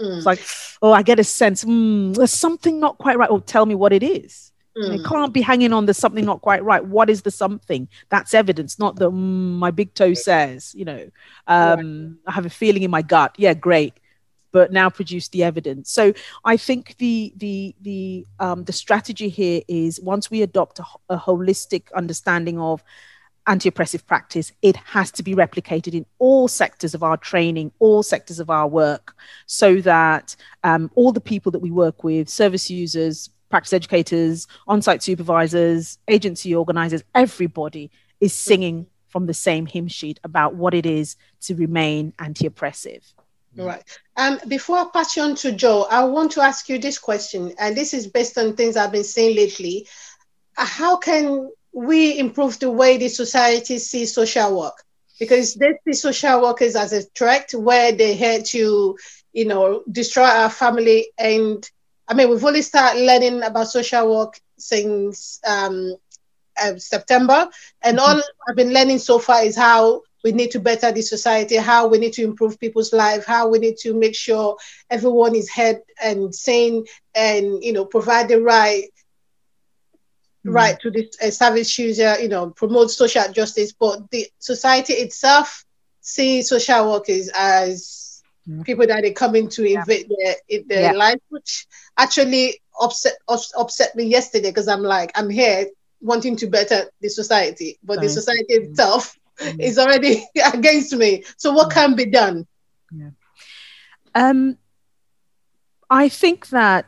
Mm. 0.00 0.18
It's 0.18 0.26
like, 0.26 0.40
oh, 0.82 0.92
I 0.92 1.02
get 1.02 1.18
a 1.18 1.24
sense, 1.24 1.64
mm, 1.64 2.14
there's 2.14 2.32
something 2.32 2.78
not 2.78 2.98
quite 2.98 3.18
right. 3.18 3.30
Oh, 3.30 3.40
tell 3.40 3.66
me 3.66 3.74
what 3.74 3.92
it 3.92 4.02
is. 4.02 4.52
Mm. 4.76 5.00
It 5.00 5.04
can't 5.04 5.32
be 5.32 5.40
hanging 5.40 5.72
on. 5.72 5.86
There's 5.86 5.98
something 5.98 6.24
not 6.24 6.40
quite 6.40 6.62
right. 6.62 6.84
What 6.84 7.10
is 7.10 7.22
the 7.22 7.32
something? 7.32 7.88
That's 8.10 8.34
evidence, 8.34 8.78
not 8.78 8.96
the 8.96 9.10
mm, 9.10 9.58
my 9.58 9.72
big 9.72 9.94
toe 9.94 10.14
says. 10.14 10.72
You 10.76 10.84
know, 10.84 11.10
um, 11.48 12.18
right. 12.24 12.30
I 12.30 12.32
have 12.32 12.46
a 12.46 12.50
feeling 12.50 12.84
in 12.84 12.90
my 12.90 13.02
gut. 13.02 13.34
Yeah, 13.38 13.54
great 13.54 13.94
but 14.52 14.72
now 14.72 14.88
produce 14.90 15.28
the 15.28 15.44
evidence. 15.44 15.90
So 15.90 16.12
I 16.44 16.56
think 16.56 16.96
the 16.98 17.32
the 17.36 17.74
the 17.80 18.26
um, 18.40 18.64
the 18.64 18.72
strategy 18.72 19.28
here 19.28 19.62
is 19.68 20.00
once 20.00 20.30
we 20.30 20.42
adopt 20.42 20.78
a, 20.78 20.84
a 21.10 21.18
holistic 21.18 21.92
understanding 21.94 22.58
of 22.58 22.82
anti-oppressive 23.46 24.06
practice, 24.06 24.52
it 24.60 24.76
has 24.76 25.10
to 25.10 25.22
be 25.22 25.34
replicated 25.34 25.94
in 25.94 26.04
all 26.18 26.48
sectors 26.48 26.94
of 26.94 27.02
our 27.02 27.16
training, 27.16 27.72
all 27.78 28.02
sectors 28.02 28.38
of 28.38 28.50
our 28.50 28.68
work, 28.68 29.16
so 29.46 29.80
that 29.80 30.36
um, 30.64 30.90
all 30.94 31.12
the 31.12 31.20
people 31.20 31.50
that 31.50 31.60
we 31.60 31.70
work 31.70 32.04
with, 32.04 32.28
service 32.28 32.68
users, 32.68 33.30
practice 33.48 33.72
educators, 33.72 34.46
on-site 34.66 35.02
supervisors, 35.02 35.98
agency 36.08 36.54
organizers, 36.54 37.02
everybody 37.14 37.90
is 38.20 38.34
singing 38.34 38.86
from 39.08 39.24
the 39.24 39.32
same 39.32 39.64
hymn 39.64 39.88
sheet 39.88 40.20
about 40.24 40.54
what 40.54 40.74
it 40.74 40.84
is 40.84 41.16
to 41.40 41.54
remain 41.54 42.12
anti-oppressive. 42.18 43.14
All 43.58 43.66
right. 43.66 43.82
Um, 44.16 44.38
before 44.46 44.78
I 44.78 44.86
pass 44.92 45.16
you 45.16 45.22
on 45.22 45.34
to 45.36 45.52
Joe, 45.52 45.86
I 45.90 46.04
want 46.04 46.32
to 46.32 46.42
ask 46.42 46.68
you 46.68 46.78
this 46.78 46.98
question, 46.98 47.52
and 47.58 47.76
this 47.76 47.92
is 47.92 48.06
based 48.06 48.38
on 48.38 48.54
things 48.54 48.76
I've 48.76 48.92
been 48.92 49.04
saying 49.04 49.36
lately. 49.36 49.86
How 50.56 50.96
can 50.96 51.50
we 51.72 52.18
improve 52.18 52.58
the 52.58 52.70
way 52.70 52.96
the 52.96 53.08
society 53.08 53.78
sees 53.78 54.14
social 54.14 54.58
work? 54.58 54.84
Because 55.18 55.54
they 55.54 55.72
see 55.84 55.92
social 55.94 56.42
workers 56.42 56.76
as 56.76 56.92
a 56.92 57.02
threat 57.02 57.52
where 57.52 57.90
they 57.92 58.14
had 58.14 58.44
to, 58.46 58.96
you 59.32 59.44
know, 59.44 59.82
destroy 59.90 60.24
our 60.24 60.50
family. 60.50 61.08
And 61.18 61.68
I 62.06 62.14
mean, 62.14 62.30
we've 62.30 62.44
only 62.44 62.62
started 62.62 63.04
learning 63.04 63.42
about 63.42 63.68
social 63.68 64.08
work 64.08 64.40
since 64.56 65.40
um, 65.46 65.96
uh, 66.60 66.76
September, 66.76 67.48
and 67.82 67.98
mm-hmm. 67.98 68.16
all 68.16 68.22
I've 68.48 68.56
been 68.56 68.72
learning 68.72 68.98
so 68.98 69.18
far 69.18 69.42
is 69.44 69.56
how 69.56 70.02
we 70.24 70.32
need 70.32 70.50
to 70.52 70.60
better 70.60 70.90
the 70.92 71.02
society, 71.02 71.56
how 71.56 71.86
we 71.86 71.98
need 71.98 72.12
to 72.14 72.24
improve 72.24 72.58
people's 72.58 72.92
life, 72.92 73.24
how 73.24 73.48
we 73.48 73.58
need 73.58 73.76
to 73.78 73.94
make 73.94 74.14
sure 74.14 74.56
everyone 74.90 75.34
is 75.34 75.50
heard 75.50 75.78
and 76.02 76.34
sane 76.34 76.84
and 77.14 77.62
you 77.62 77.72
know 77.72 77.84
provide 77.84 78.28
the 78.28 78.40
right 78.40 78.84
mm. 80.46 80.54
right 80.54 80.78
to 80.80 80.90
the 80.90 81.10
uh, 81.22 81.30
service 81.30 81.78
user, 81.78 82.20
you 82.20 82.28
know, 82.28 82.50
promote 82.50 82.90
social 82.90 83.30
justice. 83.32 83.72
But 83.72 84.10
the 84.10 84.26
society 84.38 84.94
itself 84.94 85.64
sees 86.00 86.48
social 86.48 86.90
workers 86.90 87.30
as 87.34 88.22
mm. 88.48 88.64
people 88.64 88.86
that 88.86 89.02
they 89.02 89.12
come 89.12 89.36
into 89.36 89.68
yeah. 89.68 89.80
invade 89.80 90.10
their, 90.18 90.60
their 90.66 90.92
yeah. 90.92 90.98
life, 90.98 91.20
which 91.28 91.66
actually 91.96 92.60
upset 92.80 93.14
upset 93.28 93.94
me 93.94 94.04
yesterday 94.04 94.50
because 94.50 94.68
I'm 94.68 94.82
like, 94.82 95.12
I'm 95.14 95.30
here 95.30 95.66
wanting 96.00 96.36
to 96.36 96.46
better 96.46 96.84
the 97.00 97.08
society, 97.08 97.78
but 97.82 98.00
the 98.00 98.08
society 98.08 98.58
mm. 98.58 98.70
itself 98.70 99.17
mm. 99.40 99.60
is 99.60 99.78
already 99.78 100.24
against 100.52 100.94
me. 100.94 101.24
So 101.36 101.52
what 101.52 101.72
can 101.72 101.94
be 101.94 102.06
done? 102.06 102.46
Yeah. 102.92 103.10
Um, 104.14 104.58
I 105.90 106.08
think 106.08 106.48
that 106.48 106.86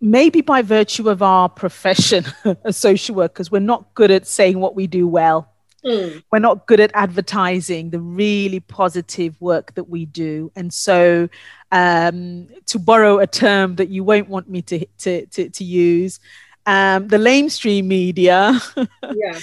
maybe 0.00 0.40
by 0.40 0.62
virtue 0.62 1.08
of 1.08 1.22
our 1.22 1.48
profession 1.48 2.24
as 2.64 2.76
social 2.76 3.14
workers, 3.14 3.50
we're 3.50 3.60
not 3.60 3.94
good 3.94 4.10
at 4.10 4.26
saying 4.26 4.58
what 4.58 4.74
we 4.74 4.86
do 4.86 5.06
well. 5.06 5.48
Mm. 5.84 6.22
We're 6.30 6.38
not 6.38 6.66
good 6.66 6.78
at 6.80 6.92
advertising 6.94 7.90
the 7.90 7.98
really 7.98 8.60
positive 8.60 9.40
work 9.40 9.74
that 9.74 9.84
we 9.84 10.06
do. 10.06 10.52
And 10.54 10.72
so, 10.72 11.28
um, 11.72 12.48
to 12.66 12.78
borrow 12.78 13.18
a 13.18 13.26
term 13.26 13.76
that 13.76 13.88
you 13.88 14.04
won't 14.04 14.28
want 14.28 14.48
me 14.48 14.62
to, 14.62 14.86
to, 14.98 15.26
to, 15.26 15.48
to 15.48 15.64
use, 15.64 16.20
um, 16.66 17.08
the 17.08 17.16
lamestream 17.16 17.86
media. 17.86 18.60
yeah. 18.76 19.40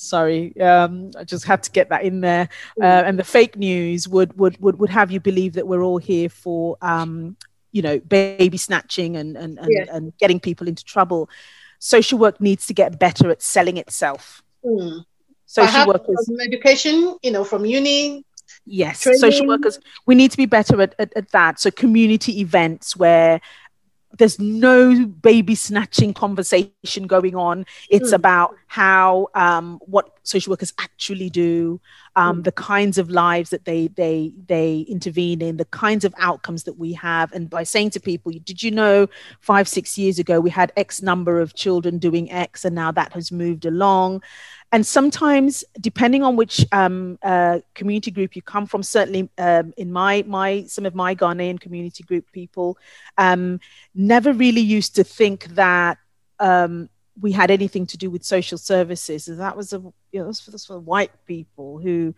Sorry, 0.00 0.56
um, 0.60 1.10
I 1.18 1.24
just 1.24 1.44
had 1.44 1.64
to 1.64 1.72
get 1.72 1.88
that 1.88 2.04
in 2.04 2.20
there. 2.20 2.48
Uh, 2.80 2.84
and 2.84 3.18
the 3.18 3.24
fake 3.24 3.56
news 3.56 4.06
would, 4.06 4.38
would 4.38 4.56
would 4.60 4.78
would 4.78 4.90
have 4.90 5.10
you 5.10 5.18
believe 5.18 5.54
that 5.54 5.66
we're 5.66 5.82
all 5.82 5.98
here 5.98 6.28
for 6.28 6.76
um, 6.82 7.36
you 7.72 7.82
know 7.82 7.98
baby 7.98 8.56
snatching 8.56 9.16
and 9.16 9.36
and 9.36 9.58
and, 9.58 9.68
yeah. 9.68 9.86
and 9.90 10.16
getting 10.18 10.38
people 10.38 10.68
into 10.68 10.84
trouble. 10.84 11.28
Social 11.80 12.16
work 12.16 12.40
needs 12.40 12.64
to 12.68 12.74
get 12.74 13.00
better 13.00 13.28
at 13.28 13.42
selling 13.42 13.76
itself. 13.76 14.40
Mm. 14.64 15.04
Social 15.46 15.86
workers, 15.88 16.30
education, 16.46 17.16
you 17.22 17.32
know, 17.32 17.42
from 17.42 17.64
uni, 17.64 18.24
yes 18.66 19.00
training. 19.00 19.18
social 19.18 19.48
workers 19.48 19.80
we 20.06 20.14
need 20.14 20.30
to 20.30 20.36
be 20.36 20.46
better 20.46 20.80
at, 20.80 20.94
at, 20.98 21.12
at, 21.16 21.30
that 21.30 21.58
so 21.58 21.70
community 21.70 22.40
events 22.40 22.96
where 22.96 23.40
there's 24.16 24.38
no 24.38 25.06
baby 25.06 25.54
snatching 25.54 26.14
conversation 26.14 27.06
going 27.06 27.34
on. 27.34 27.66
It's 27.90 28.10
mm. 28.10 28.14
about 28.14 28.56
how 28.66 29.28
um, 29.34 29.78
what 29.82 30.16
social 30.22 30.50
workers 30.50 30.72
actually 30.78 31.28
do, 31.28 31.80
um, 32.16 32.40
mm. 32.40 32.44
the 32.44 32.52
kinds 32.52 32.96
of 32.96 33.10
lives 33.10 33.50
that 33.50 33.64
they 33.64 33.88
they 33.88 34.32
they 34.46 34.86
intervene 34.88 35.42
in, 35.42 35.58
the 35.58 35.66
kinds 35.66 36.04
of 36.04 36.14
outcomes 36.18 36.64
that 36.64 36.78
we 36.78 36.94
have, 36.94 37.32
and 37.32 37.50
by 37.50 37.64
saying 37.64 37.90
to 37.90 38.00
people, 38.00 38.32
"Did 38.32 38.62
you 38.62 38.70
know 38.70 39.08
five 39.40 39.68
six 39.68 39.98
years 39.98 40.18
ago 40.18 40.40
we 40.40 40.50
had 40.50 40.72
X 40.76 41.02
number 41.02 41.40
of 41.40 41.54
children 41.54 41.98
doing 41.98 42.30
X, 42.32 42.64
and 42.64 42.74
now 42.74 42.90
that 42.92 43.12
has 43.12 43.30
moved 43.30 43.66
along." 43.66 44.22
And 44.70 44.86
sometimes 44.86 45.64
depending 45.80 46.22
on 46.22 46.36
which 46.36 46.64
um, 46.72 47.18
uh, 47.22 47.60
community 47.74 48.10
group 48.10 48.36
you 48.36 48.42
come 48.42 48.66
from 48.66 48.82
certainly 48.82 49.30
um, 49.38 49.72
in 49.76 49.90
my 49.90 50.24
my 50.26 50.64
some 50.64 50.86
of 50.86 50.94
my 50.94 51.14
ghanaian 51.14 51.58
community 51.58 52.02
group 52.04 52.30
people 52.32 52.78
um, 53.16 53.60
never 53.94 54.32
really 54.32 54.60
used 54.60 54.96
to 54.96 55.04
think 55.04 55.46
that 55.54 55.98
um, 56.38 56.88
we 57.20 57.32
had 57.32 57.50
anything 57.50 57.86
to 57.86 57.96
do 57.96 58.10
with 58.10 58.24
social 58.24 58.58
services. 58.58 59.28
And 59.28 59.40
that 59.40 59.56
was 59.56 59.72
a 59.72 59.78
you 60.12 60.22
know 60.22 60.32
for, 60.32 60.50
that's 60.50 60.66
for 60.66 60.78
white 60.78 61.12
people 61.26 61.78
who 61.78 62.14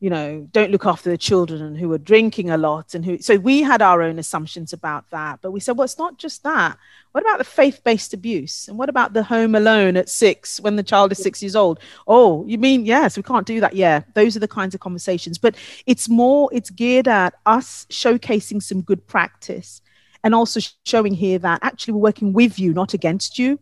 you 0.00 0.08
know, 0.08 0.48
don't 0.50 0.70
look 0.70 0.86
after 0.86 1.10
the 1.10 1.18
children 1.18 1.60
and 1.60 1.76
who 1.76 1.92
are 1.92 1.98
drinking 1.98 2.48
a 2.48 2.56
lot 2.56 2.94
and 2.94 3.04
who 3.04 3.18
so 3.18 3.36
we 3.36 3.60
had 3.60 3.82
our 3.82 4.00
own 4.00 4.18
assumptions 4.18 4.72
about 4.72 5.08
that. 5.10 5.40
But 5.42 5.50
we 5.50 5.60
said, 5.60 5.76
well, 5.76 5.84
it's 5.84 5.98
not 5.98 6.16
just 6.16 6.42
that. 6.42 6.78
What 7.12 7.22
about 7.22 7.36
the 7.36 7.44
faith-based 7.44 8.14
abuse? 8.14 8.66
And 8.66 8.78
what 8.78 8.88
about 8.88 9.12
the 9.12 9.22
home 9.22 9.54
alone 9.54 9.98
at 9.98 10.08
six 10.08 10.58
when 10.58 10.76
the 10.76 10.82
child 10.82 11.12
is 11.12 11.18
six 11.18 11.42
years 11.42 11.54
old? 11.54 11.80
Oh, 12.06 12.46
you 12.46 12.56
mean 12.56 12.86
yes, 12.86 13.18
we 13.18 13.22
can't 13.22 13.46
do 13.46 13.60
that. 13.60 13.74
Yeah, 13.74 14.02
those 14.14 14.36
are 14.36 14.40
the 14.40 14.48
kinds 14.48 14.74
of 14.74 14.80
conversations. 14.80 15.36
But 15.36 15.54
it's 15.84 16.08
more, 16.08 16.48
it's 16.50 16.70
geared 16.70 17.06
at 17.06 17.34
us 17.44 17.86
showcasing 17.90 18.62
some 18.62 18.80
good 18.80 19.06
practice 19.06 19.82
and 20.24 20.34
also 20.34 20.60
showing 20.86 21.12
here 21.14 21.38
that 21.40 21.60
actually 21.62 21.92
we're 21.92 22.00
working 22.00 22.32
with 22.32 22.58
you, 22.58 22.72
not 22.72 22.94
against 22.94 23.38
you. 23.38 23.58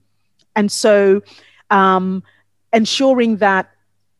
And 0.54 0.70
so 0.70 1.22
um 1.70 2.22
ensuring 2.72 3.38
that 3.38 3.70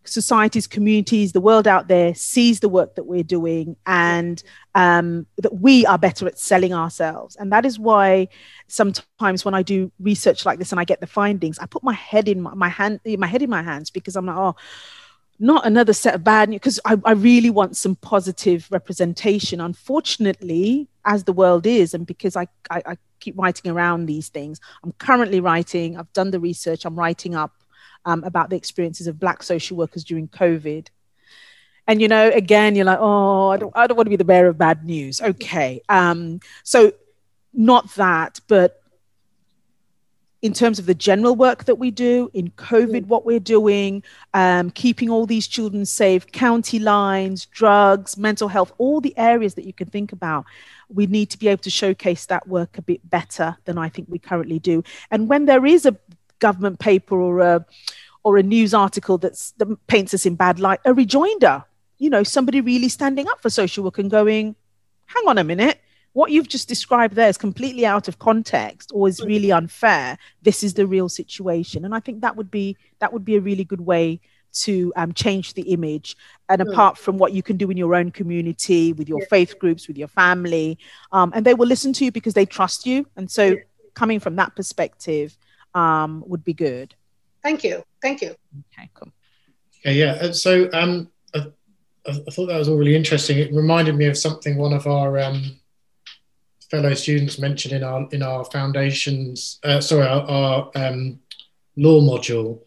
societies, 0.09 0.67
communities, 0.67 1.33
the 1.33 1.41
world 1.41 1.67
out 1.67 1.89
there 1.89 2.15
sees 2.15 2.61
the 2.61 2.69
work 2.69 2.95
that 2.97 3.05
we're 3.05 3.23
doing 3.23 3.77
and 3.87 4.43
um, 4.75 5.27
that 5.39 5.55
we 5.55 5.87
are 5.87 5.99
better 5.99 6.27
at 6.27 6.39
selling 6.39 6.73
ourselves. 6.73 7.37
And 7.37 7.53
that 7.53 7.65
is 7.65 7.79
why 7.79 8.29
sometimes 8.67 9.45
when 9.45 9.55
I 9.55 9.63
do 9.63 9.91
research 10.01 10.45
like 10.47 10.59
this 10.59 10.73
and 10.73 10.81
I 10.81 10.85
get 10.85 11.01
the 11.01 11.07
findings, 11.07 11.59
I 11.59 11.67
put 11.67 11.83
my 11.83 11.95
head 11.95 12.29
in 12.29 12.41
my, 12.41 12.55
my 12.55 12.69
hand, 12.69 13.01
my 13.05 13.27
head 13.27 13.43
in 13.43 13.51
my 13.51 13.63
hands 13.63 13.91
because 13.91 14.17
I'm 14.17 14.27
like, 14.27 14.37
oh, 14.37 14.57
not 15.39 15.67
another 15.67 15.93
set 15.93 16.15
of 16.15 16.25
bad 16.25 16.49
news 16.49 16.59
because 16.59 16.81
I, 16.85 16.97
I 17.05 17.13
really 17.13 17.51
want 17.51 17.77
some 17.77 17.95
positive 17.97 18.67
representation. 18.71 19.61
Unfortunately, 19.61 20.89
as 21.05 21.25
the 21.25 21.33
world 21.33 21.67
is, 21.67 21.95
and 21.95 22.07
because 22.07 22.37
I, 22.37 22.49
I, 22.71 22.83
I 22.85 22.97
keep 23.21 23.39
writing 23.39 23.71
around 23.71 24.07
these 24.07 24.29
things, 24.29 24.61
I'm 24.83 24.93
currently 24.93 25.41
writing, 25.41 25.97
I've 25.97 26.13
done 26.13 26.33
the 26.33 26.41
research, 26.41 26.85
I'm 26.85 26.99
writing 26.99 27.35
up 27.35 27.53
um, 28.05 28.25
about 28.25 28.51
the 28.51 28.57
experiences 28.57 29.07
of 29.07 29.19
Black 29.19 29.43
social 29.43 29.77
workers 29.77 30.05
during 30.05 30.29
COVID. 30.29 30.89
And 31.87 32.03
you 32.03 32.09
know, 32.09 32.31
again, 32.31 32.77
you're 32.77 32.85
like, 32.85 32.99
oh, 33.01 33.49
I 33.49 33.57
don't, 33.57 33.73
I 33.75 33.87
don't 33.87 33.97
want 33.97 34.07
to 34.07 34.11
be 34.11 34.17
the 34.17 34.25
bearer 34.25 34.49
of 34.49 34.59
bad 34.59 34.85
news. 34.85 35.21
Okay, 35.21 35.81
um, 35.89 36.41
so 36.63 36.93
not 37.55 37.95
that, 37.95 38.41
but 38.47 38.83
in 40.41 40.53
terms 40.53 40.79
of 40.79 40.87
the 40.87 40.95
general 40.95 41.35
work 41.35 41.65
that 41.65 41.75
we 41.77 41.91
do 41.91 42.31
in 42.33 42.51
COVID, 42.51 43.07
what 43.07 43.27
we're 43.27 43.41
doing, 43.41 44.05
um, 44.35 44.71
keeping 44.71 45.11
all 45.11 45.27
these 45.27 45.49
children 45.49 45.85
safe, 45.85 46.31
county 46.31 46.79
lines, 46.79 47.47
drugs, 47.47 48.17
mental 48.17 48.47
health, 48.47 48.73
all 48.79 49.01
the 49.01 49.17
areas 49.19 49.55
that 49.55 49.65
you 49.65 49.73
can 49.73 49.89
think 49.89 50.13
about. 50.13 50.45
We 50.89 51.07
need 51.07 51.31
to 51.31 51.39
be 51.39 51.49
able 51.49 51.63
to 51.63 51.71
showcase 51.71 52.27
that 52.27 52.47
work 52.47 52.79
a 52.79 52.83
bit 52.83 53.09
better 53.11 53.57
than 53.65 53.79
I 53.79 53.89
think 53.89 54.09
we 54.09 54.19
currently 54.19 54.61
do. 54.61 54.85
And 55.11 55.29
when 55.29 55.47
there 55.47 55.67
is 55.67 55.87
a 55.87 55.97
government 56.39 56.79
paper 56.79 57.21
or 57.21 57.41
a 57.41 57.67
or 58.25 58.37
a 58.37 58.43
news 58.43 58.75
article 58.75 59.17
that's, 59.17 59.53
that 59.53 59.69
paints 59.87 60.13
us 60.13 60.27
in 60.27 60.35
bad 60.35 60.61
light, 60.61 60.81
a 60.85 60.93
rejoinder, 60.93 61.65
you 61.99 62.11
know, 62.11 62.23
somebody 62.23 62.61
really 62.61 62.89
standing 62.89 63.29
up 63.29 63.41
for 63.41 63.49
social 63.49 63.85
work 63.85 63.99
and 63.99 64.11
going, 64.11 64.55
hang 65.07 65.25
on 65.27 65.39
a 65.39 65.45
minute, 65.45 65.81
what 66.13 66.31
you've 66.31 66.49
just 66.49 66.69
described 66.69 67.15
there 67.15 67.29
is 67.29 67.39
completely 67.39 67.87
out 67.87 68.09
of 68.09 68.19
context 68.19 68.91
or 68.95 69.09
is 69.09 69.25
really 69.25 69.53
unfair. 69.53 70.19
This 70.43 70.63
is 70.63 70.75
the 70.75 70.87
real 70.87 71.09
situation. 71.09 71.85
And 71.85 71.95
I 71.95 72.01
think 72.01 72.23
that 72.23 72.37
would 72.37 72.51
be 72.51 72.77
that 72.99 73.13
would 73.13 73.25
be 73.25 73.37
a 73.37 73.41
really 73.41 73.65
good 73.65 73.81
way 73.81 74.21
to 74.65 74.93
um, 74.97 75.13
change 75.13 75.55
the 75.55 75.63
image. 75.63 76.17
And 76.49 76.61
mm. 76.61 76.73
apart 76.73 76.99
from 76.99 77.19
what 77.19 77.33
you 77.33 77.43
can 77.43 77.57
do 77.57 77.71
in 77.71 77.77
your 77.77 77.95
own 77.95 78.11
community, 78.11 78.93
with 78.93 79.09
your 79.09 79.21
yeah. 79.21 79.29
faith 79.31 79.59
groups, 79.59 79.87
with 79.87 79.97
your 79.97 80.09
family, 80.09 80.79
um, 81.13 81.33
and 81.35 81.47
they 81.47 81.55
will 81.55 81.69
listen 81.69 81.93
to 81.95 82.05
you 82.05 82.11
because 82.11 82.35
they 82.35 82.47
trust 82.47 82.87
you. 82.87 83.07
And 83.17 83.31
so, 83.31 83.45
yeah. 83.45 83.55
coming 83.95 84.19
from 84.19 84.37
that 84.37 84.57
perspective, 84.57 85.39
um, 85.75 86.25
would 86.27 86.45
be 86.45 86.55
good. 86.55 86.95
Thank 87.43 87.65
you. 87.65 87.85
Thank 88.03 88.23
you. 88.23 88.35
Okay, 88.73 88.91
cool. 88.95 89.13
Okay, 89.81 89.95
yeah. 89.95 90.33
So 90.33 90.69
um, 90.73 91.11
I, 91.35 91.47
I, 92.07 92.13
thought 92.31 92.47
that 92.47 92.59
was 92.59 92.69
all 92.69 92.77
really 92.77 92.97
interesting. 92.97 93.39
It 93.39 93.53
reminded 93.53 93.97
me 93.97 94.07
of 94.07 94.19
something 94.19 94.57
one 94.57 94.73
of 94.73 94.87
our 94.87 95.19
um, 95.19 95.59
fellow 96.71 96.95
students 96.95 97.39
mentioned 97.39 97.75
in 97.75 97.85
our 97.85 98.09
in 98.11 98.23
our 98.23 98.45
foundations. 98.45 99.59
Uh, 99.63 99.81
sorry, 99.81 100.07
our, 100.07 100.23
our 100.23 100.71
um, 100.75 101.21
law 101.77 102.01
module. 102.01 102.61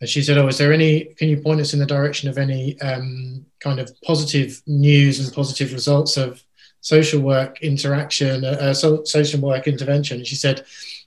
And 0.00 0.08
she 0.08 0.22
said, 0.22 0.38
"Oh, 0.38 0.48
is 0.48 0.58
there 0.58 0.72
any? 0.72 1.04
Can 1.16 1.28
you 1.28 1.38
point 1.38 1.60
us 1.60 1.72
in 1.72 1.80
the 1.80 1.86
direction 1.86 2.28
of 2.28 2.38
any 2.38 2.78
um, 2.80 3.46
kind 3.60 3.80
of 3.80 3.90
positive 4.02 4.62
news 4.66 5.18
and 5.18 5.34
positive 5.34 5.72
results 5.72 6.16
of 6.16 6.42
social 6.80 7.20
work 7.20 7.60
interaction, 7.62 8.44
uh, 8.44 8.58
uh 8.60 8.74
so, 8.74 9.04
social 9.04 9.40
work 9.40 9.66
intervention?" 9.66 10.18
And 10.18 10.26
she 10.26 10.36
said, 10.36 10.64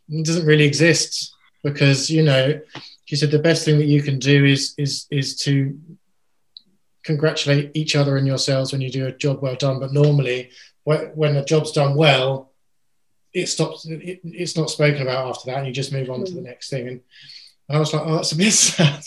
"It 0.10 0.26
doesn't 0.26 0.46
really 0.46 0.66
exist 0.66 1.34
because 1.64 2.10
you 2.10 2.24
know 2.24 2.60
she 3.06 3.16
said 3.16 3.32
the 3.32 3.40
best 3.40 3.66
thing 3.66 3.78
that 3.78 3.86
you 3.86 4.02
can 4.02 4.20
do 4.20 4.46
is 4.46 4.74
is 4.78 5.08
is 5.10 5.36
to 5.38 5.78
congratulate 7.04 7.72
each 7.74 7.96
other 7.96 8.18
and 8.18 8.28
yourselves 8.28 8.72
when 8.72 8.82
you 8.82 8.92
do 8.92 9.08
a 9.08 9.12
job 9.12 9.42
well 9.42 9.56
done. 9.56 9.80
But 9.80 9.94
normally 9.94 10.52
when 10.84 11.36
a 11.36 11.46
job's 11.46 11.72
done 11.72 11.96
well 11.96 12.52
it 13.34 13.48
stops 13.48 13.86
it, 13.86 14.20
it's 14.24 14.58
not 14.58 14.70
spoken 14.70 15.04
about 15.04 15.30
after 15.30 15.50
that. 15.50 15.60
And 15.60 15.68
you 15.68 15.74
just 15.74 15.94
move 15.94 16.10
on 16.10 16.26
to 16.26 16.34
the 16.34 16.42
next 16.42 16.70
thing. 16.70 16.88
And, 16.88 17.02
and 17.68 17.78
i 17.78 17.80
was 17.80 17.94
like 17.94 18.04
oh 18.06 18.16
that's 18.16 18.32
a 18.32 18.38
bit 18.38 18.52
sad. 18.70 19.04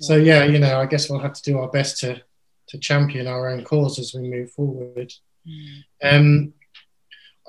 So 0.00 0.16
yeah 0.16 0.44
you 0.44 0.58
know 0.58 0.80
i 0.80 0.86
guess 0.86 1.08
we'll 1.08 1.20
have 1.20 1.34
to 1.34 1.42
do 1.42 1.58
our 1.58 1.68
best 1.68 2.00
to 2.00 2.22
to 2.68 2.78
champion 2.78 3.26
our 3.26 3.48
own 3.48 3.64
cause 3.64 3.98
as 3.98 4.14
we 4.14 4.28
move 4.28 4.50
forward. 4.50 5.12
Mm. 5.48 5.84
um 6.02 6.52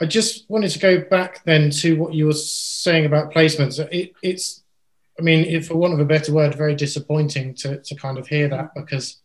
I 0.01 0.05
just 0.05 0.49
wanted 0.49 0.69
to 0.71 0.79
go 0.79 1.01
back 1.01 1.43
then 1.43 1.69
to 1.71 1.97
what 1.97 2.13
you 2.13 2.27
were 2.27 2.33
saying 2.33 3.05
about 3.05 3.33
placements. 3.33 3.79
It, 3.91 4.13
it's, 4.21 4.63
I 5.19 5.23
mean, 5.23 5.61
for 5.63 5.75
want 5.75 5.93
of 5.93 5.99
a 5.99 6.05
better 6.05 6.31
word, 6.31 6.55
very 6.55 6.75
disappointing 6.75 7.55
to, 7.55 7.81
to 7.81 7.95
kind 7.95 8.17
of 8.17 8.27
hear 8.27 8.47
that 8.49 8.75
because 8.75 9.17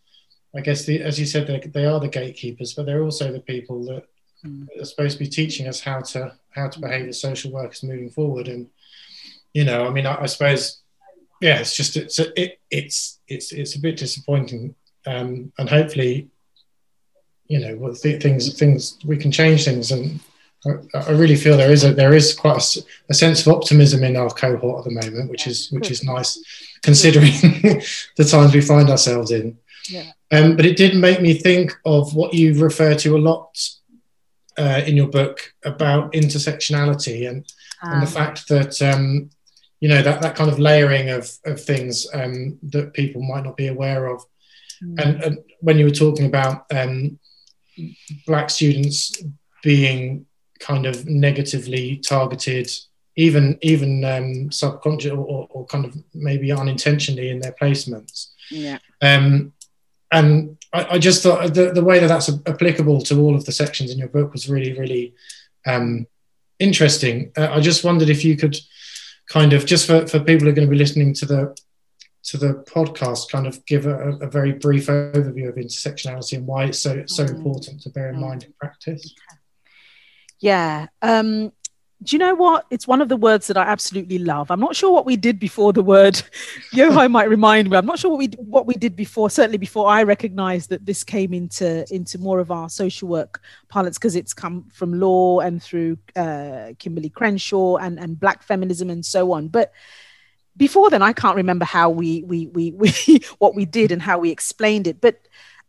I 0.54 0.60
guess, 0.60 0.84
the, 0.84 1.00
as 1.00 1.18
you 1.18 1.26
said, 1.26 1.46
they, 1.46 1.60
they 1.60 1.86
are 1.86 2.00
the 2.00 2.08
gatekeepers, 2.08 2.74
but 2.74 2.86
they're 2.86 3.02
also 3.02 3.32
the 3.32 3.40
people 3.40 3.84
that 3.86 4.04
mm. 4.44 4.66
are 4.80 4.84
supposed 4.84 5.18
to 5.18 5.24
be 5.24 5.30
teaching 5.30 5.66
us 5.66 5.80
how 5.80 6.00
to 6.00 6.34
how 6.50 6.68
to 6.68 6.80
behave 6.80 7.08
as 7.08 7.20
social 7.20 7.50
workers 7.50 7.82
moving 7.82 8.10
forward. 8.10 8.48
And 8.48 8.68
you 9.54 9.64
know, 9.64 9.86
I 9.86 9.90
mean, 9.90 10.06
I, 10.06 10.22
I 10.22 10.26
suppose, 10.26 10.82
yeah, 11.40 11.58
it's 11.58 11.74
just 11.74 11.96
it's 11.96 12.18
a, 12.18 12.40
it, 12.40 12.60
it's 12.70 13.20
it's 13.28 13.52
it's 13.52 13.76
a 13.76 13.80
bit 13.80 13.96
disappointing, 13.96 14.74
um, 15.06 15.52
and 15.58 15.68
hopefully 15.68 16.28
you 17.46 17.58
know 17.58 17.76
what 17.76 17.96
th- 17.96 18.22
things 18.22 18.58
things 18.58 18.98
we 19.04 19.16
can 19.16 19.32
change 19.32 19.64
things 19.64 19.90
and 19.90 20.20
I, 20.66 20.98
I 20.98 21.10
really 21.10 21.36
feel 21.36 21.56
there 21.56 21.72
is 21.72 21.84
a 21.84 21.92
there 21.92 22.14
is 22.14 22.34
quite 22.34 22.76
a, 22.76 22.82
a, 23.10 23.14
sense 23.14 23.44
of 23.44 23.52
optimism 23.52 24.04
in 24.04 24.16
our 24.16 24.30
cohort 24.30 24.78
at 24.78 24.92
the 24.92 25.00
moment 25.00 25.30
which 25.30 25.46
is 25.46 25.70
which 25.70 25.90
is 25.90 26.04
nice 26.04 26.42
considering 26.82 27.32
the 28.16 28.28
times 28.28 28.54
we 28.54 28.60
find 28.60 28.88
ourselves 28.88 29.30
in 29.30 29.58
yeah. 29.88 30.12
um, 30.30 30.56
but 30.56 30.64
it 30.64 30.76
did 30.76 30.96
make 30.96 31.20
me 31.20 31.34
think 31.34 31.72
of 31.84 32.14
what 32.14 32.32
you 32.34 32.54
refer 32.62 32.94
to 32.94 33.16
a 33.16 33.18
lot 33.18 33.58
uh, 34.58 34.82
in 34.86 34.96
your 34.96 35.08
book 35.08 35.52
about 35.64 36.12
intersectionality 36.12 37.28
and, 37.28 37.44
um. 37.82 37.92
and 37.92 38.02
the 38.02 38.06
ah. 38.06 38.10
fact 38.10 38.48
that 38.48 38.80
um, 38.82 39.30
you 39.80 39.88
know 39.88 40.02
that 40.02 40.22
that 40.22 40.36
kind 40.36 40.50
of 40.50 40.58
layering 40.58 41.10
of 41.10 41.30
of 41.44 41.60
things 41.60 42.06
um, 42.14 42.58
that 42.62 42.92
people 42.92 43.22
might 43.22 43.44
not 43.44 43.56
be 43.56 43.66
aware 43.66 44.06
of. 44.06 44.24
Mm. 44.82 45.04
And, 45.04 45.22
and, 45.22 45.38
when 45.60 45.78
you 45.78 45.84
were 45.84 45.92
talking 45.92 46.26
about 46.26 46.66
um, 46.72 47.18
black 48.26 48.50
students 48.50 49.22
being 49.62 50.26
kind 50.62 50.86
of 50.86 51.06
negatively 51.06 51.96
targeted, 51.98 52.70
even 53.16 53.58
even 53.60 54.04
um, 54.04 54.50
subconscious 54.50 55.12
or, 55.12 55.46
or, 55.50 55.66
kind 55.66 55.84
of 55.84 55.96
maybe 56.14 56.52
unintentionally 56.52 57.30
in 57.30 57.40
their 57.40 57.52
placements. 57.52 58.28
Yeah. 58.50 58.78
Um, 59.00 59.52
and 60.10 60.56
I, 60.72 60.94
I, 60.94 60.98
just 60.98 61.22
thought 61.22 61.54
the, 61.54 61.72
the 61.72 61.84
way 61.84 61.98
that 61.98 62.06
that's 62.06 62.30
applicable 62.46 63.00
to 63.02 63.20
all 63.20 63.34
of 63.34 63.44
the 63.44 63.52
sections 63.52 63.90
in 63.90 63.98
your 63.98 64.08
book 64.08 64.32
was 64.32 64.48
really 64.48 64.78
really 64.78 65.14
um, 65.66 66.06
interesting. 66.58 67.32
Uh, 67.36 67.48
I 67.50 67.60
just 67.60 67.84
wondered 67.84 68.08
if 68.08 68.24
you 68.24 68.36
could 68.36 68.56
kind 69.28 69.52
of 69.52 69.66
just 69.66 69.86
for, 69.86 70.06
for 70.06 70.20
people 70.20 70.44
who 70.44 70.50
are 70.50 70.54
going 70.54 70.68
to 70.68 70.70
be 70.70 70.78
listening 70.78 71.12
to 71.14 71.26
the 71.26 71.56
to 72.24 72.36
the 72.36 72.54
podcast 72.72 73.30
kind 73.30 73.48
of 73.48 73.64
give 73.66 73.86
a, 73.86 74.12
a 74.20 74.28
very 74.28 74.52
brief 74.52 74.86
overview 74.86 75.48
of 75.48 75.56
intersectionality 75.56 76.36
and 76.36 76.46
why 76.46 76.64
it's 76.64 76.78
so 76.78 77.02
so 77.06 77.24
mm. 77.24 77.34
important 77.34 77.82
to 77.82 77.90
bear 77.90 78.10
in 78.10 78.20
mind 78.20 78.44
in 78.44 78.52
practice 78.60 79.14
yeah 80.42 80.88
um 81.00 81.52
do 82.02 82.16
you 82.16 82.18
know 82.18 82.34
what? 82.34 82.66
It's 82.70 82.88
one 82.88 83.00
of 83.00 83.08
the 83.08 83.16
words 83.16 83.46
that 83.46 83.56
I 83.56 83.62
absolutely 83.62 84.18
love. 84.18 84.50
I'm 84.50 84.58
not 84.58 84.74
sure 84.74 84.92
what 84.92 85.06
we 85.06 85.16
did 85.16 85.38
before 85.38 85.72
the 85.72 85.82
word. 85.82 86.14
Yohai 86.72 87.10
might 87.10 87.28
remind 87.28 87.70
me. 87.70 87.76
I'm 87.76 87.86
not 87.86 87.98
sure 87.98 88.10
what 88.10 88.18
we 88.18 88.26
what 88.38 88.66
we 88.66 88.74
did 88.74 88.96
before. 88.96 89.30
Certainly 89.30 89.58
before 89.58 89.88
I 89.88 90.02
recognised 90.02 90.70
that 90.70 90.84
this 90.84 91.04
came 91.04 91.32
into 91.32 91.86
into 91.94 92.18
more 92.18 92.40
of 92.40 92.50
our 92.50 92.68
social 92.68 93.08
work 93.08 93.40
parlance 93.68 93.98
because 93.98 94.16
it's 94.16 94.34
come 94.34 94.68
from 94.72 94.98
law 94.98 95.40
and 95.40 95.62
through 95.62 95.98
uh, 96.16 96.74
Kimberlé 96.80 97.12
Crenshaw 97.12 97.76
and 97.76 98.00
and 98.00 98.18
Black 98.18 98.42
feminism 98.42 98.90
and 98.90 99.04
so 99.06 99.32
on. 99.32 99.48
But 99.48 99.72
before 100.56 100.90
then, 100.90 101.02
I 101.02 101.12
can't 101.12 101.36
remember 101.36 101.64
how 101.64 101.90
we 101.90 102.24
we 102.24 102.48
we, 102.48 102.70
we 102.72 103.20
what 103.38 103.54
we 103.54 103.64
did 103.64 103.92
and 103.92 104.02
how 104.02 104.18
we 104.18 104.30
explained 104.30 104.86
it. 104.88 105.00
But 105.00 105.20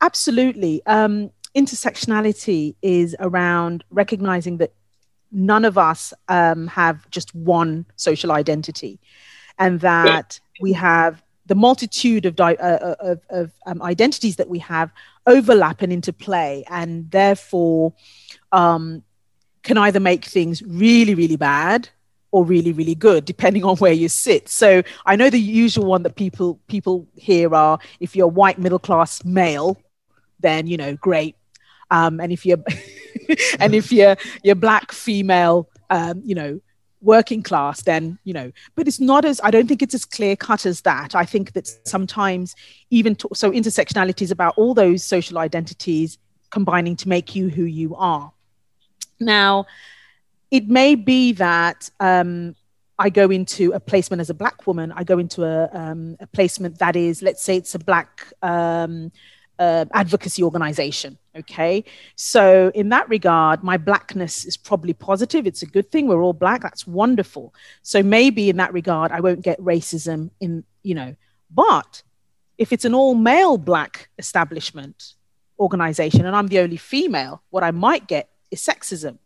absolutely, 0.02 0.82
um, 0.88 1.32
intersectionality 1.56 2.76
is 2.82 3.16
around 3.20 3.84
recognizing 3.90 4.58
that 4.58 4.74
none 5.32 5.66
of 5.66 5.78
us 5.78 6.14
um, 6.28 6.68
have 6.68 7.10
just 7.10 7.34
one 7.36 7.86
social 7.96 8.32
identity, 8.32 9.00
and 9.58 9.80
that 9.82 10.40
we 10.62 10.74
have 10.74 11.24
the 11.46 11.56
multitude 11.56 12.26
of, 12.26 12.36
di- 12.36 12.56
uh, 12.56 12.78
uh, 12.78 12.96
of, 13.00 13.22
of 13.30 13.52
um, 13.66 13.82
identities 13.82 14.38
that 14.38 14.50
we 14.50 14.60
have 14.60 14.92
overlap 15.28 15.82
and 15.82 15.92
interplay, 15.92 16.64
and 16.70 17.10
therefore 17.12 17.94
um, 18.52 19.04
can 19.64 19.78
either 19.78 20.00
make 20.00 20.26
things 20.26 20.62
really, 20.64 21.16
really 21.16 21.36
bad 21.36 21.90
or 22.32 22.44
really, 22.44 22.74
really 22.74 22.96
good, 22.96 23.26
depending 23.26 23.64
on 23.64 23.78
where 23.78 23.94
you 23.94 24.10
sit. 24.10 24.50
So 24.50 24.82
I 25.06 25.16
know 25.16 25.30
the 25.30 25.40
usual 25.40 25.86
one 25.86 26.04
that 26.04 26.16
people 26.16 26.60
people 26.68 27.08
hear 27.16 27.54
are 27.54 27.78
if 28.00 28.16
you're 28.16 28.28
white 28.28 28.58
middle 28.58 28.80
class 28.80 29.24
male, 29.24 29.78
then 30.40 30.66
you 30.68 30.76
know 30.78 30.96
great, 30.96 31.36
um, 31.94 32.20
and 32.20 32.32
if 32.32 32.46
you're 32.46 32.58
and 33.60 33.76
if 33.76 33.92
you're 33.92 34.18
you're 34.44 34.56
black 34.56 34.92
female, 34.92 35.70
um, 35.92 36.22
you 36.26 36.34
know, 36.34 36.60
working 37.02 37.44
class, 37.44 37.84
then 37.84 38.18
you 38.24 38.34
know. 38.34 38.52
But 38.76 38.88
it's 38.88 39.00
not 39.00 39.26
as 39.26 39.40
I 39.44 39.52
don't 39.52 39.68
think 39.68 39.84
it's 39.84 39.94
as 39.94 40.04
clear 40.04 40.36
cut 40.36 40.66
as 40.66 40.82
that. 40.82 41.14
I 41.16 41.26
think 41.26 41.54
that 41.54 41.68
sometimes 41.88 42.56
even 42.90 43.16
to, 43.18 43.30
so 43.34 43.52
intersectionality 43.52 44.24
is 44.24 44.32
about 44.32 44.58
all 44.58 44.74
those 44.74 45.04
social 45.04 45.38
identities 45.38 46.18
combining 46.50 46.96
to 46.96 47.08
make 47.08 47.36
you 47.36 47.50
who 47.50 47.64
you 47.64 47.96
are. 47.96 48.32
Now, 49.20 49.68
it 50.50 50.68
may 50.68 50.96
be 50.96 51.34
that 51.34 51.90
um, 52.00 52.56
I 52.98 53.10
go 53.10 53.30
into 53.30 53.72
a 53.72 53.80
placement 53.80 54.20
as 54.22 54.30
a 54.30 54.34
black 54.34 54.66
woman. 54.66 54.92
I 54.92 55.04
go 55.04 55.20
into 55.20 55.44
a, 55.44 55.70
um, 55.74 56.16
a 56.20 56.28
placement 56.28 56.80
that 56.80 56.96
is, 56.96 57.22
let's 57.22 57.44
say, 57.44 57.58
it's 57.58 57.76
a 57.76 57.80
black 57.80 58.32
um, 58.42 59.12
uh, 59.60 59.86
advocacy 59.94 60.44
organization. 60.44 61.18
Okay. 61.36 61.84
So, 62.16 62.72
in 62.76 62.90
that 62.90 63.10
regard, 63.10 63.64
my 63.64 63.78
blackness 63.78 64.46
is 64.46 64.58
probably 64.58 64.94
positive. 64.94 65.48
It's 65.48 65.62
a 65.62 65.66
good 65.66 65.92
thing. 65.92 66.08
We're 66.08 66.22
all 66.22 66.34
black. 66.34 66.62
That's 66.62 66.86
wonderful. 66.86 67.54
So, 67.82 68.04
maybe 68.04 68.50
in 68.50 68.58
that 68.58 68.74
regard, 68.74 69.12
I 69.12 69.20
won't 69.20 69.42
get 69.42 69.60
racism 69.60 70.30
in, 70.40 70.64
you 70.84 70.96
know, 70.96 71.16
but 71.50 72.04
if 72.58 72.72
it's 72.72 72.86
an 72.86 72.94
all 72.94 73.16
male 73.16 73.58
black 73.58 74.10
establishment 74.20 75.14
organization 75.60 76.26
and 76.26 76.36
I'm 76.36 76.48
the 76.48 76.60
only 76.60 76.78
female, 76.78 77.42
what 77.50 77.64
I 77.64 77.72
might 77.72 78.08
get 78.08 78.30
is 78.52 78.62
sexism. 78.62 79.18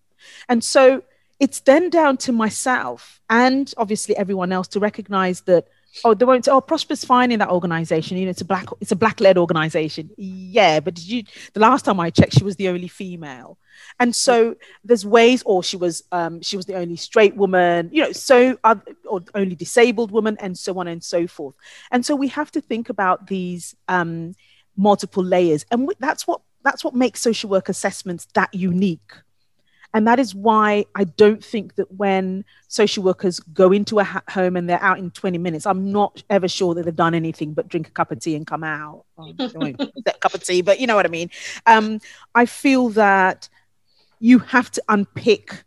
And 0.48 0.64
so, 0.64 1.04
it's 1.40 1.60
then 1.60 1.90
down 1.90 2.18
to 2.18 2.32
myself 2.32 3.22
and 3.30 3.72
obviously 3.78 4.18
everyone 4.18 4.52
else 4.52 4.68
to 4.70 4.80
recognize 4.80 5.42
that 5.42 5.68
oh 6.04 6.14
they 6.14 6.26
won't 6.26 6.46
say 6.46 6.52
oh 6.52 6.62
Prospera's 6.62 7.04
fine 7.04 7.32
in 7.32 7.40
that 7.40 7.50
organization 7.50 8.18
you 8.18 8.26
know 8.26 8.32
it's 8.32 8.42
a 8.42 8.46
black 8.46 8.68
it's 8.82 8.92
a 8.92 8.96
black 8.96 9.20
led 9.20 9.38
organization. 9.38 10.10
Yeah 10.18 10.80
but 10.80 10.94
did 10.96 11.08
you 11.08 11.24
the 11.54 11.60
last 11.60 11.86
time 11.86 12.00
i 12.00 12.10
checked 12.10 12.34
she 12.34 12.44
was 12.44 12.56
the 12.56 12.70
only 12.70 12.88
female. 12.88 13.58
And 14.00 14.16
so 14.16 14.56
there's 14.84 15.06
ways 15.06 15.44
or 15.46 15.62
she 15.62 15.78
was 15.78 16.04
um, 16.12 16.42
she 16.42 16.58
was 16.58 16.66
the 16.66 16.76
only 16.76 16.96
straight 16.96 17.36
woman 17.36 17.90
you 17.92 18.02
know 18.02 18.12
so 18.12 18.58
uh, 18.64 18.76
or 19.06 19.24
only 19.36 19.56
disabled 19.56 20.12
woman 20.12 20.36
and 20.40 20.58
so 20.58 20.80
on 20.80 20.88
and 20.88 21.04
so 21.04 21.28
forth. 21.28 21.56
And 21.92 22.06
so 22.06 22.16
we 22.16 22.28
have 22.30 22.52
to 22.52 22.62
think 22.62 22.90
about 22.90 23.28
these 23.28 23.76
um, 23.88 24.34
multiple 24.78 25.24
layers. 25.24 25.66
And 25.72 25.92
that's 26.00 26.28
what 26.28 26.42
that's 26.64 26.84
what 26.84 26.94
makes 26.94 27.22
social 27.22 27.50
work 27.50 27.70
assessments 27.70 28.28
that 28.34 28.54
unique 28.54 29.14
and 29.94 30.08
that 30.08 30.20
is 30.20 30.36
why 30.36 30.86
I 30.96 31.06
don't 31.06 31.44
think 31.44 31.76
that 31.76 31.92
when 31.92 32.44
social 32.68 33.04
workers 33.04 33.40
go 33.40 33.72
into 33.72 34.00
a 34.00 34.04
ha- 34.04 34.24
home 34.30 34.56
and 34.56 34.70
they're 34.70 34.82
out 34.82 35.00
in 35.00 35.12
20 35.12 35.38
minutes, 35.38 35.66
I'm 35.66 35.92
not 35.92 36.24
ever 36.30 36.48
sure 36.48 36.76
that 36.76 36.84
they've 36.84 36.96
done 36.96 37.16
anything 37.16 37.54
but 37.54 37.68
drink 37.68 37.88
a 37.88 37.92
cup 37.92 38.12
of 38.12 38.20
tea 38.20 38.36
and 38.36 38.46
come 38.46 38.64
out. 38.64 39.06
That 39.18 40.18
cup 40.20 40.34
of 40.34 40.44
tea, 40.44 40.62
but 40.62 40.80
you 40.80 40.88
know 40.88 40.96
what 40.96 41.06
I 41.06 41.10
mean. 41.10 41.30
Um, 41.66 42.00
I 42.36 42.46
feel 42.46 42.90
that 42.90 43.50
you 44.20 44.40
have 44.40 44.72
to 44.72 44.84
unpick 44.90 45.64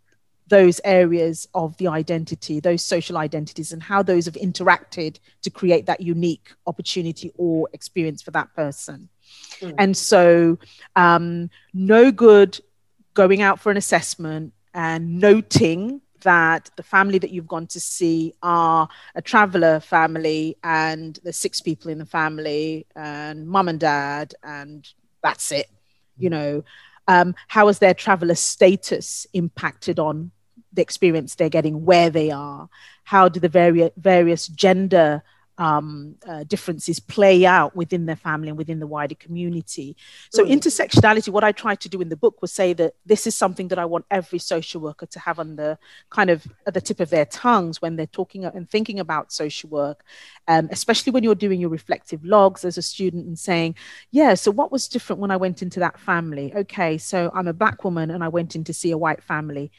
those 0.48 0.80
areas 0.84 1.48
of 1.54 1.76
the 1.78 1.88
identity, 1.88 2.60
those 2.60 2.84
social 2.84 3.16
identities, 3.16 3.72
and 3.72 3.82
how 3.82 4.02
those 4.02 4.26
have 4.26 4.34
interacted 4.34 5.18
to 5.42 5.50
create 5.50 5.86
that 5.86 6.00
unique 6.00 6.52
opportunity 6.66 7.32
or 7.36 7.68
experience 7.72 8.20
for 8.20 8.32
that 8.32 8.52
person. 8.54 9.08
Mm. 9.60 9.74
And 9.78 9.96
so, 9.96 10.58
um, 10.96 11.50
no 11.72 12.10
good 12.10 12.60
going 13.14 13.42
out 13.42 13.60
for 13.60 13.70
an 13.70 13.76
assessment 13.76 14.52
and 14.74 15.18
noting 15.18 16.00
that 16.22 16.70
the 16.76 16.82
family 16.82 17.18
that 17.18 17.30
you've 17.30 17.48
gone 17.48 17.66
to 17.66 17.80
see 17.80 18.34
are 18.42 18.88
a 19.14 19.22
traveler 19.22 19.80
family 19.80 20.56
and 20.62 21.18
there's 21.24 21.36
six 21.36 21.60
people 21.60 21.90
in 21.90 21.98
the 21.98 22.04
family 22.06 22.86
and 22.94 23.48
mum 23.48 23.68
and 23.68 23.80
dad 23.80 24.34
and 24.42 24.92
that's 25.22 25.50
it 25.50 25.66
you 26.20 26.30
know. 26.30 26.62
Um, 27.08 27.34
how 27.48 27.66
has 27.66 27.80
their 27.80 27.94
traveler 27.94 28.36
status 28.36 29.26
impacted 29.32 29.98
on 29.98 30.30
the 30.72 30.82
experience 30.82 31.34
they're 31.34 31.48
getting 31.48 31.84
where 31.84 32.10
they 32.10 32.30
are? 32.30 32.68
How 33.02 33.28
do 33.28 33.40
the 33.40 33.48
various 33.48 33.90
various 33.96 34.46
gender 34.46 35.24
um, 35.60 36.16
uh, 36.26 36.42
differences 36.44 36.98
play 36.98 37.44
out 37.44 37.76
within 37.76 38.06
their 38.06 38.16
family 38.16 38.48
and 38.48 38.56
within 38.56 38.80
the 38.80 38.86
wider 38.86 39.14
community. 39.14 39.94
So, 40.30 40.42
mm. 40.42 40.50
intersectionality, 40.50 41.28
what 41.28 41.44
I 41.44 41.52
tried 41.52 41.80
to 41.80 41.88
do 41.88 42.00
in 42.00 42.08
the 42.08 42.16
book 42.16 42.40
was 42.40 42.50
say 42.50 42.72
that 42.72 42.94
this 43.04 43.26
is 43.26 43.36
something 43.36 43.68
that 43.68 43.78
I 43.78 43.84
want 43.84 44.06
every 44.10 44.38
social 44.38 44.80
worker 44.80 45.04
to 45.04 45.20
have 45.20 45.38
on 45.38 45.56
the 45.56 45.78
kind 46.08 46.30
of 46.30 46.46
at 46.66 46.72
the 46.72 46.80
tip 46.80 46.98
of 46.98 47.10
their 47.10 47.26
tongues 47.26 47.82
when 47.82 47.96
they're 47.96 48.06
talking 48.06 48.46
and 48.46 48.70
thinking 48.70 48.98
about 48.98 49.32
social 49.32 49.68
work, 49.68 50.02
um, 50.48 50.70
especially 50.72 51.12
when 51.12 51.22
you're 51.22 51.34
doing 51.34 51.60
your 51.60 51.68
reflective 51.68 52.24
logs 52.24 52.64
as 52.64 52.78
a 52.78 52.82
student 52.82 53.26
and 53.26 53.38
saying, 53.38 53.74
Yeah, 54.10 54.32
so 54.34 54.50
what 54.50 54.72
was 54.72 54.88
different 54.88 55.20
when 55.20 55.30
I 55.30 55.36
went 55.36 55.60
into 55.60 55.78
that 55.80 56.00
family? 56.00 56.54
Okay, 56.56 56.96
so 56.96 57.30
I'm 57.34 57.48
a 57.48 57.52
black 57.52 57.84
woman 57.84 58.10
and 58.10 58.24
I 58.24 58.28
went 58.28 58.56
in 58.56 58.64
to 58.64 58.72
see 58.72 58.92
a 58.92 58.98
white 58.98 59.22
family 59.22 59.70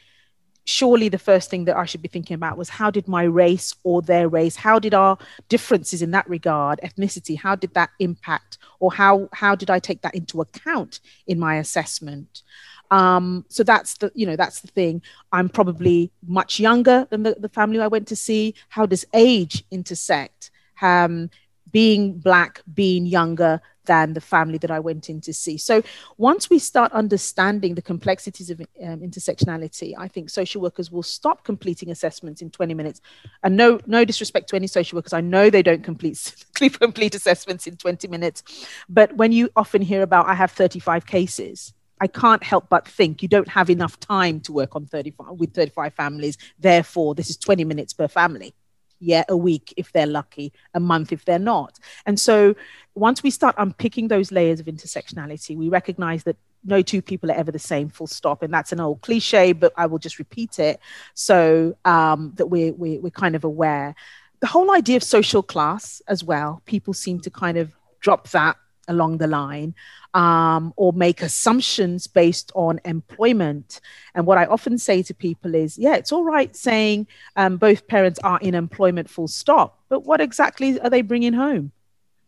surely 0.64 1.08
the 1.08 1.18
first 1.18 1.50
thing 1.50 1.64
that 1.64 1.76
I 1.76 1.84
should 1.84 2.02
be 2.02 2.08
thinking 2.08 2.34
about 2.34 2.56
was 2.56 2.68
how 2.68 2.90
did 2.90 3.08
my 3.08 3.24
race 3.24 3.74
or 3.82 4.02
their 4.02 4.28
race, 4.28 4.56
how 4.56 4.78
did 4.78 4.94
our 4.94 5.18
differences 5.48 6.02
in 6.02 6.12
that 6.12 6.28
regard, 6.28 6.80
ethnicity, 6.82 7.38
how 7.38 7.56
did 7.56 7.74
that 7.74 7.90
impact, 7.98 8.58
or 8.80 8.92
how 8.92 9.28
how 9.32 9.54
did 9.54 9.70
I 9.70 9.78
take 9.78 10.02
that 10.02 10.14
into 10.14 10.40
account 10.40 11.00
in 11.26 11.38
my 11.38 11.56
assessment? 11.56 12.42
Um, 12.90 13.44
so 13.48 13.64
that's 13.64 13.96
the 13.98 14.12
you 14.14 14.26
know 14.26 14.36
that's 14.36 14.60
the 14.60 14.68
thing. 14.68 15.02
I'm 15.32 15.48
probably 15.48 16.12
much 16.26 16.60
younger 16.60 17.06
than 17.10 17.22
the, 17.22 17.36
the 17.38 17.48
family 17.48 17.80
I 17.80 17.88
went 17.88 18.08
to 18.08 18.16
see. 18.16 18.54
How 18.68 18.86
does 18.86 19.04
age 19.14 19.64
intersect? 19.70 20.50
Um, 20.80 21.30
being 21.70 22.18
black, 22.18 22.60
being 22.74 23.06
younger, 23.06 23.60
than 23.84 24.12
the 24.12 24.20
family 24.20 24.58
that 24.58 24.70
I 24.70 24.80
went 24.80 25.08
in 25.08 25.20
to 25.22 25.32
see. 25.32 25.58
So 25.58 25.82
once 26.18 26.48
we 26.50 26.58
start 26.58 26.92
understanding 26.92 27.74
the 27.74 27.82
complexities 27.82 28.50
of 28.50 28.60
um, 28.60 29.00
intersectionality, 29.00 29.94
I 29.98 30.08
think 30.08 30.30
social 30.30 30.62
workers 30.62 30.90
will 30.90 31.02
stop 31.02 31.44
completing 31.44 31.90
assessments 31.90 32.42
in 32.42 32.50
20 32.50 32.74
minutes. 32.74 33.00
And 33.42 33.56
no, 33.56 33.80
no 33.86 34.04
disrespect 34.04 34.48
to 34.50 34.56
any 34.56 34.66
social 34.66 34.96
workers, 34.96 35.12
I 35.12 35.20
know 35.20 35.50
they 35.50 35.62
don't 35.62 35.84
complete 35.84 36.34
complete 36.54 37.14
assessments 37.14 37.66
in 37.66 37.76
20 37.76 38.08
minutes. 38.08 38.42
But 38.88 39.16
when 39.16 39.32
you 39.32 39.50
often 39.56 39.82
hear 39.82 40.02
about 40.02 40.26
I 40.26 40.34
have 40.34 40.50
35 40.50 41.06
cases, 41.06 41.72
I 42.00 42.08
can't 42.08 42.42
help 42.42 42.68
but 42.68 42.88
think 42.88 43.22
you 43.22 43.28
don't 43.28 43.48
have 43.48 43.70
enough 43.70 43.98
time 44.00 44.40
to 44.40 44.52
work 44.52 44.74
on 44.74 44.86
35 44.86 45.38
with 45.38 45.54
35 45.54 45.94
families. 45.94 46.36
Therefore, 46.58 47.14
this 47.14 47.30
is 47.30 47.36
20 47.36 47.64
minutes 47.64 47.92
per 47.92 48.08
family 48.08 48.54
yeah, 49.02 49.24
a 49.28 49.36
week 49.36 49.74
if 49.76 49.92
they're 49.92 50.06
lucky, 50.06 50.52
a 50.74 50.80
month 50.80 51.12
if 51.12 51.24
they're 51.24 51.38
not. 51.38 51.78
And 52.06 52.18
so 52.18 52.54
once 52.94 53.22
we 53.22 53.30
start 53.30 53.54
unpicking 53.58 54.08
those 54.08 54.30
layers 54.30 54.60
of 54.60 54.66
intersectionality, 54.66 55.56
we 55.56 55.68
recognize 55.68 56.22
that 56.24 56.36
no 56.64 56.80
two 56.80 57.02
people 57.02 57.30
are 57.30 57.34
ever 57.34 57.50
the 57.50 57.58
same, 57.58 57.88
full 57.88 58.06
stop. 58.06 58.42
And 58.42 58.54
that's 58.54 58.70
an 58.72 58.80
old 58.80 59.00
cliche, 59.00 59.52
but 59.52 59.72
I 59.76 59.86
will 59.86 59.98
just 59.98 60.18
repeat 60.18 60.58
it 60.58 60.78
so 61.14 61.76
um, 61.84 62.32
that 62.36 62.46
we're, 62.46 62.72
we're, 62.72 63.00
we're 63.00 63.10
kind 63.10 63.34
of 63.34 63.44
aware. 63.44 63.94
The 64.40 64.46
whole 64.46 64.70
idea 64.72 64.96
of 64.96 65.02
social 65.02 65.42
class 65.42 66.00
as 66.06 66.22
well, 66.22 66.62
people 66.64 66.94
seem 66.94 67.20
to 67.20 67.30
kind 67.30 67.58
of 67.58 67.74
drop 68.00 68.28
that 68.30 68.56
along 68.92 69.18
the 69.18 69.26
line 69.26 69.74
um, 70.14 70.72
or 70.76 70.92
make 70.92 71.22
assumptions 71.22 72.06
based 72.06 72.52
on 72.54 72.80
employment. 72.84 73.80
And 74.14 74.26
what 74.26 74.38
I 74.38 74.44
often 74.46 74.78
say 74.78 75.02
to 75.02 75.14
people 75.14 75.54
is, 75.54 75.78
yeah, 75.78 75.96
it's 75.96 76.12
all 76.12 76.24
right 76.24 76.54
saying 76.54 77.06
um, 77.36 77.56
both 77.56 77.86
parents 77.86 78.20
are 78.22 78.38
in 78.40 78.54
employment, 78.54 79.10
full 79.10 79.28
stop, 79.28 79.80
but 79.88 80.04
what 80.04 80.20
exactly 80.20 80.80
are 80.80 80.90
they 80.90 81.02
bringing 81.02 81.32
home? 81.32 81.72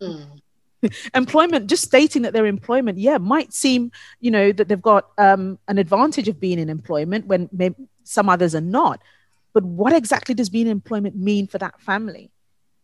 Mm. 0.01 0.41
employment 1.15 1.69
just 1.69 1.85
stating 1.85 2.23
that 2.23 2.33
they're 2.33 2.47
employment 2.47 2.99
yeah 2.99 3.17
might 3.17 3.55
seem 3.55 3.93
you 4.21 4.31
know 4.31 4.51
that 4.51 4.67
they've 4.69 4.83
got 4.83 5.09
um, 5.19 5.57
an 5.69 5.79
advantage 5.79 6.29
of 6.29 6.41
being 6.41 6.59
in 6.59 6.69
employment 6.69 7.27
when 7.27 7.49
some 8.03 8.29
others 8.29 8.57
are 8.57 8.61
not 8.61 9.01
but 9.53 9.65
what 9.65 9.93
exactly 9.93 10.35
does 10.35 10.51
being 10.51 10.67
in 10.67 10.73
employment 10.73 11.17
mean 11.17 11.47
for 11.47 11.59
that 11.59 11.81
family 11.81 12.31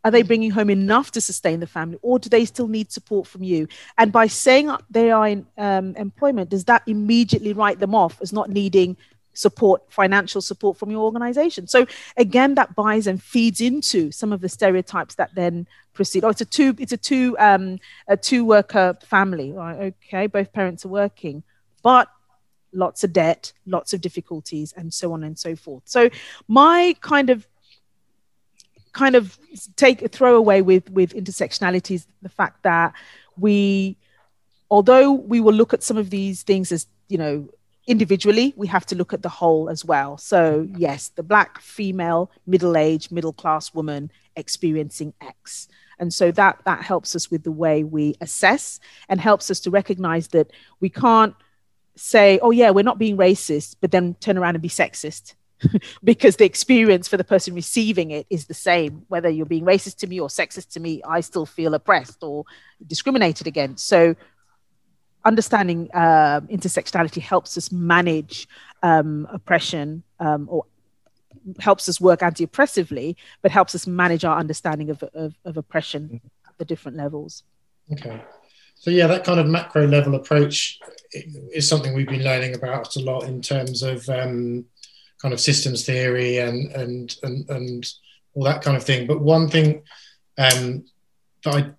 are 0.04 0.10
they 0.10 0.22
bringing 0.22 0.50
home 0.50 0.70
enough 0.70 1.10
to 1.12 1.20
sustain 1.20 1.60
the 1.60 1.66
family, 1.66 1.98
or 2.02 2.18
do 2.18 2.28
they 2.28 2.44
still 2.44 2.68
need 2.68 2.90
support 2.90 3.26
from 3.26 3.42
you? 3.42 3.68
And 3.98 4.12
by 4.12 4.26
saying 4.26 4.70
they 4.90 5.10
are 5.10 5.28
in 5.28 5.46
um, 5.58 5.94
employment, 5.96 6.50
does 6.50 6.64
that 6.64 6.82
immediately 6.86 7.52
write 7.52 7.78
them 7.80 7.94
off 7.94 8.20
as 8.22 8.32
not 8.32 8.48
needing 8.48 8.96
support, 9.32 9.82
financial 9.92 10.40
support 10.40 10.78
from 10.78 10.90
your 10.90 11.02
organization? 11.02 11.66
So 11.66 11.86
again, 12.16 12.54
that 12.54 12.74
buys 12.74 13.06
and 13.06 13.22
feeds 13.22 13.60
into 13.60 14.10
some 14.10 14.32
of 14.32 14.40
the 14.40 14.48
stereotypes 14.48 15.16
that 15.16 15.34
then 15.34 15.66
proceed. 15.92 16.24
Oh, 16.24 16.28
it's 16.28 16.40
a 16.40 16.46
two, 16.46 16.74
it's 16.78 16.92
a 16.92 16.96
two, 16.96 17.36
um, 17.38 17.78
a 18.08 18.16
two 18.16 18.44
worker 18.44 18.96
family. 19.02 19.52
Right? 19.52 19.94
Okay, 20.06 20.26
both 20.28 20.52
parents 20.52 20.84
are 20.86 20.88
working, 20.88 21.42
but 21.82 22.08
lots 22.72 23.04
of 23.04 23.12
debt, 23.12 23.52
lots 23.66 23.92
of 23.92 24.00
difficulties, 24.00 24.72
and 24.76 24.94
so 24.94 25.12
on 25.12 25.24
and 25.24 25.38
so 25.38 25.56
forth. 25.56 25.82
So 25.86 26.08
my 26.48 26.94
kind 27.00 27.28
of 27.28 27.46
kind 28.92 29.14
of 29.14 29.38
take 29.76 30.02
a 30.02 30.08
throw 30.08 30.36
away 30.36 30.62
with 30.62 30.90
with 30.90 31.14
intersectionality 31.14 31.92
is 31.92 32.06
the 32.22 32.28
fact 32.28 32.62
that 32.62 32.92
we 33.36 33.96
although 34.70 35.12
we 35.12 35.40
will 35.40 35.52
look 35.52 35.72
at 35.72 35.82
some 35.82 35.96
of 35.96 36.10
these 36.10 36.42
things 36.42 36.72
as 36.72 36.86
you 37.08 37.18
know 37.18 37.48
individually 37.86 38.52
we 38.56 38.66
have 38.66 38.86
to 38.86 38.94
look 38.94 39.12
at 39.12 39.22
the 39.22 39.28
whole 39.28 39.68
as 39.68 39.84
well. 39.84 40.18
So 40.18 40.68
yes 40.76 41.08
the 41.08 41.22
black 41.22 41.60
female 41.60 42.30
middle-aged 42.46 43.10
middle-class 43.12 43.74
woman 43.74 44.10
experiencing 44.36 45.14
x. 45.20 45.68
And 45.98 46.12
so 46.14 46.30
that 46.32 46.60
that 46.64 46.82
helps 46.82 47.14
us 47.14 47.30
with 47.30 47.44
the 47.44 47.52
way 47.52 47.84
we 47.84 48.14
assess 48.20 48.80
and 49.08 49.20
helps 49.20 49.50
us 49.50 49.60
to 49.60 49.70
recognize 49.70 50.28
that 50.28 50.50
we 50.80 50.88
can't 50.88 51.34
say 51.96 52.38
oh 52.40 52.50
yeah 52.50 52.70
we're 52.70 52.82
not 52.82 52.98
being 52.98 53.16
racist 53.16 53.76
but 53.80 53.90
then 53.90 54.14
turn 54.14 54.38
around 54.38 54.54
and 54.54 54.62
be 54.62 54.68
sexist 54.68 55.34
because 56.04 56.36
the 56.36 56.44
experience 56.44 57.08
for 57.08 57.16
the 57.16 57.24
person 57.24 57.54
receiving 57.54 58.10
it 58.10 58.26
is 58.30 58.46
the 58.46 58.54
same. 58.54 59.04
Whether 59.08 59.28
you're 59.28 59.46
being 59.46 59.64
racist 59.64 59.96
to 59.98 60.06
me 60.06 60.20
or 60.20 60.28
sexist 60.28 60.70
to 60.72 60.80
me, 60.80 61.02
I 61.06 61.20
still 61.20 61.46
feel 61.46 61.74
oppressed 61.74 62.22
or 62.22 62.44
discriminated 62.86 63.46
against. 63.46 63.86
So, 63.86 64.14
understanding 65.24 65.90
uh, 65.92 66.40
intersectionality 66.42 67.20
helps 67.20 67.58
us 67.58 67.70
manage 67.70 68.48
um, 68.82 69.28
oppression 69.30 70.02
um, 70.18 70.48
or 70.50 70.64
helps 71.58 71.88
us 71.88 72.00
work 72.00 72.22
anti-oppressively, 72.22 73.16
but 73.42 73.50
helps 73.50 73.74
us 73.74 73.86
manage 73.86 74.24
our 74.24 74.38
understanding 74.38 74.90
of, 74.90 75.02
of, 75.14 75.34
of 75.44 75.56
oppression 75.56 76.20
at 76.46 76.56
the 76.58 76.64
different 76.64 76.96
levels. 76.96 77.44
Okay. 77.92 78.22
So 78.74 78.90
yeah, 78.90 79.06
that 79.08 79.24
kind 79.24 79.38
of 79.38 79.46
macro 79.46 79.86
level 79.86 80.14
approach 80.14 80.80
is 81.12 81.68
something 81.68 81.94
we've 81.94 82.08
been 82.08 82.24
learning 82.24 82.54
about 82.54 82.96
a 82.96 83.00
lot 83.00 83.24
in 83.24 83.42
terms 83.42 83.82
of 83.82 84.08
um, 84.08 84.64
kind 85.20 85.34
of 85.34 85.40
systems 85.40 85.84
theory 85.84 86.38
and 86.38 86.72
and 86.72 87.16
and, 87.22 87.48
and 87.50 87.92
all 88.34 88.44
that 88.44 88.62
kind 88.62 88.76
of 88.76 88.84
thing. 88.84 89.06
But 89.06 89.20
one 89.20 89.48
thing 89.48 89.82
um, 90.38 90.84
that 91.44 91.54
I 91.54 91.70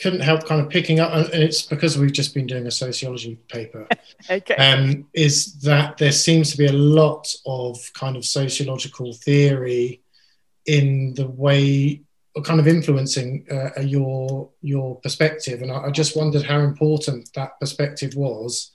couldn't 0.00 0.20
help 0.20 0.46
kind 0.46 0.60
of 0.60 0.70
picking 0.70 1.00
up, 1.00 1.12
and 1.12 1.42
it's 1.42 1.62
because 1.62 1.98
we've 1.98 2.12
just 2.12 2.34
been 2.34 2.46
doing 2.46 2.66
a 2.66 2.70
sociology 2.70 3.38
paper, 3.48 3.86
okay. 4.30 4.54
um, 4.54 5.06
is 5.12 5.60
that 5.60 5.98
there 5.98 6.12
seems 6.12 6.50
to 6.52 6.58
be 6.58 6.66
a 6.66 6.72
lot 6.72 7.26
of 7.46 7.78
kind 7.94 8.16
of 8.16 8.24
sociological 8.24 9.12
theory 9.12 10.02
in 10.66 11.14
the 11.14 11.26
way 11.26 12.02
kind 12.44 12.60
of 12.60 12.68
influencing 12.68 13.44
uh, 13.50 13.80
your 13.80 14.50
your 14.62 14.96
perspective 15.00 15.62
and 15.62 15.72
I, 15.72 15.86
I, 15.86 15.90
just 15.90 16.16
wondered 16.16 16.44
how 16.44 16.60
important 16.60 17.28
that 17.34 17.58
perspective 17.58 18.14
was 18.14 18.70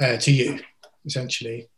uh, 0.00 0.16
to 0.16 0.32
you 0.32 0.58
essentially 1.06 1.68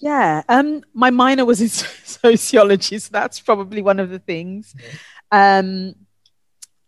yeah, 0.00 0.42
um, 0.48 0.82
my 0.92 1.10
minor 1.10 1.44
was 1.44 1.60
in 1.60 1.68
sociology, 1.68 2.98
so 2.98 3.10
that's 3.12 3.40
probably 3.40 3.82
one 3.82 4.00
of 4.00 4.10
the 4.10 4.18
things. 4.18 4.74
Um, 5.30 5.94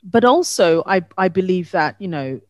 but 0.02 0.24
also, 0.24 0.82
I 0.86 1.02
I 1.16 1.28
believe 1.28 1.70
that 1.72 1.96
you 2.00 2.08
know, 2.08 2.40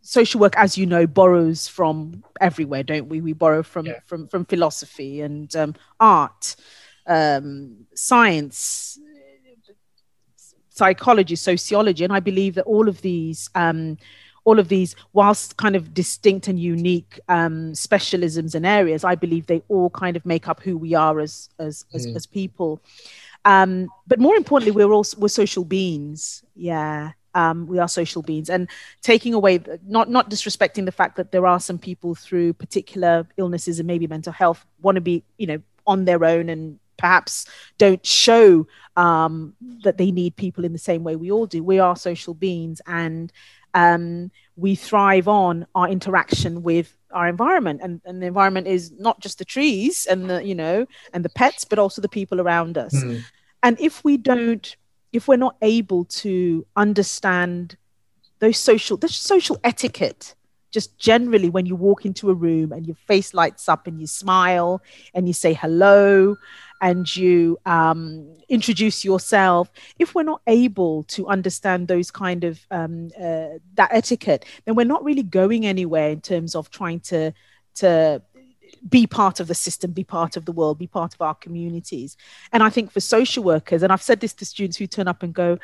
social 0.00 0.40
work, 0.40 0.54
as 0.56 0.78
you 0.78 0.86
know, 0.86 1.06
borrows 1.06 1.68
from 1.68 2.24
everywhere, 2.40 2.82
don't 2.82 3.08
we? 3.08 3.20
We 3.20 3.32
borrow 3.32 3.62
from 3.62 3.86
yeah. 3.86 4.00
from 4.06 4.28
from 4.28 4.44
philosophy 4.44 5.20
and 5.20 5.54
um, 5.56 5.74
art, 5.98 6.56
um, 7.06 7.86
science, 7.94 8.98
psychology, 10.68 11.36
sociology, 11.36 12.04
and 12.04 12.12
I 12.12 12.20
believe 12.20 12.54
that 12.54 12.64
all 12.64 12.88
of 12.88 13.02
these 13.02 13.50
um, 13.54 13.98
all 14.44 14.58
of 14.58 14.68
these, 14.68 14.96
whilst 15.12 15.56
kind 15.56 15.76
of 15.76 15.94
distinct 15.94 16.48
and 16.48 16.58
unique 16.58 17.20
um, 17.28 17.72
specialisms 17.72 18.54
and 18.54 18.66
areas, 18.66 19.04
I 19.04 19.14
believe 19.14 19.46
they 19.46 19.62
all 19.68 19.90
kind 19.90 20.16
of 20.16 20.26
make 20.26 20.48
up 20.48 20.60
who 20.60 20.76
we 20.76 20.94
are 20.94 21.20
as 21.20 21.48
as 21.58 21.84
as, 21.94 22.06
mm. 22.06 22.16
as 22.16 22.26
people. 22.26 22.80
Um, 23.44 23.88
but 24.06 24.18
more 24.18 24.36
importantly, 24.36 24.72
we're 24.72 24.92
all 24.92 25.06
we're 25.18 25.28
social 25.28 25.64
beings. 25.64 26.44
Yeah. 26.54 27.12
Um, 27.34 27.66
we 27.66 27.78
are 27.78 27.88
social 27.88 28.20
beings 28.20 28.50
and 28.50 28.68
taking 29.00 29.32
away 29.32 29.58
not 29.86 30.10
not 30.10 30.28
disrespecting 30.28 30.84
the 30.84 30.92
fact 30.92 31.16
that 31.16 31.32
there 31.32 31.46
are 31.46 31.58
some 31.58 31.78
people 31.78 32.14
through 32.14 32.52
particular 32.52 33.26
illnesses 33.38 33.78
and 33.78 33.86
maybe 33.86 34.06
mental 34.06 34.34
health 34.34 34.66
want 34.82 34.96
to 34.96 35.00
be 35.00 35.24
you 35.38 35.46
know 35.46 35.62
on 35.86 36.04
their 36.04 36.26
own 36.26 36.50
and 36.50 36.78
perhaps 36.98 37.46
don't 37.78 38.04
show 38.04 38.66
um, 38.96 39.54
that 39.82 39.96
they 39.96 40.10
need 40.10 40.36
people 40.36 40.66
in 40.66 40.74
the 40.74 40.78
same 40.78 41.04
way 41.04 41.16
we 41.16 41.32
all 41.32 41.46
do 41.46 41.64
we 41.64 41.78
are 41.78 41.96
social 41.96 42.34
beings 42.34 42.82
and 42.86 43.32
um, 43.74 44.30
we 44.56 44.74
thrive 44.74 45.28
on 45.28 45.66
our 45.74 45.88
interaction 45.88 46.62
with 46.62 46.94
our 47.12 47.28
environment 47.28 47.80
and, 47.82 48.00
and 48.04 48.22
the 48.22 48.26
environment 48.26 48.66
is 48.66 48.92
not 48.98 49.20
just 49.20 49.38
the 49.38 49.44
trees 49.44 50.06
and 50.06 50.30
the 50.30 50.44
you 50.44 50.54
know 50.54 50.86
and 51.12 51.24
the 51.24 51.28
pets 51.28 51.64
but 51.64 51.78
also 51.78 52.00
the 52.00 52.08
people 52.08 52.40
around 52.40 52.78
us 52.78 52.94
mm. 52.94 53.22
and 53.62 53.78
if 53.80 54.02
we 54.02 54.16
don't 54.16 54.76
if 55.12 55.28
we're 55.28 55.36
not 55.36 55.56
able 55.60 56.04
to 56.06 56.66
understand 56.76 57.76
those 58.38 58.58
social 58.58 58.96
this 58.96 59.14
social 59.14 59.58
etiquette 59.62 60.34
just 60.70 60.98
generally 60.98 61.50
when 61.50 61.66
you 61.66 61.76
walk 61.76 62.06
into 62.06 62.30
a 62.30 62.34
room 62.34 62.72
and 62.72 62.86
your 62.86 62.96
face 63.06 63.34
lights 63.34 63.68
up 63.68 63.86
and 63.86 64.00
you 64.00 64.06
smile 64.06 64.82
and 65.14 65.26
you 65.26 65.34
say 65.34 65.52
hello 65.52 66.34
and 66.82 67.16
you 67.16 67.56
um, 67.64 68.36
introduce 68.50 69.04
yourself 69.04 69.70
if 69.98 70.14
we're 70.14 70.22
not 70.22 70.42
able 70.46 71.04
to 71.04 71.26
understand 71.28 71.88
those 71.88 72.10
kind 72.10 72.44
of 72.44 72.60
um, 72.70 73.08
uh, 73.18 73.56
that 73.74 73.88
etiquette 73.92 74.44
then 74.66 74.74
we're 74.74 74.84
not 74.84 75.02
really 75.02 75.22
going 75.22 75.64
anywhere 75.64 76.10
in 76.10 76.20
terms 76.20 76.54
of 76.54 76.68
trying 76.70 77.00
to 77.00 77.32
to 77.74 78.20
be 78.88 79.06
part 79.06 79.40
of 79.40 79.48
the 79.48 79.54
system, 79.54 79.92
be 79.92 80.04
part 80.04 80.36
of 80.36 80.44
the 80.44 80.52
world, 80.52 80.78
be 80.78 80.86
part 80.86 81.14
of 81.14 81.20
our 81.20 81.34
communities. 81.34 82.16
And 82.52 82.62
I 82.62 82.70
think 82.70 82.90
for 82.90 83.00
social 83.00 83.44
workers, 83.44 83.82
and 83.82 83.92
I've 83.92 84.02
said 84.02 84.20
this 84.20 84.32
to 84.34 84.44
students 84.44 84.76
who 84.76 84.86
turn 84.86 85.08
up 85.08 85.22
and 85.22 85.32
go, 85.32 85.58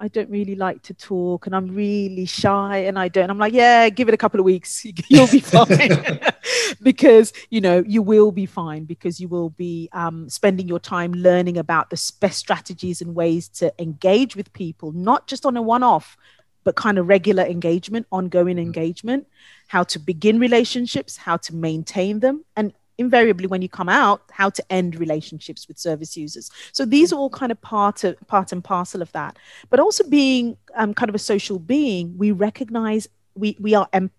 I 0.00 0.06
don't 0.08 0.30
really 0.30 0.54
like 0.54 0.82
to 0.82 0.94
talk 0.94 1.46
and 1.46 1.56
I'm 1.56 1.74
really 1.74 2.24
shy 2.24 2.78
and 2.78 2.96
I 2.96 3.08
don't. 3.08 3.30
I'm 3.30 3.38
like, 3.38 3.52
yeah, 3.52 3.88
give 3.88 4.06
it 4.06 4.14
a 4.14 4.18
couple 4.18 4.38
of 4.38 4.44
weeks. 4.44 4.86
You'll 5.08 5.26
be 5.26 5.40
fine. 5.40 6.20
because, 6.82 7.32
you 7.50 7.60
know, 7.60 7.82
you 7.86 8.02
will 8.02 8.32
be 8.32 8.46
fine 8.46 8.84
because 8.84 9.20
you 9.20 9.28
will 9.28 9.50
be 9.50 9.88
um, 9.92 10.28
spending 10.28 10.68
your 10.68 10.80
time 10.80 11.12
learning 11.12 11.58
about 11.58 11.90
the 11.90 12.12
best 12.20 12.38
strategies 12.38 13.00
and 13.00 13.14
ways 13.14 13.48
to 13.48 13.72
engage 13.80 14.36
with 14.36 14.52
people, 14.52 14.92
not 14.92 15.26
just 15.26 15.46
on 15.46 15.56
a 15.56 15.62
one 15.62 15.82
off, 15.82 16.16
but 16.64 16.76
kind 16.76 16.98
of 16.98 17.08
regular 17.08 17.44
engagement, 17.44 18.06
ongoing 18.10 18.58
engagement, 18.58 19.26
how 19.68 19.82
to 19.82 19.98
begin 19.98 20.38
relationships, 20.38 21.16
how 21.16 21.36
to 21.36 21.54
maintain 21.54 22.20
them, 22.20 22.44
and 22.56 22.72
invariably 22.98 23.46
when 23.46 23.62
you 23.62 23.68
come 23.68 23.88
out 23.88 24.22
how 24.30 24.50
to 24.50 24.72
end 24.72 24.96
relationships 24.96 25.68
with 25.68 25.78
service 25.78 26.16
users. 26.16 26.50
So 26.72 26.84
these 26.84 27.12
are 27.12 27.16
all 27.16 27.30
kind 27.30 27.52
of 27.52 27.60
part 27.60 28.04
of 28.04 28.16
part 28.26 28.52
and 28.52 28.62
parcel 28.62 29.00
of 29.00 29.10
that. 29.12 29.38
But 29.70 29.80
also 29.80 30.04
being 30.04 30.56
um, 30.74 30.94
kind 30.94 31.08
of 31.08 31.14
a 31.14 31.18
social 31.20 31.58
being 31.58 32.18
we 32.18 32.32
recognize 32.32 33.08
we 33.34 33.56
we 33.60 33.74
are 33.74 33.88
em- 33.92 34.10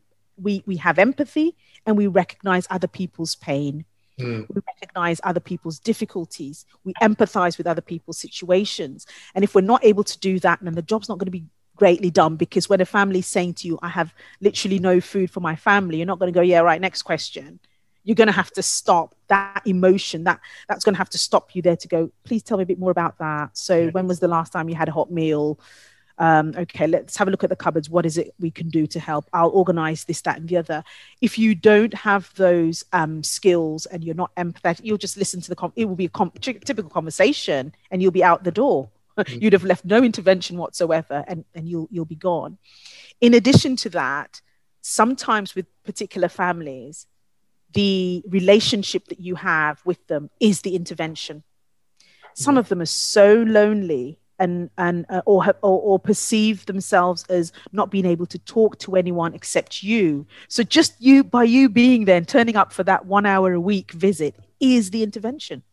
we 0.41 0.63
we 0.65 0.77
have 0.77 0.97
empathy 0.97 1.55
and 1.89 1.97
we 1.97 2.07
recognize 2.07 2.67
other 2.69 2.87
people's 2.87 3.35
pain. 3.35 3.85
Mm. 4.19 4.45
we 4.53 4.61
recognize 4.67 5.21
other 5.23 5.39
people's 5.39 5.79
difficulties. 5.79 6.65
We 6.83 6.93
empathize 7.01 7.57
with 7.57 7.67
other 7.67 7.81
people's 7.81 8.17
situations. 8.17 9.07
And 9.33 9.45
if 9.45 9.55
we're 9.55 9.61
not 9.61 9.85
able 9.85 10.03
to 10.03 10.19
do 10.19 10.39
that 10.39 10.59
then 10.61 10.75
the 10.75 10.81
job's 10.81 11.07
not 11.07 11.19
going 11.19 11.27
to 11.27 11.31
be 11.31 11.45
greatly 11.79 12.11
done 12.11 12.35
because 12.35 12.67
when 12.67 12.81
a 12.81 12.85
family's 12.85 13.25
saying 13.25 13.53
to 13.53 13.65
you 13.65 13.79
i 13.81 13.87
have 13.87 14.13
literally 14.41 14.79
no 14.79 14.99
food 14.99 15.31
for 15.31 15.39
my 15.39 15.55
family 15.55 15.95
you're 15.95 16.05
not 16.05 16.19
going 16.19 16.31
to 16.31 16.37
go 16.37 16.41
yeah 16.41 16.59
right 16.59 16.81
next 16.81 17.03
question. 17.03 17.59
You're 18.03 18.15
going 18.15 18.27
to 18.27 18.33
have 18.33 18.51
to 18.51 18.63
stop 18.63 19.13
that 19.27 19.61
emotion. 19.65 20.23
That 20.23 20.39
that's 20.67 20.83
going 20.83 20.95
to 20.95 20.97
have 20.97 21.09
to 21.11 21.17
stop 21.17 21.53
you 21.53 21.61
there 21.61 21.75
to 21.77 21.87
go 21.87 22.11
please 22.23 22.43
tell 22.43 22.57
me 22.57 22.63
a 22.63 22.65
bit 22.65 22.79
more 22.79 22.91
about 22.91 23.17
that. 23.19 23.57
So 23.57 23.89
when 23.89 24.07
was 24.07 24.19
the 24.19 24.27
last 24.27 24.51
time 24.51 24.67
you 24.67 24.75
had 24.75 24.89
a 24.89 24.91
hot 24.91 25.11
meal 25.11 25.59
um, 26.19 26.53
okay 26.57 26.85
let's 26.85 27.17
have 27.17 27.27
a 27.27 27.31
look 27.31 27.43
at 27.43 27.49
the 27.49 27.55
cupboards. 27.55 27.89
What 27.89 28.05
is 28.05 28.17
it 28.17 28.33
we 28.39 28.51
can 28.51 28.69
do 28.69 28.85
to 28.87 28.99
help? 28.99 29.29
I'll 29.33 29.49
organize 29.49 30.03
this 30.03 30.21
that 30.21 30.37
and 30.37 30.47
the 30.47 30.57
other. 30.57 30.83
If 31.21 31.39
you 31.39 31.55
don't 31.55 31.93
have 31.93 32.31
those 32.35 32.83
um, 32.93 33.23
skills 33.23 33.85
and 33.85 34.03
you're 34.03 34.15
not 34.15 34.35
empathetic 34.35 34.81
you'll 34.83 34.97
just 34.97 35.17
listen 35.17 35.41
to 35.41 35.49
the 35.49 35.55
com- 35.55 35.73
it 35.75 35.85
will 35.85 35.95
be 35.95 36.05
a 36.05 36.09
com- 36.09 36.31
typical 36.39 36.89
conversation 36.89 37.73
and 37.89 38.01
you'll 38.01 38.11
be 38.11 38.23
out 38.23 38.43
the 38.43 38.51
door. 38.51 38.89
Mm-hmm. 39.17 39.39
you'd 39.41 39.53
have 39.53 39.63
left 39.63 39.85
no 39.85 40.03
intervention 40.03 40.57
whatsoever 40.57 41.23
and, 41.27 41.45
and 41.55 41.67
you'll 41.67 41.87
you'll 41.91 42.05
be 42.05 42.15
gone. 42.15 42.57
In 43.21 43.33
addition 43.33 43.75
to 43.77 43.89
that 43.91 44.41
sometimes 44.81 45.55
with 45.55 45.65
particular 45.83 46.29
families 46.29 47.05
the 47.73 48.23
relationship 48.27 49.07
that 49.07 49.19
you 49.19 49.35
have 49.35 49.81
with 49.85 50.05
them 50.07 50.29
is 50.39 50.61
the 50.61 50.75
intervention. 50.75 51.43
Some 52.33 52.57
of 52.57 52.69
them 52.69 52.81
are 52.81 52.85
so 52.85 53.33
lonely 53.35 54.19
and 54.39 54.69
and 54.77 55.05
uh, 55.09 55.21
or, 55.25 55.43
have, 55.43 55.57
or, 55.61 55.79
or 55.81 55.99
perceive 55.99 56.65
themselves 56.65 57.25
as 57.29 57.51
not 57.71 57.91
being 57.91 58.05
able 58.05 58.25
to 58.27 58.39
talk 58.39 58.79
to 58.79 58.95
anyone 58.95 59.33
except 59.33 59.83
you. 59.83 60.25
So 60.47 60.63
just 60.63 60.95
you 60.99 61.23
by 61.23 61.43
you 61.43 61.69
being 61.69 62.05
there 62.05 62.17
and 62.17 62.27
turning 62.27 62.55
up 62.55 62.73
for 62.73 62.83
that 62.83 63.05
one 63.05 63.25
hour 63.25 63.53
a 63.53 63.61
week 63.61 63.91
visit 63.91 64.35
is 64.59 64.91
the 64.91 65.03
intervention. 65.03 65.63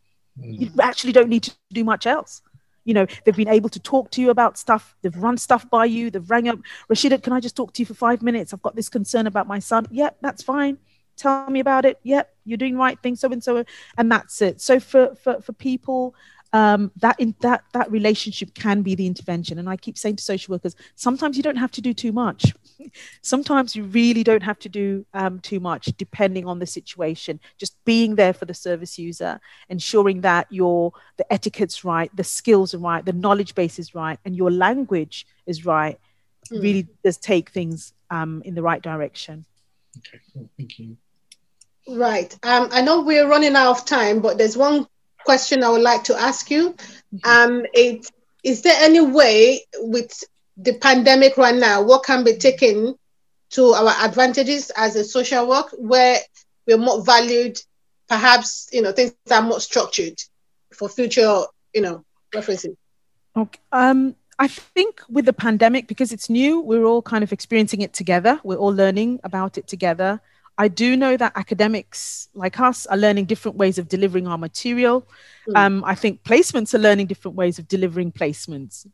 Mm. 0.41 0.61
You 0.61 0.71
actually 0.81 1.13
don't 1.13 1.29
need 1.29 1.45
to 1.45 1.53
do 1.73 1.85
much 1.85 2.07
else. 2.07 2.43
You 2.85 2.95
know, 2.95 3.07
they've 3.25 3.35
been 3.35 3.49
able 3.49 3.69
to 3.71 3.81
talk 3.81 4.11
to 4.13 4.21
you 4.21 4.31
about 4.31 4.57
stuff. 4.57 4.95
They've 5.03 5.17
run 5.17 5.39
stuff 5.39 5.69
by 5.69 5.87
you. 5.87 6.09
They've 6.09 6.31
rang 6.31 6.49
up, 6.49 6.61
Rashida, 6.89 7.21
can 7.21 7.33
I 7.33 7.41
just 7.41 7.57
talk 7.57 7.73
to 7.73 7.83
you 7.83 7.87
for 7.87 7.95
five 7.95 8.23
minutes? 8.23 8.53
I've 8.53 8.63
got 8.63 8.77
this 8.77 8.89
concern 8.89 9.27
about 9.27 9.49
my 9.49 9.59
son. 9.59 9.87
yep 9.91 10.17
that's 10.21 10.43
fine 10.43 10.79
tell 11.17 11.49
me 11.51 11.61
about 11.61 11.85
it 11.85 11.99
yep 12.03 12.35
you're 12.45 12.59
doing 12.59 12.77
right 12.77 13.01
thing 13.03 13.17
so 13.17 13.31
and 13.33 13.43
so 13.43 13.65
and 13.97 14.13
that's 14.13 14.43
it 14.43 14.61
so 14.61 14.79
for 14.79 15.15
for, 15.17 15.41
for 15.41 15.53
people 15.53 16.15
um, 16.53 16.91
that 16.97 17.19
in 17.19 17.35
that 17.41 17.65
that 17.73 17.91
relationship 17.91 18.55
can 18.55 18.83
be 18.83 18.95
the 18.95 19.07
intervention. 19.07 19.59
And 19.59 19.69
i 19.69 19.77
keep 19.77 19.99
saying 19.99 20.17
to 20.17 20.25
social 20.25 20.53
workers 20.53 20.77
sometimes 20.95 21.37
you 21.37 21.43
don't 21.43 21.57
have 21.57 21.73
to 21.73 21.81
do 21.81 21.93
too 21.93 22.13
much. 22.13 22.55
Sometimes 23.23 23.75
you 23.75 23.85
really 23.85 24.23
don't 24.23 24.43
have 24.43 24.59
to 24.61 24.69
do 24.69 25.07
um, 25.15 25.41
too 25.41 25.61
much 25.61 25.87
depending 25.97 26.47
on 26.47 26.59
the 26.59 26.67
situation. 26.67 27.41
Just 27.59 27.83
being 27.85 28.17
there 28.17 28.33
for 28.33 28.45
the 28.45 28.55
service 28.55 28.99
user 28.99 29.41
ensuring 29.69 30.21
that 30.21 30.47
your 30.51 30.93
the 31.17 31.31
etiquette's 31.33 31.85
right 31.85 32.15
the 32.15 32.25
skills 32.25 32.75
are 32.75 32.79
right 32.79 33.05
the 33.05 33.13
knowledge 33.13 33.55
base 33.55 33.79
is 33.79 33.95
right 33.95 34.19
and 34.25 34.37
your 34.37 34.51
language 34.51 35.27
is 35.47 35.65
right 35.65 35.99
mm. 36.53 36.63
really 36.63 36.87
does 37.03 37.17
take 37.17 37.51
things 37.51 37.93
um, 38.11 38.43
in 38.45 38.55
the 38.55 38.63
right 38.63 38.83
direction. 38.83 39.45
Okay 39.99 40.21
thank 40.57 40.79
you. 40.79 40.97
Right. 41.89 42.37
Um, 42.43 42.69
I 42.73 42.81
know 42.83 43.03
we're 43.03 43.29
running 43.29 43.55
out 43.55 43.71
of 43.71 43.85
time, 43.85 44.21
but 44.21 44.39
there's 44.39 44.57
one 44.57 44.87
question 45.27 45.63
I 45.63 45.69
would 45.69 45.83
like 45.83 46.05
to 46.05 46.17
ask 46.17 46.51
you. 46.51 46.73
Mm-hmm. 46.73 47.19
Um, 47.25 47.67
it, 47.75 48.11
is 48.43 48.63
there 48.63 48.77
any 48.79 49.01
way 49.01 49.67
with 49.81 50.13
the 50.57 50.73
pandemic 50.73 51.37
right 51.37 51.55
now, 51.55 51.83
what 51.83 52.05
can 52.05 52.25
be 52.25 52.37
taken 52.37 52.97
to 53.51 53.67
our 53.73 53.93
advantages 54.05 54.71
as 54.77 54.97
a 54.97 55.05
social 55.05 55.47
work 55.49 55.69
where 55.77 56.19
we're 56.67 56.79
more 56.79 57.05
valued, 57.05 57.61
perhaps, 58.09 58.69
you 58.73 58.83
know, 58.83 58.93
things 58.93 59.15
are 59.31 59.43
more 59.43 59.61
structured 59.61 60.19
for 60.73 60.89
future, 60.89 61.43
you 61.75 61.83
know, 61.83 62.05
references? 62.35 62.77
Okay. 63.37 63.61
Um, 63.73 64.17
I 64.39 64.49
think 64.49 65.01
with 65.09 65.27
the 65.27 65.33
pandemic, 65.33 65.87
because 65.87 66.13
it's 66.13 66.29
new, 66.29 66.61
we're 66.61 66.85
all 66.85 67.03
kind 67.03 67.23
of 67.23 67.33
experiencing 67.33 67.83
it 67.83 67.93
together. 67.93 68.41
We're 68.43 68.57
all 68.57 68.75
learning 68.75 69.21
about 69.25 69.59
it 69.59 69.67
together. 69.67 70.21
I 70.59 70.69
do 70.69 70.97
know 70.97 71.17
that 71.17 71.33
academics 71.37 72.29
like 72.35 72.59
us 72.61 72.87
are 72.87 72.97
learning 72.97 73.27
different 73.27 73.57
ways 73.57 73.79
of 73.79 73.89
delivering 73.89 74.27
our 74.27 74.39
material. 74.39 75.07
Mm. 75.49 75.57
Um, 75.57 75.85
I 75.85 75.95
think 75.95 76.23
placements 76.25 76.73
are 76.75 76.79
learning 76.79 77.07
different 77.07 77.37
ways 77.37 77.59
of 77.59 77.69
delivering 77.69 78.13
placements. 78.13 78.87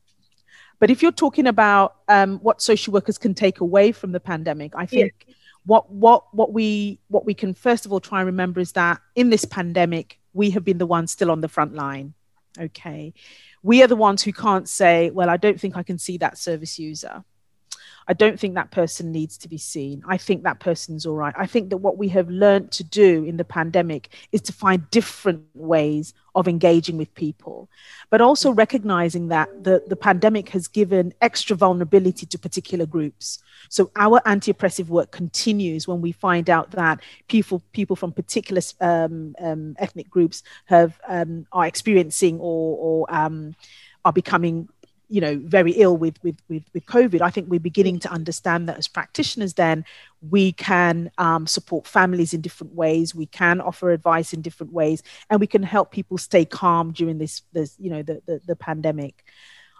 But 0.80 0.90
if 0.90 1.00
you're 1.00 1.12
talking 1.12 1.46
about 1.46 1.96
um, 2.08 2.38
what 2.38 2.60
social 2.60 2.92
workers 2.92 3.16
can 3.16 3.34
take 3.34 3.60
away 3.60 3.92
from 3.92 4.10
the 4.10 4.18
pandemic, 4.18 4.72
I 4.74 4.86
think 4.86 5.12
yeah. 5.28 5.34
what 5.64 5.88
what 5.92 6.34
what 6.34 6.52
we 6.52 6.98
what 7.06 7.24
we 7.24 7.34
can 7.34 7.54
first 7.54 7.86
of 7.86 7.92
all 7.92 8.00
try 8.00 8.18
and 8.18 8.26
remember 8.26 8.58
is 8.58 8.72
that 8.72 9.00
in 9.14 9.30
this 9.30 9.44
pandemic, 9.44 10.18
we 10.32 10.50
have 10.50 10.64
been 10.64 10.78
the 10.78 10.86
ones 10.86 11.12
still 11.12 11.30
on 11.30 11.40
the 11.40 11.48
front 11.48 11.74
line. 11.74 12.14
Okay, 12.58 13.14
we 13.62 13.84
are 13.84 13.86
the 13.86 13.94
ones 13.94 14.22
who 14.22 14.32
can't 14.32 14.68
say, 14.68 15.10
"Well, 15.10 15.30
I 15.30 15.36
don't 15.36 15.60
think 15.60 15.76
I 15.76 15.84
can 15.84 15.98
see 15.98 16.18
that 16.18 16.36
service 16.36 16.80
user." 16.80 17.22
I 18.08 18.14
don't 18.14 18.38
think 18.38 18.54
that 18.54 18.70
person 18.70 19.12
needs 19.12 19.36
to 19.38 19.48
be 19.48 19.58
seen. 19.58 20.02
I 20.06 20.16
think 20.16 20.42
that 20.42 20.60
person's 20.60 21.06
all 21.06 21.16
right. 21.16 21.34
I 21.36 21.46
think 21.46 21.70
that 21.70 21.78
what 21.78 21.98
we 21.98 22.08
have 22.08 22.28
learned 22.28 22.70
to 22.72 22.84
do 22.84 23.24
in 23.24 23.36
the 23.36 23.44
pandemic 23.44 24.08
is 24.32 24.40
to 24.42 24.52
find 24.52 24.90
different 24.90 25.44
ways 25.54 26.14
of 26.34 26.48
engaging 26.48 26.96
with 26.96 27.14
people, 27.14 27.68
but 28.10 28.20
also 28.20 28.50
recognizing 28.50 29.28
that 29.28 29.64
the, 29.64 29.82
the 29.86 29.96
pandemic 29.96 30.48
has 30.48 30.66
given 30.66 31.12
extra 31.20 31.54
vulnerability 31.54 32.26
to 32.26 32.38
particular 32.38 32.86
groups. 32.86 33.42
So 33.68 33.90
our 33.96 34.20
anti-oppressive 34.26 34.90
work 34.90 35.10
continues 35.10 35.86
when 35.86 36.00
we 36.00 36.12
find 36.12 36.48
out 36.48 36.70
that 36.72 37.00
people 37.28 37.62
people 37.72 37.96
from 37.96 38.12
particular 38.12 38.62
um, 38.80 39.34
um, 39.40 39.76
ethnic 39.78 40.08
groups 40.10 40.42
have 40.66 40.98
um, 41.06 41.46
are 41.52 41.66
experiencing 41.66 42.40
or, 42.40 42.76
or 42.78 43.14
um, 43.14 43.54
are 44.04 44.12
becoming 44.12 44.68
you 45.12 45.20
know 45.20 45.38
very 45.44 45.72
ill 45.72 45.96
with 45.96 46.16
with 46.22 46.38
with, 46.48 46.64
with 46.72 46.86
covid 46.86 47.20
i 47.20 47.30
think 47.30 47.48
we're 47.48 47.60
beginning 47.60 47.98
to 47.98 48.10
understand 48.10 48.68
that 48.68 48.78
as 48.78 48.88
practitioners 48.88 49.54
then 49.54 49.84
we 50.30 50.52
can 50.52 51.10
um, 51.18 51.46
support 51.46 51.86
families 51.86 52.32
in 52.32 52.40
different 52.40 52.74
ways 52.74 53.14
we 53.14 53.26
can 53.26 53.60
offer 53.60 53.90
advice 53.90 54.32
in 54.32 54.40
different 54.40 54.72
ways 54.72 55.02
and 55.28 55.40
we 55.40 55.46
can 55.46 55.62
help 55.62 55.90
people 55.90 56.16
stay 56.16 56.44
calm 56.44 56.92
during 56.92 57.18
this 57.18 57.42
this 57.52 57.76
you 57.78 57.90
know 57.90 58.02
the 58.02 58.22
the, 58.26 58.40
the 58.46 58.56
pandemic. 58.56 59.24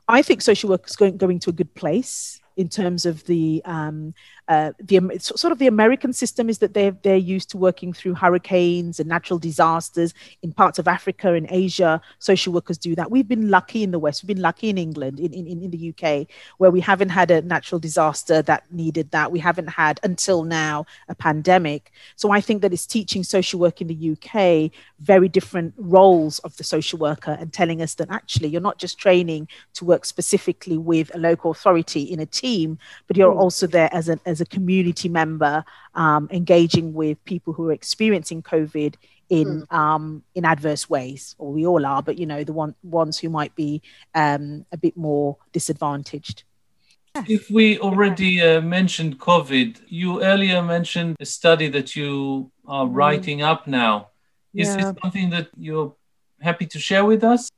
I 0.09 0.23
think 0.23 0.43
social 0.43 0.69
work 0.69 0.87
is 0.89 0.97
going, 0.97 1.17
going 1.17 1.39
to 1.41 1.51
a 1.51 1.53
good 1.53 1.75
place 1.75 2.41
in 2.57 2.69
terms 2.69 3.07
of 3.07 3.25
the 3.25 3.63
um, 3.65 4.15
uh, 4.53 4.73
the 4.79 5.01
sort 5.19 5.51
of 5.51 5.59
the 5.59 5.67
American 5.67 6.13
system 6.13 6.51
is 6.51 6.59
that 6.59 6.75
they're 6.75 6.97
they're 7.03 7.17
used 7.17 7.49
to 7.51 7.57
working 7.57 7.93
through 7.93 8.15
hurricanes 8.15 9.01
and 9.01 9.09
natural 9.09 9.39
disasters 9.39 10.13
in 10.43 10.53
parts 10.53 10.79
of 10.79 10.87
Africa 10.87 11.33
and 11.33 11.47
Asia. 11.49 12.01
Social 12.19 12.53
workers 12.53 12.77
do 12.77 12.95
that. 12.95 13.11
We've 13.11 13.27
been 13.27 13.49
lucky 13.49 13.83
in 13.83 13.93
the 13.93 13.99
West. 13.99 14.23
We've 14.23 14.35
been 14.35 14.43
lucky 14.43 14.69
in 14.69 14.77
England, 14.77 15.19
in, 15.19 15.33
in, 15.33 15.47
in 15.47 15.71
the 15.71 15.83
UK, 15.93 16.27
where 16.59 16.71
we 16.71 16.81
haven't 16.81 17.09
had 17.09 17.31
a 17.31 17.41
natural 17.41 17.79
disaster 17.79 18.43
that 18.43 18.65
needed 18.71 19.11
that. 19.13 19.33
We 19.33 19.39
haven't 19.39 19.69
had 19.69 19.99
until 20.03 20.45
now 20.45 20.85
a 21.09 21.15
pandemic. 21.15 21.91
So 22.17 22.31
I 22.31 22.43
think 22.43 22.61
that 22.61 22.75
it's 22.75 22.87
teaching 22.87 23.25
social 23.25 23.59
work 23.59 23.81
in 23.81 23.87
the 23.87 24.01
UK 24.13 24.71
very 25.03 25.29
different 25.29 25.75
roles 25.77 26.39
of 26.41 26.57
the 26.57 26.65
social 26.65 26.99
worker 26.99 27.37
and 27.41 27.53
telling 27.53 27.83
us 27.83 27.95
that 27.95 28.11
actually 28.11 28.49
you're 28.49 28.61
not 28.61 28.79
just 28.79 28.99
training 28.99 29.49
to 29.75 29.85
work 29.85 30.05
specifically 30.05 30.79
with 30.79 31.13
a 31.15 31.19
local 31.19 31.51
authority 31.51 32.03
in 32.03 32.21
a 32.21 32.27
team, 32.27 32.79
but 33.09 33.17
you're 33.17 33.35
mm. 33.35 33.41
also 33.41 33.67
there 33.67 33.91
as 33.93 34.09
a 34.09 34.19
as 34.27 34.41
a 34.43 34.47
community 34.47 35.09
member 35.09 35.65
um, 35.95 36.29
engaging 36.31 36.93
with 36.93 37.25
people 37.25 37.53
who 37.53 37.69
are 37.69 37.73
experiencing 37.73 38.43
COVID 38.43 38.97
in 39.29 39.63
mm. 39.63 39.73
um, 39.75 40.23
in 40.35 40.45
adverse 40.45 40.91
ways, 40.91 41.35
or 41.39 41.53
we 41.53 41.65
all 41.65 41.87
are, 41.87 42.03
but 42.03 42.19
you 42.19 42.27
know 42.27 42.45
the 42.45 42.53
one, 42.53 42.75
ones 42.83 43.19
who 43.19 43.31
might 43.31 43.55
be 43.55 43.81
um, 44.15 44.67
a 44.73 44.77
bit 44.77 44.97
more 44.97 45.39
disadvantaged. 45.53 46.45
If 47.15 47.51
we 47.51 47.79
already 47.79 48.41
uh, 48.41 48.61
mentioned 48.61 49.19
COVID, 49.19 49.83
you 49.87 50.23
earlier 50.23 50.63
mentioned 50.63 51.17
a 51.21 51.27
study 51.27 51.69
that 51.69 51.95
you 51.95 52.51
are 52.67 52.87
mm. 52.87 52.95
writing 52.95 53.43
up 53.43 53.67
now. 53.67 54.09
Is 54.55 54.69
yeah. 54.69 54.77
this 54.77 55.01
something 55.03 55.31
that 55.31 55.49
you're 55.57 55.95
happy 56.41 56.67
to 56.67 56.79
share 56.79 57.05
with 57.05 57.25
us? 57.25 57.51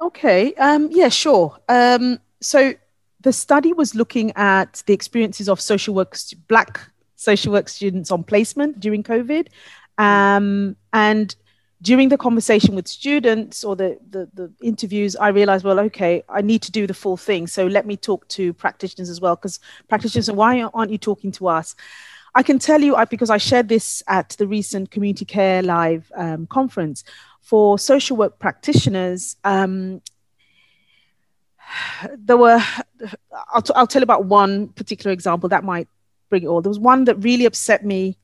Okay. 0.00 0.54
Um, 0.54 0.88
yeah, 0.90 1.08
sure. 1.08 1.58
Um, 1.68 2.20
so 2.40 2.74
the 3.20 3.32
study 3.32 3.72
was 3.72 3.94
looking 3.94 4.32
at 4.36 4.82
the 4.86 4.92
experiences 4.92 5.48
of 5.48 5.60
social 5.60 5.94
work, 5.94 6.16
black 6.46 6.80
social 7.16 7.52
work 7.52 7.68
students 7.68 8.10
on 8.10 8.22
placement 8.22 8.80
during 8.80 9.02
COVID. 9.02 9.48
Um, 9.98 10.76
and 10.92 11.34
during 11.82 12.08
the 12.08 12.18
conversation 12.18 12.74
with 12.74 12.88
students 12.88 13.64
or 13.64 13.76
the, 13.76 13.98
the, 14.10 14.28
the, 14.34 14.52
interviews, 14.62 15.14
I 15.16 15.28
realized, 15.28 15.64
well, 15.64 15.78
okay, 15.80 16.22
I 16.28 16.40
need 16.40 16.62
to 16.62 16.72
do 16.72 16.86
the 16.86 16.94
full 16.94 17.16
thing. 17.16 17.46
So 17.46 17.66
let 17.66 17.86
me 17.86 17.96
talk 17.96 18.26
to 18.28 18.52
practitioners 18.52 19.08
as 19.08 19.20
well, 19.20 19.36
because 19.36 19.60
practitioners, 19.88 20.30
why 20.30 20.62
aren't 20.62 20.90
you 20.90 20.98
talking 20.98 21.32
to 21.32 21.48
us? 21.48 21.76
I 22.34 22.42
can 22.42 22.58
tell 22.58 22.80
you, 22.80 22.94
I, 22.94 23.04
because 23.04 23.30
I 23.30 23.38
shared 23.38 23.68
this 23.68 24.02
at 24.06 24.30
the 24.38 24.46
recent 24.46 24.90
Community 24.90 25.24
Care 25.24 25.62
Live 25.62 26.10
um, 26.16 26.46
conference, 26.46 27.04
for 27.40 27.78
social 27.78 28.16
work 28.16 28.38
practitioners, 28.38 29.36
um, 29.44 30.02
there 32.16 32.36
were, 32.36 32.60
I'll, 33.52 33.62
t- 33.62 33.72
I'll 33.74 33.86
tell 33.86 34.02
about 34.02 34.24
one 34.24 34.68
particular 34.68 35.12
example 35.12 35.48
that 35.50 35.64
might 35.64 35.88
bring 36.28 36.42
it 36.42 36.46
all. 36.46 36.60
There 36.62 36.70
was 36.70 36.78
one 36.78 37.04
that 37.04 37.16
really 37.16 37.44
upset 37.44 37.84
me 37.84 38.16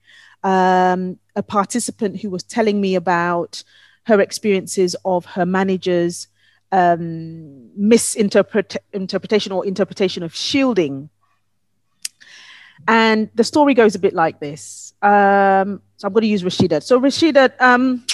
um, 0.42 1.18
a 1.36 1.42
participant 1.42 2.20
who 2.20 2.30
was 2.30 2.42
telling 2.42 2.80
me 2.80 2.94
about 2.94 3.64
her 4.04 4.20
experiences 4.20 4.94
of 5.04 5.24
her 5.24 5.46
manager's 5.46 6.28
um, 6.70 7.70
misinterpretation 7.76 9.52
or 9.52 9.64
interpretation 9.66 10.22
of 10.22 10.34
shielding. 10.34 11.08
And 12.86 13.30
the 13.34 13.44
story 13.44 13.74
goes 13.74 13.94
a 13.94 13.98
bit 13.98 14.14
like 14.14 14.40
this. 14.40 14.92
Um, 15.00 15.80
so 15.96 16.08
I'm 16.08 16.12
going 16.12 16.22
to 16.22 16.28
use 16.28 16.42
Rashida. 16.42 16.82
So 16.82 17.00
Rashida, 17.00 17.58
um, 17.60 18.04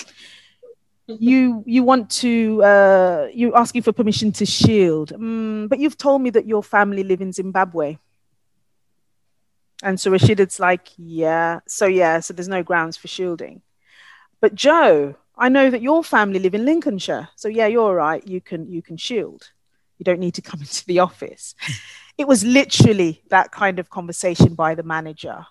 you 1.18 1.62
you 1.66 1.82
want 1.82 2.10
to 2.10 2.62
uh, 2.62 3.28
you're 3.32 3.56
asking 3.56 3.82
for 3.82 3.92
permission 3.92 4.32
to 4.32 4.46
shield, 4.46 5.12
mm, 5.12 5.68
but 5.68 5.78
you've 5.78 5.96
told 5.96 6.22
me 6.22 6.30
that 6.30 6.46
your 6.46 6.62
family 6.62 7.02
live 7.02 7.20
in 7.20 7.32
Zimbabwe. 7.32 7.98
And 9.82 9.98
so 9.98 10.10
Rashida's 10.10 10.60
like, 10.60 10.88
yeah. 10.98 11.60
So 11.66 11.86
yeah, 11.86 12.20
so 12.20 12.34
there's 12.34 12.48
no 12.48 12.62
grounds 12.62 12.96
for 12.96 13.08
shielding. 13.08 13.62
But 14.40 14.54
Joe, 14.54 15.16
I 15.36 15.48
know 15.48 15.70
that 15.70 15.82
your 15.82 16.04
family 16.04 16.38
live 16.38 16.54
in 16.54 16.64
Lincolnshire. 16.64 17.28
So 17.36 17.48
yeah, 17.48 17.66
you're 17.66 17.94
right. 17.94 18.26
You 18.26 18.40
can 18.40 18.70
you 18.70 18.82
can 18.82 18.96
shield. 18.96 19.50
You 19.98 20.04
don't 20.04 20.20
need 20.20 20.34
to 20.34 20.42
come 20.42 20.60
into 20.66 20.84
the 20.86 20.98
office. 20.98 21.54
it 22.18 22.28
was 22.28 22.44
literally 22.44 23.22
that 23.28 23.50
kind 23.52 23.78
of 23.78 23.90
conversation 23.90 24.54
by 24.54 24.74
the 24.74 24.82
manager. 24.82 25.46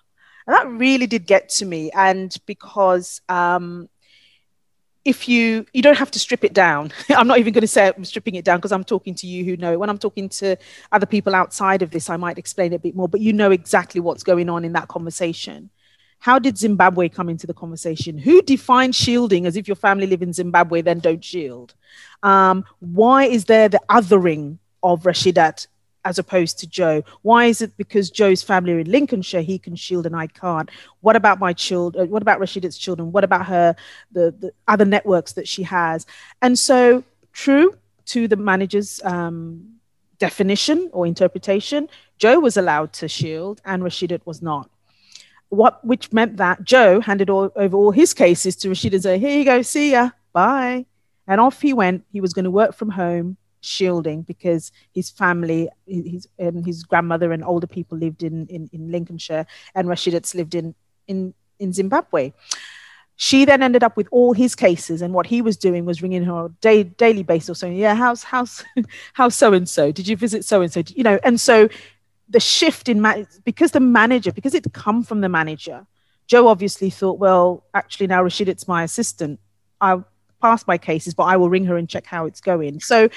And 0.45 0.55
that 0.55 0.67
really 0.67 1.07
did 1.07 1.27
get 1.27 1.49
to 1.49 1.65
me. 1.65 1.91
And 1.91 2.35
because 2.45 3.21
um, 3.29 3.89
if 5.05 5.27
you 5.29 5.65
you 5.73 5.81
don't 5.81 5.97
have 5.97 6.11
to 6.11 6.19
strip 6.19 6.43
it 6.43 6.53
down. 6.53 6.91
I'm 7.09 7.27
not 7.27 7.39
even 7.39 7.53
going 7.53 7.61
to 7.61 7.67
say 7.67 7.91
i'm 7.95 8.05
stripping 8.05 8.35
it 8.35 8.45
down 8.45 8.57
because 8.57 8.71
i'm 8.71 8.83
talking 8.83 9.15
to 9.15 9.27
you 9.27 9.45
who 9.45 9.57
know. 9.57 9.77
When 9.77 9.89
i'm 9.89 9.97
talking 9.97 10.29
to 10.29 10.57
other 10.91 11.05
people 11.05 11.35
outside 11.35 11.81
of 11.81 11.91
this 11.91 12.09
i 12.09 12.17
might 12.17 12.37
explain 12.37 12.73
it 12.73 12.77
a 12.77 12.79
bit 12.79 12.95
more 12.95 13.07
but 13.07 13.21
you 13.21 13.33
know 13.33 13.51
exactly 13.51 14.01
what's 14.01 14.23
going 14.23 14.49
on 14.49 14.65
in 14.65 14.73
that 14.73 14.87
conversation. 14.87 15.69
How 16.21 16.37
did 16.37 16.57
zimbabwe 16.57 17.07
come 17.07 17.29
into 17.29 17.47
the 17.47 17.53
conversation? 17.53 18.17
Who 18.17 18.41
defined 18.41 18.93
shielding 18.93 19.45
as 19.45 19.55
if 19.55 19.67
your 19.67 19.75
family 19.75 20.05
live 20.05 20.21
in 20.21 20.33
zimbabwe 20.33 20.81
then 20.81 20.99
don't 20.99 21.23
shield? 21.23 21.73
Um, 22.23 22.65
why 22.79 23.23
is 23.23 23.45
there 23.45 23.69
the 23.69 23.81
othering 23.89 24.57
of 24.83 25.03
rashidat 25.03 25.67
as 26.05 26.19
opposed 26.19 26.59
to 26.59 26.67
Joe? 26.67 27.03
Why 27.21 27.45
is 27.45 27.61
it 27.61 27.75
because 27.77 28.09
Joe's 28.09 28.43
family 28.43 28.73
are 28.73 28.79
in 28.79 28.91
Lincolnshire, 28.91 29.41
he 29.41 29.59
can 29.59 29.75
shield 29.75 30.05
and 30.05 30.15
I 30.15 30.27
can't? 30.27 30.69
What 31.01 31.15
about 31.15 31.39
my 31.39 31.53
children? 31.53 32.09
What 32.09 32.21
about 32.21 32.39
Rashida's 32.39 32.77
children? 32.77 33.11
What 33.11 33.23
about 33.23 33.45
her, 33.45 33.75
the, 34.11 34.31
the 34.31 34.51
other 34.67 34.85
networks 34.85 35.33
that 35.33 35.47
she 35.47 35.63
has? 35.63 36.05
And 36.41 36.57
so, 36.57 37.03
true 37.33 37.77
to 38.07 38.27
the 38.27 38.35
manager's 38.35 39.01
um, 39.03 39.75
definition 40.17 40.89
or 40.93 41.05
interpretation, 41.05 41.89
Joe 42.17 42.39
was 42.39 42.57
allowed 42.57 42.93
to 42.93 43.07
shield 43.07 43.61
and 43.65 43.83
Rashidat 43.83 44.25
was 44.25 44.41
not. 44.41 44.69
What, 45.49 45.83
which 45.83 46.11
meant 46.13 46.37
that 46.37 46.63
Joe 46.63 47.01
handed 47.01 47.29
all, 47.29 47.51
over 47.55 47.75
all 47.75 47.91
his 47.91 48.13
cases 48.13 48.55
to 48.57 48.69
Rashida 48.69 48.93
and 48.93 49.03
said, 49.03 49.19
Here 49.19 49.39
you 49.39 49.45
go, 49.45 49.61
see 49.63 49.91
ya, 49.91 50.11
bye. 50.31 50.85
And 51.27 51.41
off 51.41 51.61
he 51.61 51.73
went. 51.73 52.05
He 52.11 52.21
was 52.21 52.33
going 52.33 52.45
to 52.45 52.51
work 52.51 52.73
from 52.75 52.89
home 52.89 53.37
shielding 53.61 54.21
because 54.21 54.71
his 54.93 55.09
family, 55.09 55.69
his 55.85 56.27
um, 56.39 56.63
his 56.63 56.83
grandmother 56.83 57.31
and 57.31 57.43
older 57.43 57.67
people 57.67 57.97
lived 57.97 58.23
in 58.23 58.47
in, 58.47 58.69
in 58.71 58.91
Lincolnshire, 58.91 59.45
and 59.75 59.87
Rashidats 59.87 60.35
lived 60.35 60.55
in 60.55 60.75
in 61.07 61.33
in 61.59 61.73
Zimbabwe. 61.73 62.33
She 63.21 63.43
then 63.43 63.61
ended 63.61 63.83
up 63.83 63.97
with 63.97 64.07
all 64.11 64.31
his 64.31 64.55
cases, 64.55 65.01
and 65.01 65.13
what 65.13 65.25
he 65.27 65.41
was 65.41 65.57
doing 65.57 65.83
was 65.83 66.01
ringing 66.01 66.23
her 66.23 66.49
day, 66.61 66.83
daily 66.83 67.23
basis, 67.23 67.59
saying, 67.59 67.75
"Yeah, 67.75 67.95
how's 67.95 68.23
how's 68.23 68.63
how's 69.13 69.35
so 69.35 69.53
and 69.53 69.67
so? 69.67 69.91
Did 69.91 70.07
you 70.07 70.15
visit 70.15 70.45
so 70.45 70.61
and 70.61 70.71
so? 70.71 70.83
You 70.87 71.03
know?" 71.03 71.19
And 71.23 71.39
so 71.39 71.67
the 72.29 72.39
shift 72.39 72.87
in 72.87 73.01
ma- 73.01 73.23
because 73.43 73.71
the 73.71 73.81
manager, 73.81 74.31
because 74.31 74.53
it 74.53 74.71
come 74.71 75.03
from 75.03 75.19
the 75.19 75.29
manager, 75.29 75.85
Joe 76.27 76.47
obviously 76.47 76.89
thought, 76.89 77.19
"Well, 77.19 77.65
actually 77.73 78.07
now 78.07 78.23
Rashid, 78.23 78.47
it's 78.47 78.69
my 78.69 78.83
assistant. 78.83 79.41
I 79.81 80.01
past 80.41 80.67
my 80.67 80.77
cases, 80.77 81.13
but 81.13 81.23
I 81.23 81.37
will 81.37 81.49
ring 81.49 81.65
her 81.65 81.77
and 81.77 81.87
check 81.87 82.05
how 82.05 82.25
it's 82.25 82.41
going. 82.41 82.79
So 82.79 83.09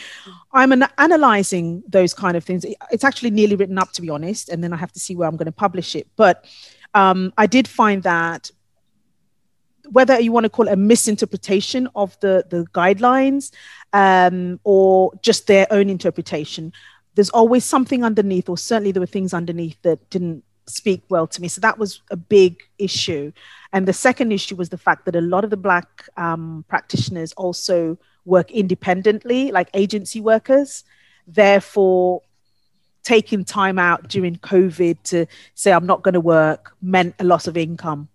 I'm 0.52 0.72
an- 0.72 0.88
analyzing 0.98 1.82
those 1.88 2.14
kind 2.14 2.36
of 2.36 2.44
things. 2.44 2.64
It's 2.90 3.04
actually 3.04 3.30
nearly 3.30 3.56
written 3.56 3.78
up, 3.78 3.92
to 3.92 4.02
be 4.02 4.10
honest, 4.10 4.48
and 4.48 4.62
then 4.62 4.72
I 4.72 4.76
have 4.76 4.92
to 4.92 5.00
see 5.00 5.16
where 5.16 5.28
I'm 5.28 5.36
going 5.36 5.46
to 5.46 5.52
publish 5.52 5.94
it. 5.96 6.06
But 6.16 6.44
um, 6.94 7.32
I 7.38 7.46
did 7.46 7.68
find 7.68 8.02
that 8.02 8.50
whether 9.90 10.18
you 10.20 10.32
want 10.32 10.44
to 10.44 10.50
call 10.50 10.68
it 10.68 10.72
a 10.72 10.76
misinterpretation 10.76 11.88
of 11.94 12.18
the, 12.20 12.44
the 12.48 12.64
guidelines 12.72 13.52
um, 13.92 14.60
or 14.64 15.12
just 15.22 15.46
their 15.46 15.66
own 15.70 15.90
interpretation, 15.90 16.72
there's 17.14 17.30
always 17.30 17.64
something 17.64 18.04
underneath, 18.04 18.48
or 18.48 18.56
certainly 18.56 18.92
there 18.92 19.00
were 19.00 19.06
things 19.06 19.34
underneath 19.34 19.80
that 19.82 20.08
didn't 20.10 20.44
speak 20.66 21.02
well 21.08 21.26
to 21.26 21.42
me. 21.42 21.48
So 21.48 21.60
that 21.60 21.78
was 21.78 22.00
a 22.10 22.16
big 22.16 22.62
issue. 22.78 23.32
And 23.72 23.88
the 23.88 23.92
second 23.92 24.32
issue 24.32 24.56
was 24.56 24.68
the 24.68 24.78
fact 24.78 25.06
that 25.06 25.16
a 25.16 25.20
lot 25.20 25.44
of 25.44 25.50
the 25.50 25.56
Black 25.56 26.08
um, 26.16 26.64
practitioners 26.68 27.32
also 27.32 27.98
work 28.24 28.50
independently, 28.50 29.50
like 29.50 29.70
agency 29.74 30.20
workers. 30.20 30.84
Therefore, 31.26 32.22
taking 33.02 33.44
time 33.44 33.78
out 33.78 34.08
during 34.08 34.36
COVID 34.36 35.02
to 35.04 35.26
say, 35.54 35.72
I'm 35.72 35.86
not 35.86 36.02
going 36.02 36.14
to 36.14 36.20
work, 36.20 36.76
meant 36.82 37.14
a 37.18 37.24
loss 37.24 37.46
of 37.46 37.56
income. 37.56 38.08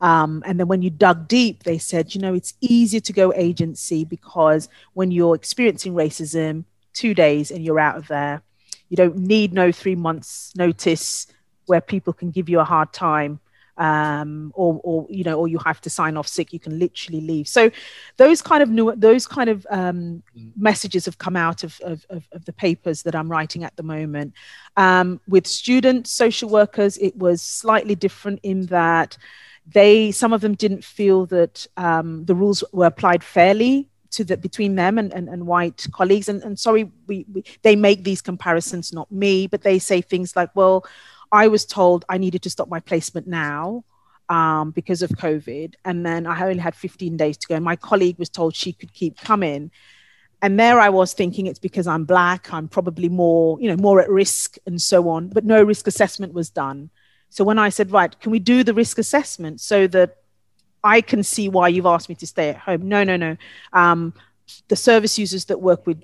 Um, 0.00 0.42
and 0.46 0.58
then 0.58 0.68
when 0.68 0.82
you 0.82 0.90
dug 0.90 1.28
deep, 1.28 1.64
they 1.64 1.78
said, 1.78 2.14
you 2.14 2.20
know, 2.20 2.34
it's 2.34 2.54
easier 2.60 3.00
to 3.00 3.12
go 3.12 3.32
agency 3.34 4.04
because 4.04 4.68
when 4.94 5.10
you're 5.10 5.34
experiencing 5.34 5.94
racism, 5.94 6.64
two 6.98 7.14
days 7.14 7.50
and 7.52 7.64
you're 7.64 7.78
out 7.78 7.96
of 7.96 8.08
there. 8.08 8.42
You 8.88 8.96
don't 8.96 9.18
need 9.18 9.52
no 9.52 9.70
three 9.70 9.94
months 9.94 10.52
notice 10.56 11.28
where 11.66 11.80
people 11.80 12.12
can 12.12 12.30
give 12.30 12.48
you 12.48 12.58
a 12.58 12.64
hard 12.64 12.92
time 12.92 13.38
um, 13.78 14.52
or, 14.54 14.80
or 14.82 15.06
you 15.08 15.24
know, 15.24 15.38
or 15.38 15.48
you 15.48 15.58
have 15.58 15.80
to 15.82 15.90
sign 15.90 16.16
off 16.16 16.28
sick. 16.28 16.52
You 16.52 16.58
can 16.58 16.78
literally 16.78 17.20
leave. 17.20 17.48
So 17.48 17.70
those 18.16 18.42
kind 18.42 18.62
of 18.62 18.68
new, 18.68 18.94
those 18.96 19.26
kind 19.26 19.48
of 19.48 19.66
um, 19.70 20.22
mm. 20.36 20.50
messages 20.56 21.04
have 21.06 21.18
come 21.18 21.36
out 21.36 21.64
of, 21.64 21.80
of, 21.80 22.04
of, 22.10 22.28
of, 22.32 22.44
the 22.44 22.52
papers 22.52 23.02
that 23.04 23.14
I'm 23.14 23.30
writing 23.30 23.64
at 23.64 23.76
the 23.76 23.82
moment. 23.82 24.34
Um, 24.76 25.20
with 25.28 25.46
students, 25.46 26.10
social 26.10 26.48
workers, 26.48 26.98
it 26.98 27.16
was 27.16 27.40
slightly 27.40 27.94
different 27.94 28.40
in 28.42 28.66
that 28.66 29.16
they, 29.66 30.10
some 30.10 30.32
of 30.32 30.40
them 30.40 30.54
didn't 30.54 30.84
feel 30.84 31.26
that 31.26 31.66
um, 31.76 32.24
the 32.24 32.34
rules 32.34 32.64
were 32.72 32.86
applied 32.86 33.22
fairly 33.22 33.88
to 34.10 34.24
the 34.24 34.36
between 34.36 34.74
them 34.74 34.98
and, 34.98 35.12
and, 35.12 35.28
and 35.28 35.46
white 35.46 35.86
colleagues 35.92 36.30
and, 36.30 36.42
and 36.42 36.58
sorry 36.58 36.90
we, 37.06 37.26
we 37.30 37.44
they 37.60 37.76
make 37.76 38.04
these 38.04 38.22
comparisons 38.22 38.90
not 38.90 39.10
me 39.12 39.46
but 39.46 39.60
they 39.60 39.78
say 39.78 40.00
things 40.00 40.34
like 40.34 40.48
well 40.54 40.86
I 41.30 41.48
was 41.48 41.64
told 41.64 42.04
I 42.08 42.18
needed 42.18 42.42
to 42.42 42.50
stop 42.50 42.68
my 42.68 42.80
placement 42.80 43.26
now 43.26 43.84
um, 44.28 44.70
because 44.70 45.02
of 45.02 45.10
COVID. 45.10 45.74
And 45.84 46.04
then 46.04 46.26
I 46.26 46.42
only 46.42 46.58
had 46.58 46.74
15 46.74 47.16
days 47.16 47.36
to 47.38 47.48
go. 47.48 47.60
My 47.60 47.76
colleague 47.76 48.18
was 48.18 48.28
told 48.28 48.54
she 48.54 48.72
could 48.72 48.92
keep 48.92 49.18
coming. 49.18 49.70
And 50.40 50.58
there 50.58 50.78
I 50.78 50.88
was 50.88 51.12
thinking 51.12 51.46
it's 51.46 51.58
because 51.58 51.86
I'm 51.86 52.04
black, 52.04 52.52
I'm 52.52 52.68
probably 52.68 53.08
more, 53.08 53.60
you 53.60 53.68
know, 53.68 53.76
more 53.76 54.00
at 54.00 54.08
risk 54.08 54.56
and 54.66 54.80
so 54.80 55.08
on. 55.08 55.28
But 55.28 55.44
no 55.44 55.62
risk 55.62 55.86
assessment 55.86 56.32
was 56.32 56.50
done. 56.50 56.90
So 57.30 57.44
when 57.44 57.58
I 57.58 57.68
said, 57.68 57.90
right, 57.90 58.18
can 58.20 58.32
we 58.32 58.38
do 58.38 58.62
the 58.62 58.72
risk 58.72 58.98
assessment 58.98 59.60
so 59.60 59.86
that 59.88 60.16
I 60.82 61.00
can 61.00 61.22
see 61.22 61.48
why 61.48 61.68
you've 61.68 61.86
asked 61.86 62.08
me 62.08 62.14
to 62.16 62.26
stay 62.26 62.50
at 62.50 62.56
home? 62.56 62.88
No, 62.88 63.04
no, 63.04 63.16
no. 63.16 63.36
Um, 63.72 64.14
the 64.68 64.76
service 64.76 65.18
users 65.18 65.46
that 65.46 65.60
work 65.60 65.86
with 65.86 66.02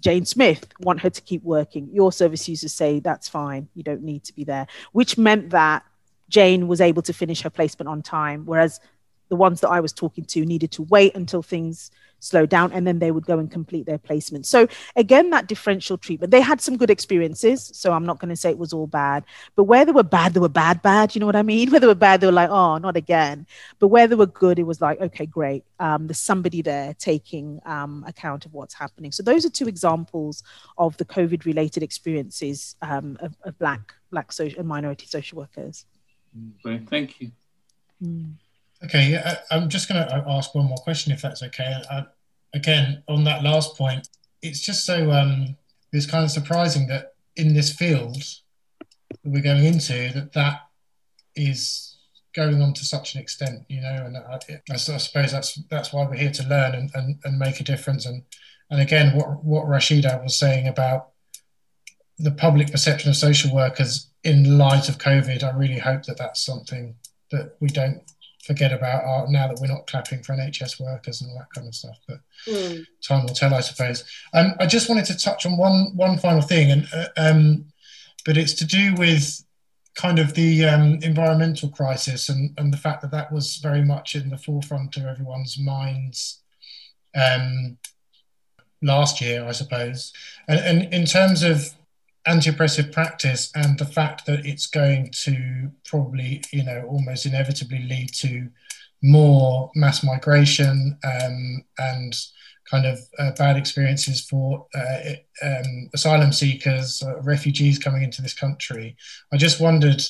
Jane 0.00 0.24
Smith 0.24 0.66
want 0.80 1.00
her 1.00 1.10
to 1.10 1.20
keep 1.20 1.42
working. 1.42 1.88
Your 1.92 2.12
service 2.12 2.48
users 2.48 2.72
say 2.72 3.00
that's 3.00 3.28
fine, 3.28 3.68
you 3.74 3.82
don't 3.82 4.02
need 4.02 4.24
to 4.24 4.34
be 4.34 4.44
there, 4.44 4.66
which 4.92 5.18
meant 5.18 5.50
that 5.50 5.84
Jane 6.28 6.68
was 6.68 6.80
able 6.80 7.02
to 7.02 7.12
finish 7.12 7.42
her 7.42 7.50
placement 7.50 7.88
on 7.88 8.02
time, 8.02 8.44
whereas 8.44 8.80
the 9.28 9.36
ones 9.36 9.60
that 9.60 9.68
I 9.68 9.80
was 9.80 9.92
talking 9.92 10.24
to 10.24 10.44
needed 10.44 10.70
to 10.72 10.82
wait 10.82 11.14
until 11.14 11.42
things 11.42 11.90
slow 12.20 12.46
down 12.46 12.72
and 12.72 12.86
then 12.86 12.98
they 12.98 13.10
would 13.10 13.26
go 13.26 13.38
and 13.38 13.50
complete 13.50 13.86
their 13.86 13.98
placement. 13.98 14.46
So 14.46 14.66
again, 14.96 15.30
that 15.30 15.46
differential 15.46 15.96
treatment, 15.96 16.30
they 16.30 16.40
had 16.40 16.60
some 16.60 16.76
good 16.76 16.90
experiences. 16.90 17.70
So 17.74 17.92
I'm 17.92 18.04
not 18.04 18.18
going 18.18 18.30
to 18.30 18.36
say 18.36 18.50
it 18.50 18.58
was 18.58 18.72
all 18.72 18.86
bad, 18.86 19.24
but 19.56 19.64
where 19.64 19.84
they 19.84 19.92
were 19.92 20.02
bad, 20.02 20.34
they 20.34 20.40
were 20.40 20.48
bad, 20.48 20.82
bad. 20.82 21.14
You 21.14 21.20
know 21.20 21.26
what 21.26 21.36
I 21.36 21.42
mean? 21.42 21.70
Where 21.78 21.80
they 21.80 21.86
were 21.86 21.94
bad, 21.94 22.20
they 22.20 22.26
were 22.26 22.32
like, 22.32 22.50
oh, 22.50 22.78
not 22.78 22.96
again. 22.96 23.46
But 23.78 23.88
where 23.88 24.06
they 24.06 24.14
were 24.14 24.26
good, 24.26 24.58
it 24.58 24.64
was 24.64 24.80
like, 24.80 25.00
okay, 25.00 25.26
great. 25.26 25.64
Um, 25.78 26.06
there's 26.06 26.18
somebody 26.18 26.62
there 26.62 26.94
taking 26.94 27.60
um, 27.64 28.04
account 28.06 28.46
of 28.46 28.54
what's 28.54 28.74
happening. 28.74 29.12
So 29.12 29.22
those 29.22 29.44
are 29.44 29.50
two 29.50 29.68
examples 29.68 30.42
of 30.76 30.96
the 30.96 31.04
COVID 31.04 31.44
related 31.44 31.82
experiences 31.82 32.76
um, 32.82 33.16
of, 33.20 33.36
of 33.44 33.58
Black, 33.58 33.94
Black 34.10 34.32
social 34.32 34.60
and 34.60 34.68
minority 34.68 35.06
social 35.06 35.38
workers. 35.38 35.84
Great, 36.62 36.88
thank 36.88 37.20
you. 37.20 37.32
Mm. 38.02 38.34
Okay, 38.84 39.18
I, 39.18 39.36
I'm 39.50 39.68
just 39.68 39.88
going 39.88 40.06
to 40.06 40.24
ask 40.28 40.54
one 40.54 40.66
more 40.66 40.78
question, 40.78 41.12
if 41.12 41.22
that's 41.22 41.42
okay. 41.42 41.74
I, 41.90 42.04
again, 42.54 43.02
on 43.08 43.24
that 43.24 43.42
last 43.42 43.76
point, 43.76 44.08
it's 44.42 44.60
just 44.60 44.86
so 44.86 45.10
um, 45.10 45.56
it's 45.92 46.06
kind 46.06 46.24
of 46.24 46.30
surprising 46.30 46.86
that 46.88 47.14
in 47.36 47.54
this 47.54 47.72
field 47.72 48.16
that 48.78 49.18
we're 49.24 49.42
going 49.42 49.64
into, 49.64 50.10
that 50.14 50.32
that 50.34 50.60
is 51.34 51.96
going 52.34 52.62
on 52.62 52.72
to 52.74 52.84
such 52.84 53.14
an 53.14 53.20
extent, 53.20 53.64
you 53.68 53.80
know. 53.80 54.04
And 54.06 54.16
I, 54.16 54.38
I, 54.70 54.76
suppose 54.76 55.32
that's 55.32 55.54
that's 55.70 55.92
why 55.92 56.06
we're 56.06 56.16
here 56.16 56.30
to 56.30 56.48
learn 56.48 56.74
and, 56.74 56.90
and, 56.94 57.18
and 57.24 57.38
make 57.38 57.60
a 57.60 57.64
difference. 57.64 58.06
And 58.06 58.22
and 58.70 58.80
again, 58.80 59.16
what 59.16 59.44
what 59.44 59.66
Rashida 59.66 60.22
was 60.22 60.36
saying 60.36 60.68
about 60.68 61.10
the 62.18 62.32
public 62.32 62.70
perception 62.70 63.10
of 63.10 63.16
social 63.16 63.54
workers 63.54 64.10
in 64.24 64.58
light 64.58 64.88
of 64.88 64.98
COVID, 64.98 65.42
I 65.42 65.56
really 65.56 65.78
hope 65.78 66.04
that 66.04 66.18
that's 66.18 66.44
something 66.44 66.96
that 67.30 67.56
we 67.60 67.68
don't 67.68 68.02
forget 68.48 68.72
about 68.72 69.04
our, 69.04 69.28
now 69.28 69.46
that 69.46 69.60
we're 69.60 69.68
not 69.68 69.86
clapping 69.86 70.22
for 70.22 70.32
NHS 70.32 70.80
workers 70.80 71.20
and 71.20 71.30
all 71.30 71.38
that 71.38 71.52
kind 71.54 71.68
of 71.68 71.74
stuff. 71.74 71.98
But 72.08 72.20
mm. 72.46 72.82
time 73.06 73.26
will 73.26 73.34
tell, 73.34 73.52
I 73.52 73.60
suppose. 73.60 74.04
Um, 74.32 74.54
I 74.58 74.64
just 74.64 74.88
wanted 74.88 75.04
to 75.04 75.18
touch 75.18 75.44
on 75.44 75.58
one 75.58 75.94
one 75.94 76.18
final 76.18 76.40
thing, 76.40 76.70
and 76.70 76.88
uh, 76.94 77.08
um, 77.18 77.66
but 78.24 78.38
it's 78.38 78.54
to 78.54 78.64
do 78.64 78.94
with 78.94 79.44
kind 79.94 80.18
of 80.18 80.32
the 80.34 80.64
um, 80.64 80.98
environmental 81.02 81.68
crisis 81.68 82.28
and, 82.28 82.54
and 82.56 82.72
the 82.72 82.78
fact 82.78 83.02
that 83.02 83.10
that 83.10 83.30
was 83.30 83.56
very 83.56 83.84
much 83.84 84.14
in 84.14 84.30
the 84.30 84.38
forefront 84.38 84.96
of 84.96 85.04
everyone's 85.04 85.58
minds 85.58 86.40
um, 87.16 87.76
last 88.80 89.20
year, 89.20 89.44
I 89.44 89.52
suppose. 89.52 90.12
And, 90.46 90.60
and 90.60 90.94
in 90.94 91.04
terms 91.04 91.42
of 91.42 91.74
anti-oppressive 92.28 92.92
practice 92.92 93.50
and 93.54 93.78
the 93.78 93.84
fact 93.84 94.26
that 94.26 94.44
it's 94.44 94.66
going 94.66 95.10
to 95.12 95.70
probably, 95.84 96.42
you 96.52 96.64
know, 96.64 96.84
almost 96.88 97.26
inevitably 97.26 97.82
lead 97.84 98.12
to 98.12 98.48
more 99.02 99.70
mass 99.74 100.04
migration 100.04 100.98
um, 101.04 101.64
and 101.78 102.14
kind 102.70 102.86
of 102.86 102.98
uh, 103.18 103.30
bad 103.32 103.56
experiences 103.56 104.20
for 104.20 104.66
uh, 104.74 105.12
um, 105.42 105.88
asylum 105.94 106.32
seekers, 106.32 107.02
uh, 107.02 107.20
refugees 107.22 107.78
coming 107.78 108.02
into 108.02 108.20
this 108.20 108.34
country. 108.34 108.96
I 109.32 109.36
just 109.36 109.60
wondered 109.60 110.02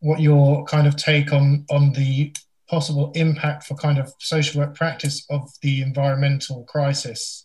what 0.00 0.20
your 0.20 0.64
kind 0.64 0.86
of 0.86 0.96
take 0.96 1.32
on 1.32 1.64
on 1.70 1.92
the 1.92 2.34
possible 2.68 3.12
impact 3.14 3.64
for 3.64 3.74
kind 3.76 3.98
of 3.98 4.12
social 4.18 4.60
work 4.60 4.74
practice 4.74 5.24
of 5.30 5.50
the 5.62 5.82
environmental 5.82 6.64
crisis 6.64 7.44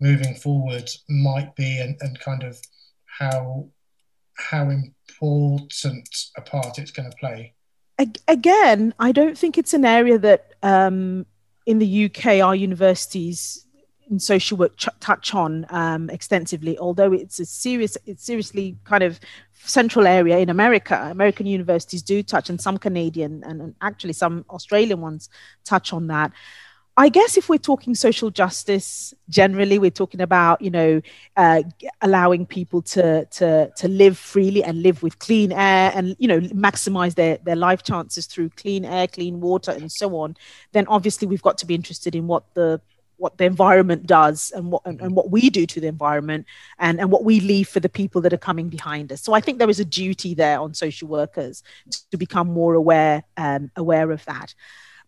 moving 0.00 0.34
forward 0.34 0.88
might 1.08 1.54
be 1.56 1.78
and, 1.78 1.96
and 2.00 2.18
kind 2.20 2.42
of 2.42 2.58
how 3.20 3.68
how 4.34 4.70
important 4.70 6.08
a 6.36 6.40
part 6.40 6.78
it's 6.78 6.90
going 6.90 7.10
to 7.10 7.16
play. 7.18 7.54
Again, 8.26 8.94
I 8.98 9.12
don't 9.12 9.36
think 9.36 9.58
it's 9.58 9.74
an 9.74 9.84
area 9.84 10.18
that 10.18 10.54
um, 10.62 11.26
in 11.66 11.78
the 11.78 12.06
UK 12.06 12.40
our 12.40 12.56
universities 12.56 13.66
in 14.10 14.18
social 14.18 14.56
work 14.56 14.76
ch- 14.76 14.88
touch 14.98 15.34
on 15.34 15.66
um, 15.68 16.08
extensively. 16.08 16.78
Although 16.78 17.12
it's 17.12 17.38
a 17.38 17.44
serious, 17.44 17.98
it's 18.06 18.24
seriously 18.24 18.78
kind 18.84 19.02
of 19.02 19.20
central 19.52 20.06
area 20.06 20.38
in 20.38 20.48
America. 20.48 21.08
American 21.10 21.46
universities 21.46 22.02
do 22.02 22.22
touch, 22.22 22.48
and 22.48 22.60
some 22.60 22.78
Canadian 22.78 23.44
and, 23.44 23.60
and 23.60 23.74
actually 23.82 24.14
some 24.14 24.46
Australian 24.48 25.02
ones 25.02 25.28
touch 25.64 25.92
on 25.92 26.06
that. 26.08 26.32
I 26.96 27.08
guess 27.08 27.36
if 27.36 27.48
we're 27.48 27.58
talking 27.58 27.94
social 27.94 28.30
justice 28.30 29.14
generally, 29.28 29.78
we're 29.78 29.90
talking 29.90 30.20
about 30.20 30.60
you 30.60 30.70
know 30.70 31.00
uh, 31.36 31.62
allowing 32.02 32.46
people 32.46 32.82
to 32.82 33.24
to 33.26 33.70
to 33.76 33.88
live 33.88 34.18
freely 34.18 34.62
and 34.64 34.82
live 34.82 35.02
with 35.02 35.18
clean 35.18 35.52
air 35.52 35.92
and 35.94 36.16
you 36.18 36.28
know 36.28 36.40
maximize 36.40 37.14
their 37.14 37.38
their 37.38 37.56
life 37.56 37.82
chances 37.82 38.26
through 38.26 38.50
clean 38.50 38.84
air, 38.84 39.06
clean 39.06 39.40
water, 39.40 39.70
and 39.70 39.90
so 39.90 40.16
on. 40.16 40.36
Then 40.72 40.86
obviously 40.88 41.26
we've 41.28 41.42
got 41.42 41.58
to 41.58 41.66
be 41.66 41.74
interested 41.74 42.14
in 42.14 42.26
what 42.26 42.44
the 42.54 42.80
what 43.16 43.36
the 43.36 43.44
environment 43.44 44.06
does 44.06 44.50
and 44.54 44.72
what 44.72 44.82
and, 44.84 45.00
and, 45.00 45.14
what 45.14 45.30
we 45.30 45.50
do 45.50 45.66
to 45.66 45.78
the 45.78 45.86
environment 45.86 46.46
and, 46.78 46.98
and 46.98 47.10
what 47.10 47.22
we 47.22 47.38
leave 47.38 47.68
for 47.68 47.78
the 47.78 47.88
people 47.88 48.22
that 48.22 48.32
are 48.32 48.38
coming 48.38 48.70
behind 48.70 49.12
us. 49.12 49.20
So 49.20 49.34
I 49.34 49.42
think 49.42 49.58
there 49.58 49.68
is 49.68 49.78
a 49.78 49.84
duty 49.84 50.32
there 50.32 50.58
on 50.58 50.72
social 50.72 51.06
workers 51.06 51.62
to, 52.10 52.16
become 52.16 52.48
more 52.48 52.74
aware 52.74 53.22
um, 53.36 53.70
aware 53.76 54.10
of 54.10 54.24
that 54.24 54.54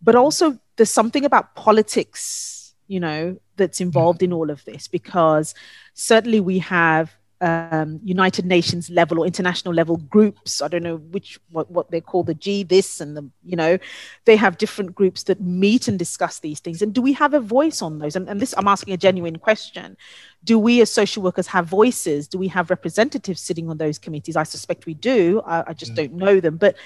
but 0.03 0.15
also 0.17 0.59
there's 0.77 0.91
something 0.91 1.25
about 1.25 1.55
politics 1.55 2.75
you 2.89 3.01
know 3.01 3.37
that's 3.57 3.81
involved 3.81 4.23
in 4.23 4.33
all 4.33 4.51
of 4.51 4.65
this 4.65 4.89
because 4.89 5.55
certainly 5.95 6.41
we 6.41 6.59
have 6.59 7.17
um, 7.43 7.99
United 8.05 8.47
Nations 8.47 8.89
level 8.89 9.19
or 9.19 9.27
international 9.27 9.75
level 9.75 9.97
groups. 9.97 10.63
I 10.63 10.69
don't 10.69 10.85
know 10.85 10.99
which 10.99 11.41
what, 11.51 11.69
what 11.71 11.91
they 11.91 12.01
call 12.01 12.23
the 12.23 12.35
G 12.35 12.63
this 12.63 13.01
and 13.01 13.17
the 13.17 13.29
you 13.45 13.57
know 13.57 13.79
they 14.27 14.37
have 14.37 14.59
different 14.59 14.95
groups 14.95 15.25
that 15.25 15.41
meet 15.41 15.89
and 15.89 15.99
discuss 15.99 16.39
these 16.39 16.61
things. 16.61 16.83
And 16.83 16.95
do 16.95 17.03
we 17.03 17.13
have 17.15 17.35
a 17.35 17.41
voice 17.41 17.83
on 17.83 17.99
those? 17.99 18.15
And, 18.15 18.29
and 18.29 18.41
this 18.41 18.55
I'm 18.57 18.69
asking 18.69 18.95
a 18.95 18.97
genuine 18.97 19.39
question. 19.39 19.97
Do 20.45 20.57
we 20.59 20.81
as 20.81 20.91
social 20.91 21.23
workers 21.23 21.49
have 21.49 21.67
voices? 21.67 22.29
Do 22.29 22.39
we 22.39 22.49
have 22.49 22.71
representatives 22.71 23.41
sitting 23.41 23.69
on 23.69 23.79
those 23.79 23.99
committees? 23.99 24.37
I 24.37 24.45
suspect 24.45 24.87
we 24.87 24.95
do. 24.95 25.43
I, 25.45 25.71
I 25.71 25.73
just 25.73 25.93
mm. 25.93 25.97
don't 25.97 26.15
know 26.15 26.39
them, 26.39 26.59
but 26.59 26.77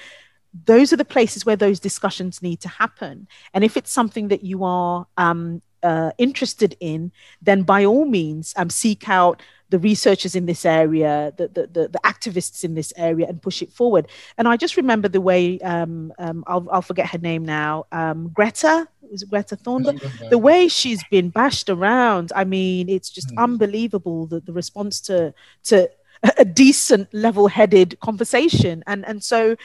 those 0.64 0.92
are 0.92 0.96
the 0.96 1.04
places 1.04 1.44
where 1.44 1.57
those 1.57 1.80
discussions 1.80 2.42
need 2.42 2.61
to 2.61 2.68
happen. 2.68 3.28
And 3.52 3.64
if 3.64 3.76
it's 3.76 3.92
something 3.92 4.28
that 4.28 4.44
you 4.44 4.64
are 4.64 5.07
um, 5.16 5.62
uh, 5.82 6.12
interested 6.18 6.76
in, 6.80 7.12
then 7.42 7.62
by 7.62 7.84
all 7.84 8.04
means, 8.04 8.54
um, 8.57 8.70
seek 8.70 9.09
out 9.09 9.42
the 9.68 9.78
researchers 9.78 10.36
in 10.36 10.46
this 10.46 10.64
area, 10.64 11.32
the, 11.36 11.48
the, 11.48 11.66
the, 11.66 11.88
the, 11.88 11.98
activists 12.04 12.62
in 12.62 12.74
this 12.74 12.92
area, 12.96 13.26
and 13.28 13.42
push 13.42 13.62
it 13.62 13.72
forward. 13.72 14.07
And 14.38 14.46
I 14.46 14.57
just 14.57 14.76
remember 14.76 15.09
the 15.09 15.20
way, 15.20 15.59
um, 15.61 16.12
um, 16.18 16.44
I'll, 16.46 16.68
I'll 16.70 16.82
forget 16.82 17.11
her 17.11 17.18
name 17.18 17.44
now, 17.44 17.86
um, 17.90 18.28
Greta, 18.28 18.86
it 19.02 19.28
Greta 19.28 19.57
Thunberg? 19.57 20.30
The 20.30 20.38
way 20.38 20.68
she's 20.68 21.02
been 21.11 21.30
bashed 21.30 21.68
around, 21.68 22.32
I 22.34 22.44
mean, 22.44 22.88
it's 22.88 23.11
just 23.11 23.28
mm. 23.28 23.42
unbelievable 23.42 24.26
that 24.28 24.46
the 24.46 24.52
response 24.52 25.00
to, 25.02 25.34
to 25.64 25.90
a 26.38 26.44
decent 26.44 27.12
level-headed 27.12 27.98
conversation. 28.00 28.82
And, 28.86 29.04
and 29.07 29.22
so 29.22 29.57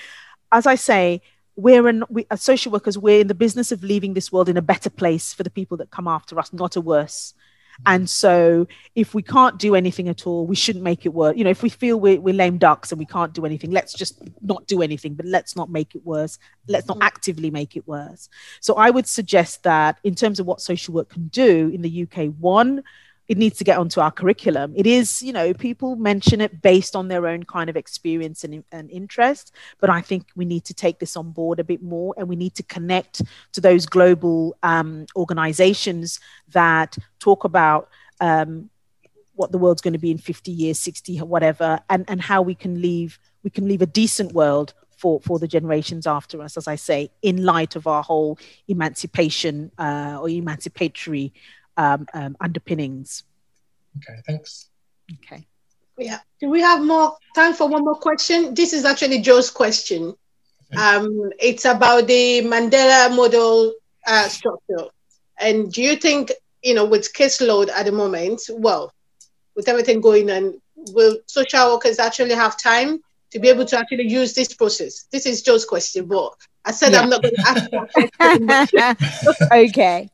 as 0.52 0.66
I 0.66 0.76
say, 0.76 1.22
we're 1.56 1.88
in, 1.88 2.04
we, 2.10 2.26
as 2.32 2.42
social 2.42 2.72
workers, 2.72 2.98
we're 2.98 3.22
in 3.22 3.28
the 3.28 3.36
business 3.36 3.72
of 3.72 3.84
leaving 3.84 4.14
this 4.14 4.32
world 4.32 4.50
in 4.50 4.58
a 4.58 4.62
better 4.62 4.90
place 4.90 5.34
for 5.34 5.44
the 5.44 5.50
people 5.50 5.78
that 5.78 5.92
come 5.92 6.08
after 6.08 6.40
us, 6.40 6.54
not 6.54 6.76
a 6.76 6.82
worse. 6.82 7.34
And 7.86 8.10
so, 8.10 8.68
if 8.96 9.14
we 9.14 9.24
can't 9.24 9.58
do 9.58 9.76
anything 9.76 10.08
at 10.08 10.28
all, 10.28 10.46
we 10.46 10.56
shouldn't 10.56 10.84
make 10.84 11.06
it 11.06 11.14
worse. 11.14 11.36
You 11.38 11.44
know, 11.44 11.50
if 11.50 11.64
we 11.64 11.70
feel 11.70 12.00
we're, 12.00 12.20
we're 12.20 12.34
lame 12.34 12.58
ducks 12.58 12.92
and 12.92 13.00
we 13.00 13.06
can't 13.06 13.34
do 13.34 13.46
anything, 13.46 13.72
let's 13.72 13.94
just 13.94 14.22
not 14.42 14.68
do 14.68 14.82
anything, 14.82 15.16
but 15.16 15.26
let's 15.26 15.56
not 15.56 15.70
make 15.70 15.96
it 15.96 16.06
worse. 16.06 16.38
Let's 16.68 16.88
not 16.88 16.98
actively 17.02 17.50
make 17.50 17.76
it 17.76 17.88
worse. 17.88 18.30
So, 18.60 18.76
I 18.76 18.90
would 18.90 19.08
suggest 19.08 19.64
that 19.64 20.00
in 20.04 20.16
terms 20.16 20.40
of 20.40 20.46
what 20.46 20.62
social 20.62 20.94
work 20.94 21.10
can 21.10 21.28
do 21.30 21.72
in 21.74 21.82
the 21.82 22.04
UK, 22.04 22.34
one, 22.40 22.84
it 23.28 23.38
needs 23.38 23.58
to 23.60 23.64
get 23.64 23.78
onto 23.78 24.02
our 24.02 24.12
curriculum. 24.12 24.74
It 24.76 24.86
is, 24.86 25.22
you 25.22 25.32
know, 25.32 25.54
people 25.54 25.96
mention 25.96 26.42
it 26.42 26.62
based 26.62 26.96
on 26.96 27.08
their 27.08 27.28
own 27.28 27.44
kind 27.44 27.70
of 27.70 27.78
experience 27.78 28.44
and, 28.44 28.64
and 28.72 28.90
interest, 28.92 29.54
but 29.80 29.90
I 29.90 30.02
think 30.02 30.28
we 30.36 30.46
need 30.46 30.66
to 30.66 30.74
take 30.74 31.00
this 31.00 31.16
on 31.16 31.32
board 31.32 31.60
a 31.60 31.64
bit 31.64 31.82
more 31.82 32.14
and 32.18 32.28
we 32.28 32.36
need 32.36 32.56
to 32.56 32.64
connect 32.64 33.22
to 33.54 33.62
those 33.62 33.86
global 33.86 34.58
um, 34.64 35.06
organizations 35.16 36.20
that 36.50 36.98
talk 37.20 37.44
about 37.44 37.90
um, 38.20 38.70
what 39.36 39.52
the 39.52 39.58
world's 39.58 39.82
going 39.82 39.94
to 39.94 40.00
be 40.00 40.12
in 40.12 40.18
50 40.18 40.52
years, 40.52 40.80
60, 40.80 41.20
whatever, 41.20 41.80
and, 41.90 42.06
and 42.08 42.22
how 42.22 42.42
we 42.42 42.56
can 42.56 42.82
leave 42.82 43.18
we 43.44 43.50
can 43.50 43.68
leave 43.68 43.82
a 43.82 43.88
decent 43.88 44.34
world 44.34 44.74
for, 45.02 45.20
for 45.22 45.40
the 45.40 45.48
generations 45.48 46.06
after 46.06 46.42
us, 46.44 46.58
as 46.58 46.68
I 46.68 46.76
say, 46.76 47.10
in 47.24 47.44
light 47.44 47.76
of 47.76 47.88
our 47.88 48.04
whole 48.04 48.38
emancipation 48.68 49.72
uh, 49.80 50.20
or 50.22 50.30
emancipatory 50.30 51.34
um, 51.78 52.08
um, 52.14 52.38
underpinnings. 52.40 53.24
Okay, 53.98 54.20
thanks. 54.26 54.70
Okay. 55.14 55.46
Yeah. 55.98 56.20
Do 56.40 56.50
we 56.50 56.62
have 56.62 56.84
more 56.84 57.18
time 57.36 57.54
for 57.54 57.68
one 57.68 57.84
more 57.84 57.96
question? 57.96 58.54
This 58.54 58.74
is 58.74 58.86
actually 58.86 59.22
Joe's 59.22 59.52
question. 59.52 60.16
Um, 60.76 61.32
it's 61.38 61.66
about 61.66 62.08
the 62.08 62.42
Mandela 62.44 63.14
model 63.14 63.74
uh, 64.08 64.28
structure. 64.30 64.88
And 65.38 65.72
do 65.72 65.82
you 65.82 65.98
think, 65.98 66.32
you 66.64 66.74
know, 66.74 66.86
with 66.86 67.14
caseload 67.14 67.70
at 67.70 67.86
the 67.86 67.92
moment, 67.92 68.42
well, 68.50 68.94
with 69.56 69.68
everything 69.68 70.00
going 70.00 70.32
on, 70.32 70.62
will 70.76 71.18
social 71.26 71.74
workers 71.74 72.00
actually 72.00 72.36
have 72.36 72.58
time 72.58 73.02
to 73.32 73.40
be 73.40 73.50
able 73.50 73.66
to 73.66 73.78
actually 73.78 74.08
use 74.08 74.34
this 74.34 74.54
process? 74.54 75.08
This 75.12 75.26
is 75.26 75.42
Joe's 75.42 75.66
question, 75.66 76.06
but 76.06 76.34
I 76.64 76.72
said 76.72 76.92
yeah. 76.92 77.02
I'm 77.02 77.10
not 77.10 77.22
going 77.24 77.36
to 77.36 78.12
ask. 78.20 79.52
okay. 79.52 80.10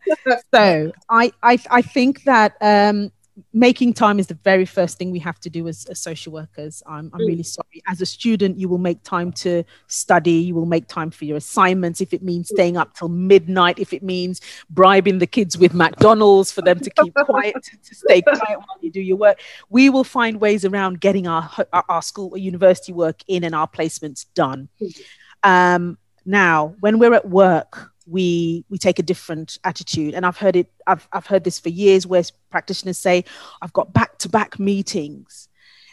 So 0.54 0.92
I, 1.10 1.32
I 1.44 1.60
I 1.70 1.82
think 1.82 2.24
that 2.24 2.56
um, 2.62 3.12
making 3.54 3.94
time 3.94 4.20
is 4.20 4.28
the 4.28 4.34
very 4.44 4.66
first 4.66 4.98
thing 4.98 5.12
we 5.12 5.20
have 5.20 5.40
to 5.40 5.50
do 5.50 5.68
as, 5.68 5.86
as 5.86 6.00
social 6.00 6.34
workers. 6.34 6.82
I'm, 6.88 7.12
I'm 7.14 7.22
mm. 7.22 7.28
really 7.28 7.44
sorry. 7.44 7.82
As 7.88 8.02
a 8.02 8.06
student, 8.06 8.58
you 8.58 8.68
will 8.68 8.78
make 8.78 9.04
time 9.04 9.32
to 9.34 9.64
study. 9.88 10.32
You 10.32 10.56
will 10.56 10.66
make 10.66 10.88
time 10.88 11.12
for 11.12 11.26
your 11.26 11.38
assignments. 11.38 12.02
If 12.02 12.14
it 12.14 12.24
means 12.24 12.50
staying 12.50 12.78
up 12.78 12.96
till 12.96 13.10
midnight, 13.10 13.80
if 13.80 13.94
it 13.94 14.04
means 14.04 14.42
bribing 14.70 15.20
the 15.20 15.28
kids 15.28 15.58
with 15.58 15.74
McDonald's 15.74 16.52
for 16.52 16.62
them 16.62 16.80
to 16.80 16.90
keep 16.90 17.14
quiet, 17.26 17.56
to 17.84 17.96
stay 17.96 18.22
quiet 18.22 18.60
while 18.60 18.78
you 18.82 18.92
do 18.92 19.02
your 19.02 19.18
work, 19.18 19.40
we 19.70 19.90
will 19.90 20.04
find 20.04 20.40
ways 20.42 20.66
around 20.66 21.00
getting 21.00 21.28
our 21.28 21.50
our, 21.74 21.86
our 21.90 22.02
school 22.02 22.30
or 22.32 22.38
university 22.38 22.94
work 22.94 23.22
in 23.28 23.44
and 23.44 23.54
our 23.54 23.68
placements 23.68 24.26
done. 24.34 24.70
Mm. 24.82 25.02
Um, 25.44 25.98
now, 26.28 26.76
when 26.82 27.00
we're 27.00 27.14
at 27.14 27.30
work, 27.30 27.90
we 28.06 28.66
we 28.70 28.78
take 28.78 29.00
a 29.00 29.04
different 29.04 29.58
attitude. 29.64 30.14
And 30.14 30.26
i've 30.26 30.38
heard 30.38 30.56
it 30.56 30.72
i've, 30.86 31.08
I've 31.12 31.26
heard 31.26 31.44
this 31.44 31.60
for 31.60 31.70
years 31.70 32.08
where 32.08 32.24
practitioners 32.50 32.98
say 32.98 33.26
i've 33.62 33.74
got 33.74 33.94
back-to-back 33.94 34.60
meetings. 34.60 35.50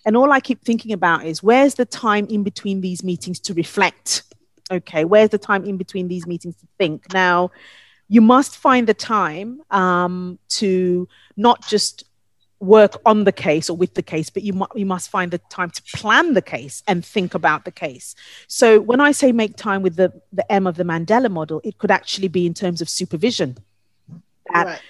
And 0.07 0.17
all 0.17 0.31
i 0.31 0.41
keep 0.41 0.63
thinking 0.65 0.93
about 0.93 1.25
is 1.25 1.43
where's 1.43 1.75
the 1.75 1.85
time 1.85 2.27
in 2.27 2.43
between 2.43 2.81
these 2.81 3.03
meetings 3.03 3.41
to 3.41 3.55
reflect? 3.55 4.23
Okay 4.71 5.05
where's 5.05 5.31
the 5.31 5.39
time 5.39 5.65
in 5.65 5.77
between 5.77 6.09
these 6.09 6.27
meetings 6.27 6.57
to 6.57 6.67
think? 6.79 7.13
Now 7.13 7.51
you 8.09 8.21
must 8.21 8.57
find 8.57 8.87
the 8.87 8.95
time 8.95 9.63
um, 9.71 10.39
to 10.51 11.09
not 11.37 11.67
just 11.67 12.05
work 12.65 13.01
on 13.07 13.25
the 13.25 13.33
case 13.33 13.69
or 13.71 13.77
with 13.77 13.95
the 13.95 14.03
case, 14.03 14.31
but 14.31 14.43
you, 14.43 14.53
mu- 14.53 14.67
you 14.75 14.87
must 14.87 15.11
find 15.11 15.31
the 15.31 15.39
time 15.51 15.71
to 15.71 15.83
plan 15.95 16.35
the 16.35 16.43
case 16.43 16.83
and 16.87 17.05
think 17.05 17.35
about 17.35 17.65
the 17.65 17.71
case. 17.71 18.15
So 18.49 18.81
when 18.81 19.01
I 19.01 19.13
say 19.13 19.33
make 19.33 19.57
time 19.57 19.83
with 19.83 19.97
the, 19.97 20.13
the 20.33 20.51
M 20.51 20.67
of 20.67 20.77
the 20.77 20.85
Mandela 20.85 21.31
model, 21.31 21.61
it 21.65 21.79
could 21.79 21.91
actually 21.91 22.29
be 22.29 22.47
in 22.47 22.55
terms 22.55 22.81
of 22.81 22.89
supervision. 22.89 23.59
That, 24.53 24.67
right. 24.67 24.81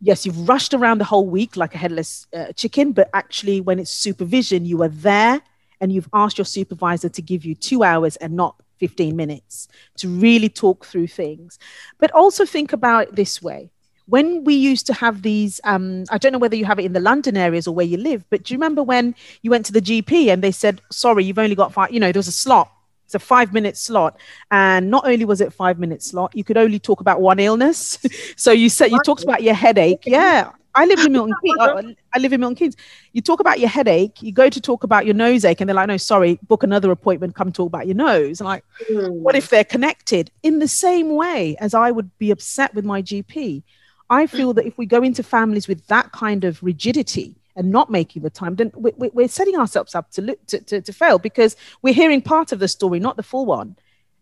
Yes, 0.00 0.24
you've 0.24 0.48
rushed 0.48 0.72
around 0.72 0.98
the 0.98 1.04
whole 1.04 1.26
week 1.26 1.56
like 1.56 1.74
a 1.74 1.78
headless 1.78 2.26
uh, 2.34 2.52
chicken, 2.52 2.92
but 2.92 3.10
actually, 3.12 3.60
when 3.60 3.78
it's 3.78 3.90
supervision, 3.90 4.64
you 4.64 4.82
are 4.82 4.88
there 4.88 5.42
and 5.80 5.92
you've 5.92 6.08
asked 6.14 6.38
your 6.38 6.46
supervisor 6.46 7.08
to 7.10 7.22
give 7.22 7.44
you 7.44 7.54
two 7.54 7.82
hours 7.82 8.16
and 8.16 8.34
not 8.34 8.56
15 8.78 9.14
minutes 9.14 9.68
to 9.98 10.08
really 10.08 10.48
talk 10.48 10.86
through 10.86 11.06
things. 11.06 11.58
But 11.98 12.10
also 12.12 12.46
think 12.46 12.72
about 12.72 13.08
it 13.08 13.16
this 13.16 13.42
way 13.42 13.70
when 14.10 14.44
we 14.44 14.54
used 14.54 14.86
to 14.86 14.92
have 14.92 15.22
these 15.22 15.60
um, 15.64 16.04
i 16.10 16.18
don't 16.18 16.32
know 16.32 16.38
whether 16.38 16.56
you 16.56 16.64
have 16.64 16.78
it 16.78 16.84
in 16.84 16.92
the 16.92 17.00
london 17.00 17.36
areas 17.36 17.66
or 17.66 17.74
where 17.74 17.86
you 17.86 17.96
live 17.96 18.24
but 18.30 18.42
do 18.42 18.52
you 18.52 18.58
remember 18.58 18.82
when 18.82 19.14
you 19.42 19.50
went 19.50 19.64
to 19.64 19.72
the 19.72 19.80
gp 19.80 20.26
and 20.26 20.42
they 20.42 20.52
said 20.52 20.80
sorry 20.90 21.24
you've 21.24 21.38
only 21.38 21.54
got 21.54 21.72
five 21.72 21.90
you 21.90 22.00
know 22.00 22.12
there 22.12 22.18
was 22.18 22.28
a 22.28 22.32
slot 22.32 22.70
it's 23.06 23.14
a 23.14 23.18
five 23.18 23.52
minute 23.52 23.76
slot 23.76 24.20
and 24.50 24.90
not 24.90 25.06
only 25.06 25.24
was 25.24 25.40
it 25.40 25.52
five 25.52 25.78
minute 25.78 26.02
slot 26.02 26.34
you 26.34 26.44
could 26.44 26.56
only 26.56 26.78
talk 26.78 27.00
about 27.00 27.20
one 27.20 27.38
illness 27.38 27.98
so 28.36 28.52
you 28.52 28.68
said 28.68 28.90
you 28.90 29.00
talked 29.04 29.22
about 29.22 29.42
your 29.42 29.54
headache 29.54 30.02
yeah 30.04 30.50
I 30.74 30.86
live 30.86 31.00
in 31.00 31.12
Milton 31.12 31.34
Keynes. 31.44 31.96
I 32.14 32.18
live 32.18 32.32
in 32.32 32.40
Milton 32.40 32.54
Keynes. 32.54 32.76
You 33.12 33.20
talk 33.20 33.40
about 33.40 33.58
your 33.58 33.68
headache. 33.68 34.22
You 34.22 34.32
go 34.32 34.48
to 34.48 34.60
talk 34.60 34.84
about 34.84 35.04
your 35.04 35.14
nose 35.14 35.44
ache, 35.44 35.60
and 35.60 35.68
they're 35.68 35.74
like, 35.74 35.88
"No, 35.88 35.96
sorry, 35.96 36.38
book 36.46 36.62
another 36.62 36.90
appointment. 36.90 37.34
Come 37.34 37.50
talk 37.50 37.66
about 37.66 37.86
your 37.86 37.96
nose." 37.96 38.40
And 38.40 38.46
like, 38.46 38.64
mm. 38.88 39.10
what 39.10 39.34
if 39.34 39.48
they're 39.50 39.64
connected? 39.64 40.30
In 40.42 40.60
the 40.60 40.68
same 40.68 41.16
way 41.16 41.56
as 41.58 41.74
I 41.74 41.90
would 41.90 42.16
be 42.18 42.30
upset 42.30 42.72
with 42.72 42.84
my 42.84 43.02
GP, 43.02 43.62
I 44.10 44.26
feel 44.26 44.52
that 44.54 44.66
if 44.66 44.76
we 44.76 44.86
go 44.86 45.02
into 45.02 45.22
families 45.22 45.68
with 45.68 45.86
that 45.86 46.10
kind 46.10 46.44
of 46.44 46.62
rigidity 46.62 47.36
and 47.54 47.70
not 47.70 47.90
making 47.90 48.22
the 48.22 48.30
time, 48.30 48.56
then 48.56 48.72
we're 48.74 49.28
setting 49.28 49.56
ourselves 49.56 49.94
up 49.94 50.10
to, 50.12 50.36
to, 50.48 50.58
to, 50.60 50.80
to 50.80 50.92
fail 50.92 51.18
because 51.18 51.56
we're 51.80 51.94
hearing 51.94 52.20
part 52.20 52.50
of 52.50 52.58
the 52.58 52.68
story, 52.68 52.98
not 52.98 53.16
the 53.16 53.22
full 53.22 53.46
one. 53.46 53.76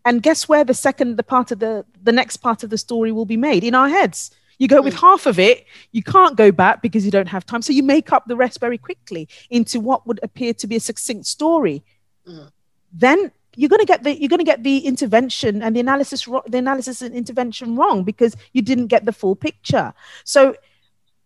And 0.05 0.21
guess 0.21 0.47
where 0.47 0.63
the 0.63 0.75
second, 0.75 1.17
the 1.17 1.23
part 1.23 1.51
of 1.51 1.59
the, 1.59 1.85
the 2.03 2.11
next 2.11 2.37
part 2.37 2.63
of 2.63 2.69
the 2.69 2.77
story 2.77 3.11
will 3.11 3.25
be 3.25 3.35
made? 3.37 3.63
In 3.63 3.75
our 3.75 3.89
heads. 3.89 4.31
You 4.59 4.67
go 4.67 4.81
with 4.81 4.93
half 4.93 5.25
of 5.25 5.39
it, 5.39 5.65
you 5.93 6.03
can't 6.03 6.35
go 6.35 6.51
back 6.51 6.81
because 6.81 7.05
you 7.05 7.11
don't 7.11 7.29
have 7.29 7.45
time. 7.45 7.61
So 7.61 7.71
you 7.71 7.81
make 7.81 8.11
up 8.11 8.25
the 8.27 8.35
rest 8.35 8.59
very 8.59 8.77
quickly 8.77 9.29
into 9.49 9.79
what 9.79 10.05
would 10.05 10.19
appear 10.21 10.53
to 10.55 10.67
be 10.67 10.75
a 10.75 10.81
succinct 10.81 11.27
story. 11.27 11.81
Mm. 12.27 12.51
Then 12.91 13.31
you're 13.59 13.67
going 13.67 13.81
to 13.81 13.85
get 13.85 14.03
the 14.03 14.17
you're 14.17 14.29
going 14.29 14.39
to 14.39 14.51
get 14.53 14.63
the 14.63 14.77
intervention 14.79 15.61
and 15.61 15.75
the 15.75 15.81
analysis 15.81 16.23
the 16.47 16.57
analysis 16.57 17.01
and 17.01 17.13
intervention 17.13 17.75
wrong 17.75 18.05
because 18.05 18.33
you 18.53 18.61
didn't 18.61 18.87
get 18.87 19.03
the 19.03 19.11
full 19.11 19.35
picture. 19.35 19.93
So 20.23 20.55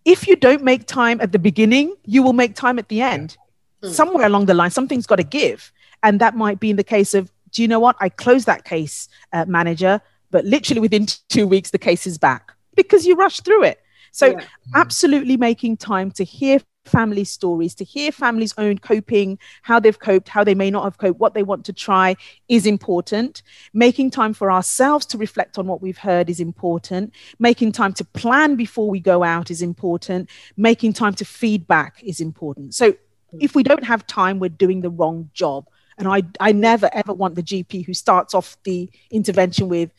if 0.03 0.27
you 0.27 0.36
don't 0.36 0.63
make 0.63 0.88
time 0.88 1.21
at 1.21 1.31
the 1.31 1.38
beginning 1.38 1.95
you 2.05 2.23
will 2.23 2.34
make 2.34 2.55
time 2.55 2.79
at 2.79 2.89
the 2.89 3.01
end. 3.01 3.38
Mm. 3.84 3.91
somewhere 3.91 4.25
along 4.25 4.45
the 4.47 4.55
line 4.55 4.71
something's 4.71 5.05
got 5.05 5.17
to 5.17 5.29
give. 5.41 5.71
And 6.01 6.19
that 6.21 6.36
might 6.36 6.59
be 6.59 6.69
in 6.71 6.77
the 6.77 6.84
case 6.95 7.13
of 7.13 7.31
do 7.51 7.61
you 7.61 7.67
know 7.67 7.79
what? 7.79 7.95
I 7.99 8.09
closed 8.09 8.47
that 8.47 8.65
case 8.65 9.07
uh, 9.31 9.45
manager 9.45 10.01
but 10.31 10.43
literally 10.43 10.81
within 10.81 11.05
two 11.29 11.45
weeks 11.45 11.69
the 11.69 11.77
case 11.77 12.07
is 12.07 12.17
back 12.17 12.51
because 12.75 13.05
you 13.05 13.15
rushed 13.15 13.45
through 13.45 13.63
it. 13.63 13.79
So 14.11 14.25
yeah. 14.25 14.43
absolutely 14.73 15.38
making 15.38 15.77
time 15.77 16.09
to 16.11 16.23
hear 16.23 16.59
family 16.86 17.23
stories, 17.23 17.73
to 17.75 17.84
hear 17.84 18.11
families' 18.11 18.53
own 18.57 18.77
coping, 18.77 19.39
how 19.61 19.79
they've 19.79 19.99
coped, 19.99 20.29
how 20.29 20.43
they 20.43 20.55
may 20.55 20.69
not 20.69 20.84
have 20.84 20.97
coped, 20.97 21.19
what 21.19 21.34
they 21.34 21.43
want 21.43 21.65
to 21.65 21.73
try 21.73 22.15
is 22.49 22.65
important. 22.65 23.41
Making 23.73 24.11
time 24.11 24.34
for 24.34 24.51
ourselves 24.51 25.05
to 25.07 25.17
reflect 25.17 25.57
on 25.57 25.67
what 25.67 25.81
we've 25.81 25.97
heard 25.97 26.29
is 26.29 26.39
important. 26.39 27.13
Making 27.39 27.71
time 27.71 27.93
to 27.93 28.05
plan 28.05 28.55
before 28.55 28.89
we 28.89 28.99
go 28.99 29.23
out 29.23 29.49
is 29.49 29.61
important. 29.61 30.29
Making 30.57 30.93
time 30.93 31.13
to 31.15 31.25
feedback 31.25 32.01
is 32.03 32.19
important. 32.19 32.75
So 32.75 32.95
if 33.39 33.55
we 33.55 33.63
don't 33.63 33.84
have 33.84 34.05
time, 34.05 34.39
we're 34.39 34.49
doing 34.49 34.81
the 34.81 34.89
wrong 34.89 35.29
job. 35.34 35.67
And 35.97 36.07
I, 36.07 36.23
I 36.39 36.51
never 36.51 36.89
ever 36.93 37.13
want 37.13 37.36
the 37.36 37.43
GP 37.43 37.86
who 37.86 37.93
starts 37.93 38.34
off 38.34 38.57
the 38.63 38.89
intervention 39.11 39.69
with, 39.69 39.91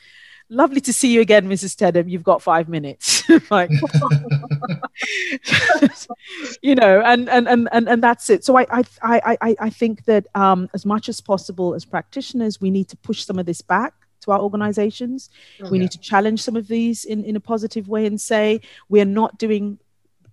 lovely 0.54 0.80
to 0.82 0.92
see 0.92 1.12
you 1.12 1.20
again, 1.20 1.48
Mrs. 1.48 1.76
Tedam. 1.76 2.08
You've 2.08 2.22
got 2.22 2.42
five 2.42 2.68
minutes. 2.68 3.28
like, 3.50 3.70
you 6.62 6.74
know, 6.74 7.02
and, 7.04 7.28
and, 7.28 7.48
and, 7.48 7.68
and, 7.72 7.88
and 7.88 8.02
that's 8.02 8.30
it. 8.30 8.44
So 8.44 8.58
I, 8.58 8.66
I, 8.70 8.84
I, 9.02 9.56
I 9.58 9.70
think 9.70 10.04
that 10.04 10.26
um, 10.34 10.68
as 10.74 10.86
much 10.86 11.08
as 11.08 11.20
possible 11.20 11.74
as 11.74 11.84
practitioners, 11.84 12.60
we 12.60 12.70
need 12.70 12.88
to 12.88 12.96
push 12.96 13.24
some 13.24 13.38
of 13.38 13.46
this 13.46 13.60
back 13.60 13.94
to 14.22 14.32
our 14.32 14.40
organizations. 14.40 15.30
Oh, 15.62 15.70
we 15.70 15.78
yeah. 15.78 15.82
need 15.82 15.92
to 15.92 16.00
challenge 16.00 16.42
some 16.42 16.56
of 16.56 16.68
these 16.68 17.04
in, 17.04 17.24
in 17.24 17.36
a 17.36 17.40
positive 17.40 17.88
way 17.88 18.06
and 18.06 18.20
say, 18.20 18.60
we're 18.88 19.04
not 19.04 19.38
doing 19.38 19.78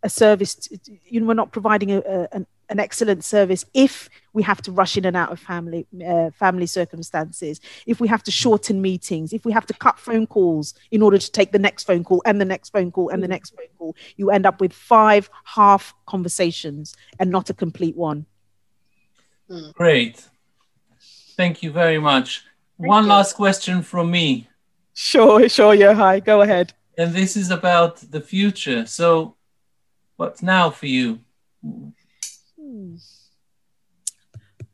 a 0.04 0.10
service, 0.10 0.56
to, 0.56 0.80
you 1.06 1.20
know, 1.20 1.28
we're 1.28 1.34
not 1.34 1.52
providing 1.52 1.92
a, 1.92 2.00
a, 2.00 2.28
an 2.32 2.48
an 2.72 2.80
excellent 2.80 3.24
service 3.24 3.66
if 3.74 4.10
we 4.34 4.42
have 4.42 4.62
to 4.62 4.72
rush 4.72 4.98
in 4.98 5.06
and 5.06 5.18
out 5.18 5.32
of 5.32 5.40
family 5.40 5.86
uh, 6.08 6.32
family 6.32 6.66
circumstances 6.66 7.60
if 7.86 8.00
we 8.00 8.08
have 8.08 8.24
to 8.24 8.32
shorten 8.32 8.82
meetings 8.82 9.34
if 9.34 9.46
we 9.46 9.52
have 9.52 9.66
to 9.66 9.74
cut 9.74 10.00
phone 10.00 10.26
calls 10.26 10.74
in 10.90 11.02
order 11.02 11.18
to 11.18 11.32
take 11.32 11.52
the 11.52 11.60
next 11.60 11.84
phone 11.84 12.04
call 12.04 12.24
and 12.26 12.40
the 12.40 12.46
next 12.46 12.70
phone 12.70 12.90
call 12.90 13.10
and 13.10 13.22
the 13.22 13.28
next 13.28 13.54
phone 13.56 13.68
call 13.78 13.96
you 14.16 14.32
end 14.32 14.46
up 14.46 14.62
with 14.62 14.72
five 14.74 15.30
half 15.44 15.94
conversations 16.06 16.96
and 17.20 17.30
not 17.30 17.50
a 17.50 17.54
complete 17.54 17.96
one. 17.96 18.26
Hmm. 19.50 19.72
great. 19.74 20.26
Thank 21.36 21.62
you 21.62 21.72
very 21.72 22.00
much. 22.00 22.46
Thank 22.80 22.90
one 22.90 23.04
you. 23.04 23.10
last 23.10 23.36
question 23.36 23.84
from 23.84 24.10
me. 24.10 24.48
Sure 24.94 25.50
sure 25.50 25.74
yeah 25.74 25.94
hi 25.94 26.22
go 26.22 26.42
ahead. 26.42 26.74
And 26.98 27.14
this 27.14 27.36
is 27.36 27.52
about 27.52 27.98
the 27.98 28.22
future. 28.22 28.86
So 28.86 29.36
what's 30.16 30.42
now 30.42 30.70
for 30.70 30.86
you 30.86 31.20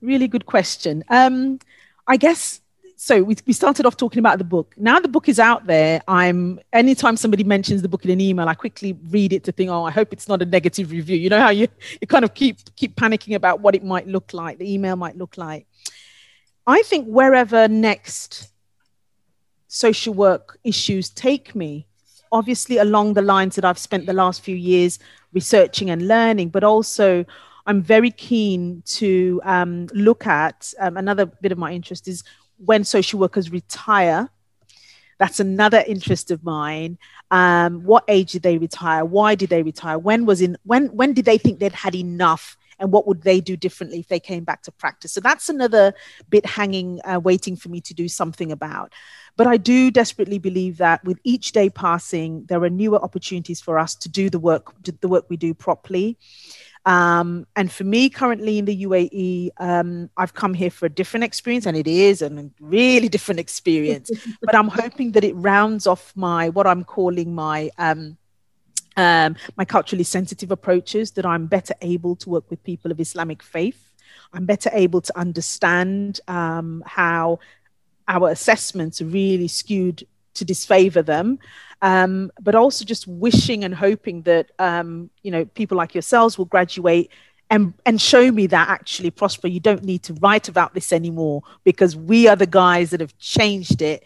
Really 0.01 0.27
good 0.27 0.45
question. 0.45 1.03
Um, 1.09 1.59
I 2.05 2.17
guess 2.17 2.61
so. 2.95 3.23
We, 3.23 3.35
we 3.45 3.53
started 3.53 3.85
off 3.85 3.97
talking 3.97 4.19
about 4.19 4.37
the 4.37 4.43
book. 4.43 4.75
Now 4.77 4.99
the 4.99 5.07
book 5.07 5.27
is 5.27 5.39
out 5.39 5.65
there. 5.65 6.01
I'm 6.07 6.59
anytime 6.71 7.17
somebody 7.17 7.43
mentions 7.43 7.81
the 7.81 7.89
book 7.89 8.05
in 8.05 8.11
an 8.11 8.21
email, 8.21 8.47
I 8.47 8.53
quickly 8.53 8.97
read 9.09 9.33
it 9.33 9.43
to 9.45 9.51
think, 9.51 9.69
oh, 9.69 9.83
I 9.83 9.91
hope 9.91 10.13
it's 10.13 10.27
not 10.27 10.41
a 10.41 10.45
negative 10.45 10.91
review. 10.91 11.17
You 11.17 11.29
know 11.29 11.39
how 11.39 11.49
you 11.49 11.67
you 11.99 12.07
kind 12.07 12.23
of 12.23 12.33
keep 12.33 12.57
keep 12.75 12.95
panicking 12.95 13.35
about 13.35 13.61
what 13.61 13.75
it 13.75 13.83
might 13.83 14.07
look 14.07 14.33
like, 14.33 14.59
the 14.59 14.71
email 14.71 14.95
might 14.95 15.17
look 15.17 15.37
like. 15.37 15.65
I 16.67 16.81
think 16.83 17.07
wherever 17.07 17.67
next 17.67 18.49
social 19.67 20.13
work 20.13 20.59
issues 20.63 21.09
take 21.09 21.55
me, 21.55 21.87
obviously 22.31 22.77
along 22.77 23.13
the 23.13 23.21
lines 23.21 23.55
that 23.55 23.65
I've 23.65 23.77
spent 23.79 24.05
the 24.05 24.13
last 24.13 24.41
few 24.41 24.55
years 24.55 24.99
researching 25.33 25.89
and 25.89 26.07
learning, 26.07 26.49
but 26.49 26.63
also 26.63 27.25
I'm 27.67 27.81
very 27.81 28.11
keen 28.11 28.81
to 28.85 29.41
um, 29.43 29.87
look 29.93 30.25
at 30.25 30.73
um, 30.79 30.95
another 30.95 31.25
bit 31.25 31.51
of 31.51 31.57
my 31.57 31.73
interest 31.73 32.07
is 32.07 32.23
when 32.57 32.85
social 32.85 33.19
workers 33.19 33.51
retire. 33.51 34.29
That's 35.19 35.41
another 35.41 35.83
interest 35.85 36.31
of 36.31 36.43
mine. 36.45 36.97
Um, 37.29 37.83
what 37.83 38.05
age 38.07 38.31
did 38.31 38.43
they 38.43 38.57
retire? 38.57 39.03
Why 39.03 39.35
did 39.35 39.49
they 39.49 39.63
retire? 39.63 39.99
When 39.99 40.25
was 40.25 40.41
in 40.41 40.57
when 40.63 40.87
when 40.95 41.13
did 41.13 41.25
they 41.25 41.37
think 41.37 41.59
they'd 41.59 41.73
had 41.73 41.93
enough? 41.93 42.55
And 42.79 42.91
what 42.91 43.07
would 43.07 43.23
they 43.23 43.41
do 43.41 43.57
differently 43.57 43.99
if 43.99 44.07
they 44.07 44.19
came 44.19 44.43
back 44.43 44.61
to 44.63 44.71
practice? 44.71 45.11
So 45.11 45.19
that's 45.19 45.49
another 45.49 45.93
bit 46.29 46.45
hanging, 46.45 47.01
uh, 47.05 47.19
waiting 47.19 47.55
for 47.55 47.69
me 47.69 47.81
to 47.81 47.93
do 47.95 48.07
something 48.07 48.51
about. 48.51 48.93
But 49.35 49.47
I 49.47 49.57
do 49.57 49.89
desperately 49.89 50.37
believe 50.37 50.77
that 50.77 51.03
with 51.03 51.19
each 51.23 51.53
day 51.53 51.71
passing, 51.71 52.45
there 52.45 52.61
are 52.63 52.69
newer 52.69 53.01
opportunities 53.01 53.59
for 53.59 53.79
us 53.79 53.95
to 53.95 54.09
do 54.09 54.29
the 54.29 54.37
work, 54.37 54.73
the 54.83 55.07
work 55.07 55.25
we 55.27 55.37
do 55.37 55.55
properly. 55.55 56.17
Um, 56.87 57.45
and 57.57 57.69
for 57.69 57.83
me, 57.83 58.09
currently 58.09 58.57
in 58.57 58.63
the 58.63 58.85
UAE, 58.85 59.49
um, 59.57 60.09
I've 60.15 60.33
come 60.33 60.53
here 60.53 60.69
for 60.69 60.85
a 60.85 60.89
different 60.89 61.25
experience, 61.25 61.65
and 61.65 61.75
it 61.75 61.85
is 61.85 62.21
a 62.21 62.49
really 62.61 63.09
different 63.15 63.41
experience. 63.41 64.09
but 64.41 64.55
I'm 64.55 64.69
hoping 64.69 65.11
that 65.11 65.25
it 65.25 65.35
rounds 65.35 65.85
off 65.85 66.13
my 66.15 66.47
what 66.47 66.65
I'm 66.65 66.85
calling 66.85 67.35
my 67.35 67.69
um, 67.77 68.17
um, 68.95 69.35
my 69.57 69.65
culturally 69.65 70.05
sensitive 70.05 70.49
approaches. 70.49 71.11
That 71.11 71.25
I'm 71.25 71.47
better 71.47 71.75
able 71.81 72.15
to 72.15 72.29
work 72.29 72.49
with 72.49 72.63
people 72.63 72.89
of 72.89 73.01
Islamic 73.01 73.43
faith. 73.43 73.91
I'm 74.31 74.45
better 74.45 74.69
able 74.71 75.01
to 75.01 75.19
understand 75.19 76.21
um, 76.29 76.83
how 76.85 77.39
our 78.07 78.29
assessments 78.29 79.01
are 79.01 79.05
really 79.05 79.49
skewed 79.49 80.07
to 80.37 80.45
disfavor 80.45 81.01
them 81.01 81.39
um, 81.81 82.31
but 82.41 82.55
also 82.55 82.85
just 82.85 83.07
wishing 83.07 83.63
and 83.63 83.73
hoping 83.75 84.21
that 84.23 84.51
um, 84.59 85.09
you 85.21 85.31
know 85.31 85.45
people 85.45 85.77
like 85.77 85.93
yourselves 85.93 86.37
will 86.37 86.45
graduate 86.45 87.11
and 87.49 87.73
and 87.85 88.01
show 88.01 88.31
me 88.31 88.47
that 88.47 88.69
actually 88.69 89.11
prosper 89.11 89.47
you 89.47 89.59
don't 89.59 89.83
need 89.83 90.03
to 90.03 90.13
write 90.15 90.49
about 90.49 90.73
this 90.73 90.91
anymore 90.91 91.43
because 91.63 91.95
we 91.95 92.27
are 92.27 92.35
the 92.35 92.47
guys 92.47 92.89
that 92.89 92.99
have 92.99 93.17
changed 93.19 93.81
it 93.81 94.03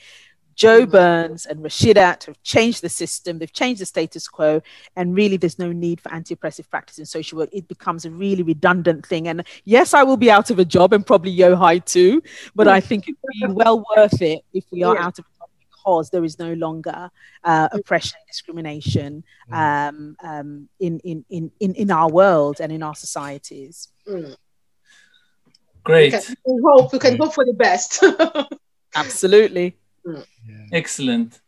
Joe 0.55 0.85
Burns 0.85 1.47
and 1.47 1.61
Rashidat 1.61 2.25
have 2.25 2.43
changed 2.43 2.83
the 2.83 2.89
system, 2.89 3.39
they've 3.39 3.51
changed 3.51 3.81
the 3.81 3.85
status 3.85 4.27
quo, 4.27 4.61
and 4.95 5.15
really 5.15 5.35
there's 5.37 5.57
no 5.57 5.71
need 5.71 5.99
for 5.99 6.13
anti 6.13 6.35
oppressive 6.35 6.69
practice 6.69 6.99
in 6.99 7.05
social 7.07 7.39
work. 7.39 7.49
It 7.51 7.67
becomes 7.67 8.05
a 8.05 8.11
really 8.11 8.43
redundant 8.43 9.05
thing. 9.05 9.27
And 9.27 9.43
yes, 9.65 9.95
I 9.95 10.03
will 10.03 10.17
be 10.17 10.29
out 10.29 10.51
of 10.51 10.59
a 10.59 10.65
job 10.65 10.93
and 10.93 11.03
probably 11.03 11.35
Yohai 11.35 11.83
too, 11.83 12.21
but 12.53 12.67
I 12.67 12.79
think 12.79 13.07
it 13.07 13.15
would 13.23 13.47
be 13.47 13.53
well 13.53 13.83
worth 13.95 14.21
it 14.21 14.43
if 14.53 14.65
we 14.71 14.83
are 14.83 14.93
yeah. 14.93 15.05
out 15.05 15.17
of 15.17 15.25
a 15.25 15.40
because 15.81 16.09
there 16.09 16.23
is 16.23 16.37
no 16.39 16.53
longer 16.53 17.09
uh, 17.43 17.69
oppression 17.71 18.13
and 18.19 18.27
discrimination 18.27 19.23
mm. 19.51 19.55
um, 19.57 20.15
um, 20.23 20.69
in, 20.79 20.99
in, 20.99 21.25
in, 21.29 21.51
in, 21.59 21.75
in 21.75 21.91
our 21.91 22.09
world 22.09 22.61
and 22.61 22.71
in 22.71 22.83
our 22.83 22.95
societies. 22.95 23.89
Mm. 24.07 24.35
Great. 25.83 26.13
We 26.13 26.19
can 26.19 26.61
hope, 26.63 26.93
we 26.93 26.99
can 26.99 27.17
hope 27.17 27.33
for 27.33 27.45
the 27.45 27.53
best. 27.53 28.03
Absolutely. 28.95 29.77
Yeah. 30.05 30.23
Excellent. 30.71 31.39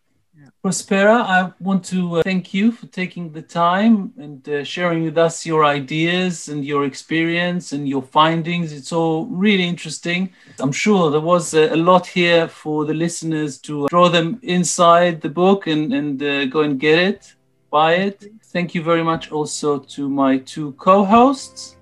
Prospera, 0.64 1.22
I 1.22 1.52
want 1.60 1.84
to 1.86 2.18
uh, 2.18 2.24
thank 2.24 2.54
you 2.54 2.72
for 2.72 2.88
taking 2.88 3.32
the 3.32 3.42
time 3.42 4.14
and 4.18 4.48
uh, 4.48 4.64
sharing 4.64 5.04
with 5.04 5.18
us 5.18 5.46
your 5.46 5.66
ideas 5.66 6.48
and 6.48 6.64
your 6.64 6.86
experience 6.86 7.74
and 7.74 7.88
your 7.88 8.02
findings. 8.02 8.72
It's 8.72 8.92
all 8.92 9.26
really 9.26 9.68
interesting. 9.68 10.32
I'm 10.60 10.72
sure 10.72 11.12
there 11.12 11.22
was 11.22 11.54
a, 11.54 11.74
a 11.74 11.76
lot 11.76 12.08
here 12.08 12.48
for 12.48 12.86
the 12.86 12.94
listeners 12.94 13.58
to 13.60 13.88
draw 13.90 14.10
them 14.10 14.40
inside 14.42 15.22
the 15.22 15.30
book 15.30 15.68
and, 15.68 15.94
and 15.94 16.24
uh, 16.24 16.46
go 16.46 16.62
and 16.62 16.80
get 16.80 16.98
it, 16.98 17.36
buy 17.70 17.96
it. 17.96 18.26
Thank 18.46 18.74
you 18.74 18.84
very 18.84 19.04
much 19.04 19.32
also 19.32 19.80
to 19.80 20.10
my 20.10 20.38
two 20.38 20.72
co 20.74 21.04
hosts. 21.04 21.78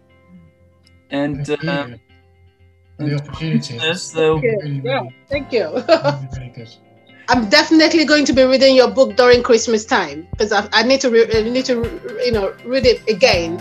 And 1.11 1.45
the 1.45 3.15
opportunity. 3.15 3.79
So, 3.95 4.39
thank 4.41 4.83
yeah, 4.83 5.03
thank 5.27 5.51
you. 5.51 6.88
Very 7.27 7.39
good. 7.39 7.43
I'm 7.43 7.49
definitely 7.49 8.06
going 8.06 8.26
to 8.26 8.34
be 8.34 8.43
reading 8.43 8.76
your 8.76 8.89
book 8.89 9.15
during 9.15 9.43
Christmas 9.43 9.85
time 9.85 10.27
because 10.31 10.52
I, 10.52 10.68
I, 10.73 10.84
need 10.84 11.02
to 11.02 11.10
re- 11.10 11.30
I 11.34 11.49
need 11.49 11.65
to 11.65 11.84
you 12.23 12.31
know 12.31 12.56
read 12.65 12.85
it 12.85 13.07
again. 13.10 13.53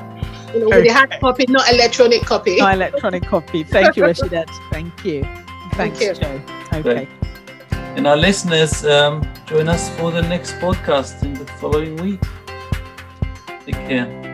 You 0.53 0.61
know, 0.61 0.67
okay. 0.67 0.77
with 0.77 0.85
the 0.85 0.93
hard 0.93 1.11
copy, 1.21 1.45
not 1.49 1.73
electronic 1.73 2.23
copy. 2.23 2.57
Not 2.57 2.75
electronic 2.75 3.25
copy. 3.25 3.63
Thank 3.63 3.97
you, 3.97 4.03
Rashidat. 4.03 4.49
Thank 4.73 5.05
you. 5.05 5.23
Thanks, 5.75 5.99
Thank 5.99 6.01
you. 6.01 6.15
Joe. 6.15 6.43
Okay. 6.73 7.09
And 7.97 8.07
our 8.07 8.17
listeners, 8.17 8.85
um, 8.85 9.23
join 9.47 9.69
us 9.69 9.91
for 9.97 10.11
the 10.11 10.23
next 10.23 10.53
podcast 10.55 11.23
in 11.23 11.35
the 11.35 11.47
following 11.61 11.97
week. 11.97 12.21
Take 13.65 13.75
care. 13.75 14.30